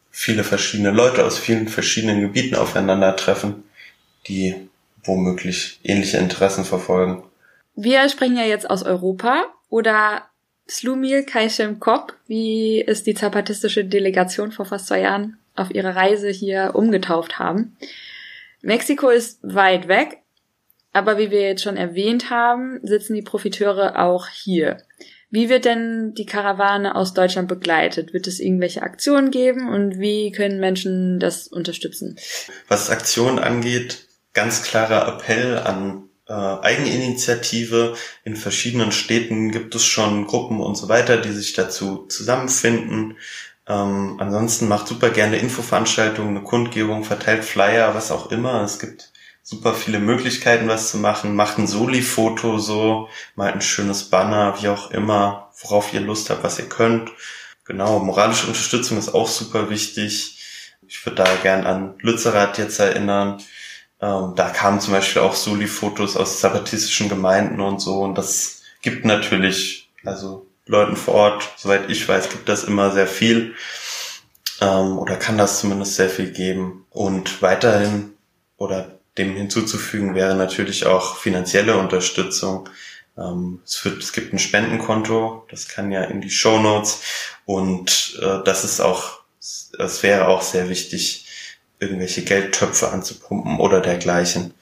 viele 0.09 0.43
verschiedene 0.43 0.91
Leute 0.91 1.23
aus 1.25 1.37
vielen 1.37 1.67
verschiedenen 1.67 2.21
Gebieten 2.21 2.55
aufeinandertreffen, 2.55 3.63
die 4.27 4.69
womöglich 5.03 5.79
ähnliche 5.83 6.17
Interessen 6.17 6.65
verfolgen. 6.65 7.23
Wir 7.75 8.07
sprechen 8.09 8.37
ja 8.37 8.45
jetzt 8.45 8.69
aus 8.69 8.83
Europa 8.83 9.45
oder 9.69 10.23
Slumil 10.69 11.23
Kaishem 11.23 11.79
Kop, 11.79 12.13
wie 12.27 12.83
es 12.85 13.03
die 13.03 13.13
zapatistische 13.13 13.85
Delegation 13.85 14.51
vor 14.51 14.65
fast 14.65 14.87
zwei 14.87 15.01
Jahren 15.01 15.37
auf 15.55 15.71
ihre 15.71 15.95
Reise 15.95 16.29
hier 16.29 16.71
umgetauft 16.73 17.39
haben. 17.39 17.75
Mexiko 18.61 19.09
ist 19.09 19.39
weit 19.41 19.87
weg, 19.87 20.19
aber 20.93 21.17
wie 21.17 21.31
wir 21.31 21.41
jetzt 21.41 21.63
schon 21.63 21.77
erwähnt 21.77 22.29
haben, 22.29 22.79
sitzen 22.83 23.15
die 23.15 23.21
Profiteure 23.21 23.99
auch 23.99 24.27
hier. 24.27 24.77
Wie 25.29 25.49
wird 25.49 25.63
denn 25.63 26.13
die 26.13 26.25
Karawane 26.25 26.93
aus 26.95 27.13
Deutschland 27.13 27.47
begleitet? 27.47 28.13
Wird 28.13 28.27
es 28.27 28.41
irgendwelche 28.41 28.81
Aktionen 28.81 29.31
geben 29.31 29.69
und 29.69 29.97
wie 29.97 30.31
können 30.33 30.59
Menschen 30.59 31.19
das 31.19 31.47
unterstützen? 31.47 32.17
Was 32.67 32.89
Aktionen 32.89 33.39
angeht, 33.39 34.07
ganz 34.33 34.63
klarer 34.63 35.07
Appell 35.07 35.57
an 35.57 36.09
äh, 36.27 36.33
Eigeninitiative. 36.33 37.95
In 38.23 38.35
verschiedenen 38.35 38.91
Städten 38.91 39.51
gibt 39.51 39.75
es 39.75 39.85
schon 39.85 40.27
Gruppen 40.27 40.59
und 40.59 40.75
so 40.75 40.89
weiter, 40.89 41.17
die 41.17 41.31
sich 41.31 41.53
dazu 41.53 42.07
zusammenfinden. 42.07 43.17
Ähm, 43.67 44.17
ansonsten 44.19 44.67
macht 44.67 44.87
super 44.87 45.09
gerne 45.09 45.37
Infoveranstaltungen, 45.37 46.35
eine 46.35 46.45
Kundgebung, 46.45 47.03
verteilt 47.03 47.43
Flyer, 47.43 47.93
was 47.95 48.11
auch 48.11 48.31
immer. 48.31 48.63
Es 48.63 48.79
gibt 48.79 49.11
super 49.43 49.73
viele 49.73 49.99
Möglichkeiten, 49.99 50.67
was 50.67 50.91
zu 50.91 50.97
machen. 50.97 51.35
Macht 51.35 51.57
ein 51.57 51.67
Soli-Foto 51.67 52.57
so, 52.59 53.09
malt 53.35 53.55
ein 53.55 53.61
schönes 53.61 54.05
Banner, 54.05 54.61
wie 54.61 54.69
auch 54.69 54.91
immer, 54.91 55.51
worauf 55.61 55.93
ihr 55.93 56.01
Lust 56.01 56.29
habt, 56.29 56.43
was 56.43 56.59
ihr 56.59 56.69
könnt. 56.69 57.11
Genau, 57.65 57.99
moralische 57.99 58.47
Unterstützung 58.47 58.97
ist 58.97 59.13
auch 59.13 59.27
super 59.27 59.69
wichtig. 59.69 60.37
Ich 60.87 61.05
würde 61.05 61.23
da 61.23 61.35
gern 61.41 61.65
an 61.65 61.95
Lützerath 61.99 62.57
jetzt 62.57 62.79
erinnern. 62.79 63.41
Ähm, 64.01 64.33
da 64.35 64.49
kamen 64.49 64.79
zum 64.79 64.93
Beispiel 64.93 65.21
auch 65.21 65.35
Soli-Fotos 65.35 66.17
aus 66.17 66.39
zapatistischen 66.39 67.09
Gemeinden 67.09 67.61
und 67.61 67.79
so. 67.79 68.01
Und 68.01 68.17
das 68.17 68.61
gibt 68.81 69.05
natürlich, 69.05 69.89
also 70.03 70.47
Leuten 70.65 70.95
vor 70.95 71.13
Ort, 71.13 71.49
soweit 71.57 71.89
ich 71.89 72.07
weiß, 72.07 72.29
gibt 72.29 72.49
das 72.49 72.63
immer 72.63 72.91
sehr 72.91 73.07
viel. 73.07 73.55
Ähm, 74.59 74.97
oder 74.97 75.15
kann 75.15 75.37
das 75.37 75.59
zumindest 75.59 75.95
sehr 75.95 76.09
viel 76.09 76.31
geben. 76.31 76.85
Und 76.89 77.41
weiterhin 77.41 78.13
oder 78.57 78.99
dem 79.17 79.35
hinzuzufügen 79.35 80.15
wäre 80.15 80.35
natürlich 80.35 80.85
auch 80.85 81.17
finanzielle 81.17 81.77
Unterstützung. 81.77 82.69
Ähm, 83.17 83.59
es, 83.65 83.83
wird, 83.83 84.01
es 84.01 84.13
gibt 84.13 84.33
ein 84.33 84.39
Spendenkonto, 84.39 85.45
das 85.49 85.67
kann 85.67 85.91
ja 85.91 86.03
in 86.03 86.21
die 86.21 86.29
Show 86.29 86.59
Notes 86.59 87.01
und 87.45 88.17
äh, 88.21 88.43
das 88.45 88.63
ist 88.63 88.79
auch, 88.79 89.19
es 89.39 90.03
wäre 90.03 90.27
auch 90.27 90.41
sehr 90.41 90.69
wichtig, 90.69 91.20
irgendwelche 91.81 92.21
Geldtöpfe 92.21 92.89
anzupumpen 92.89 93.59
oder 93.59 93.81
dergleichen. 93.81 94.53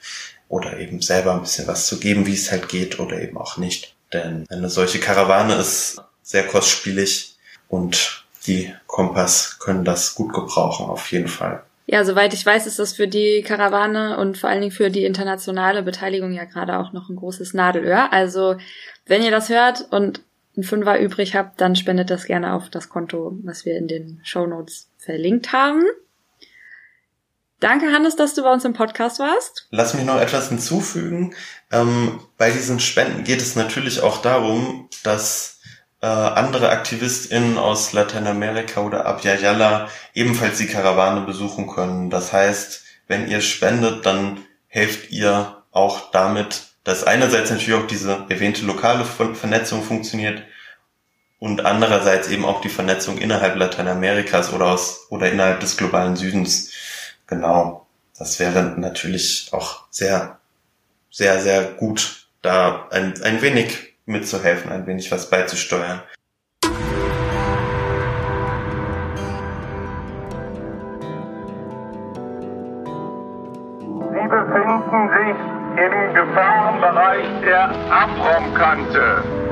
Oder 0.48 0.80
eben 0.80 1.00
selber 1.00 1.34
ein 1.34 1.42
bisschen 1.42 1.68
was 1.68 1.86
zu 1.86 2.00
geben, 2.00 2.26
wie 2.26 2.34
es 2.34 2.50
halt 2.50 2.68
geht 2.68 2.98
oder 2.98 3.22
eben 3.22 3.38
auch 3.38 3.56
nicht. 3.56 3.94
Denn 4.12 4.46
eine 4.48 4.68
solche 4.68 4.98
Karawane 4.98 5.54
ist 5.54 6.02
sehr 6.24 6.44
kostspielig 6.44 7.36
und 7.68 8.24
die 8.48 8.74
Kompass 8.88 9.60
können 9.60 9.84
das 9.84 10.16
gut 10.16 10.32
gebrauchen, 10.32 10.86
auf 10.86 11.12
jeden 11.12 11.28
Fall. 11.28 11.62
Ja, 11.86 12.04
soweit 12.04 12.34
ich 12.34 12.44
weiß, 12.44 12.66
ist 12.66 12.80
das 12.80 12.94
für 12.94 13.06
die 13.06 13.42
Karawane 13.42 14.18
und 14.18 14.38
vor 14.38 14.50
allen 14.50 14.60
Dingen 14.60 14.72
für 14.72 14.90
die 14.90 15.04
internationale 15.04 15.82
Beteiligung 15.82 16.32
ja 16.32 16.44
gerade 16.44 16.78
auch 16.78 16.92
noch 16.92 17.08
ein 17.08 17.16
großes 17.16 17.54
Nadelöhr. 17.54 18.12
Also, 18.12 18.56
wenn 19.06 19.22
ihr 19.22 19.30
das 19.30 19.48
hört 19.48 19.86
und 19.92 20.22
ein 20.56 20.62
Fünfer 20.62 20.98
übrig 21.00 21.36
habt, 21.36 21.60
dann 21.60 21.76
spendet 21.76 22.10
das 22.10 22.26
gerne 22.26 22.54
auf 22.54 22.70
das 22.70 22.88
Konto, 22.88 23.38
was 23.42 23.64
wir 23.64 23.76
in 23.76 23.88
den 23.88 24.20
Show 24.24 24.46
Notes 24.46 24.88
verlinkt 24.98 25.52
haben. 25.52 25.82
Danke, 27.60 27.92
Hannes, 27.92 28.16
dass 28.16 28.32
du 28.34 28.42
bei 28.42 28.50
uns 28.50 28.64
im 28.64 28.72
Podcast 28.72 29.18
warst. 29.18 29.66
Lass 29.70 29.92
mich 29.92 30.04
noch 30.04 30.18
etwas 30.18 30.48
hinzufügen. 30.48 31.34
Ähm, 31.70 32.18
bei 32.38 32.50
diesen 32.50 32.80
Spenden 32.80 33.22
geht 33.22 33.42
es 33.42 33.54
natürlich 33.54 34.00
auch 34.00 34.22
darum, 34.22 34.88
dass 35.02 35.60
äh, 36.00 36.06
andere 36.06 36.70
AktivistInnen 36.70 37.58
aus 37.58 37.92
Lateinamerika 37.92 38.80
oder 38.80 39.04
Abya 39.04 39.88
ebenfalls 40.14 40.56
die 40.56 40.68
Karawane 40.68 41.26
besuchen 41.26 41.68
können. 41.68 42.08
Das 42.08 42.32
heißt, 42.32 42.82
wenn 43.08 43.28
ihr 43.28 43.42
spendet, 43.42 44.06
dann 44.06 44.40
helft 44.66 45.10
ihr 45.10 45.62
auch 45.70 46.10
damit, 46.12 46.62
dass 46.84 47.04
einerseits 47.04 47.50
natürlich 47.50 47.74
auch 47.74 47.86
diese 47.86 48.24
erwähnte 48.30 48.64
lokale 48.64 49.04
Vernetzung 49.04 49.82
funktioniert 49.82 50.42
und 51.38 51.66
andererseits 51.66 52.28
eben 52.28 52.46
auch 52.46 52.62
die 52.62 52.68
Vernetzung 52.70 53.18
innerhalb 53.18 53.56
Lateinamerikas 53.56 54.52
oder 54.54 54.66
aus 54.66 55.06
oder 55.10 55.30
innerhalb 55.30 55.60
des 55.60 55.76
globalen 55.76 56.16
Südens 56.16 56.70
Genau. 57.30 57.86
Das 58.18 58.38
wäre 58.38 58.74
natürlich 58.76 59.48
auch 59.52 59.84
sehr, 59.88 60.38
sehr, 61.10 61.40
sehr 61.40 61.62
gut, 61.62 62.26
da 62.42 62.88
ein, 62.90 63.14
ein 63.22 63.40
wenig 63.40 63.94
mitzuhelfen, 64.04 64.70
ein 64.70 64.86
wenig 64.86 65.10
was 65.10 65.30
beizusteuern. 65.30 66.02
Sie 66.62 66.68
befinden 74.28 75.08
sich 75.16 75.36
im 75.78 76.14
Gefahrenbereich 76.14 77.26
der 77.42 77.70
Abraumkante. 77.90 79.49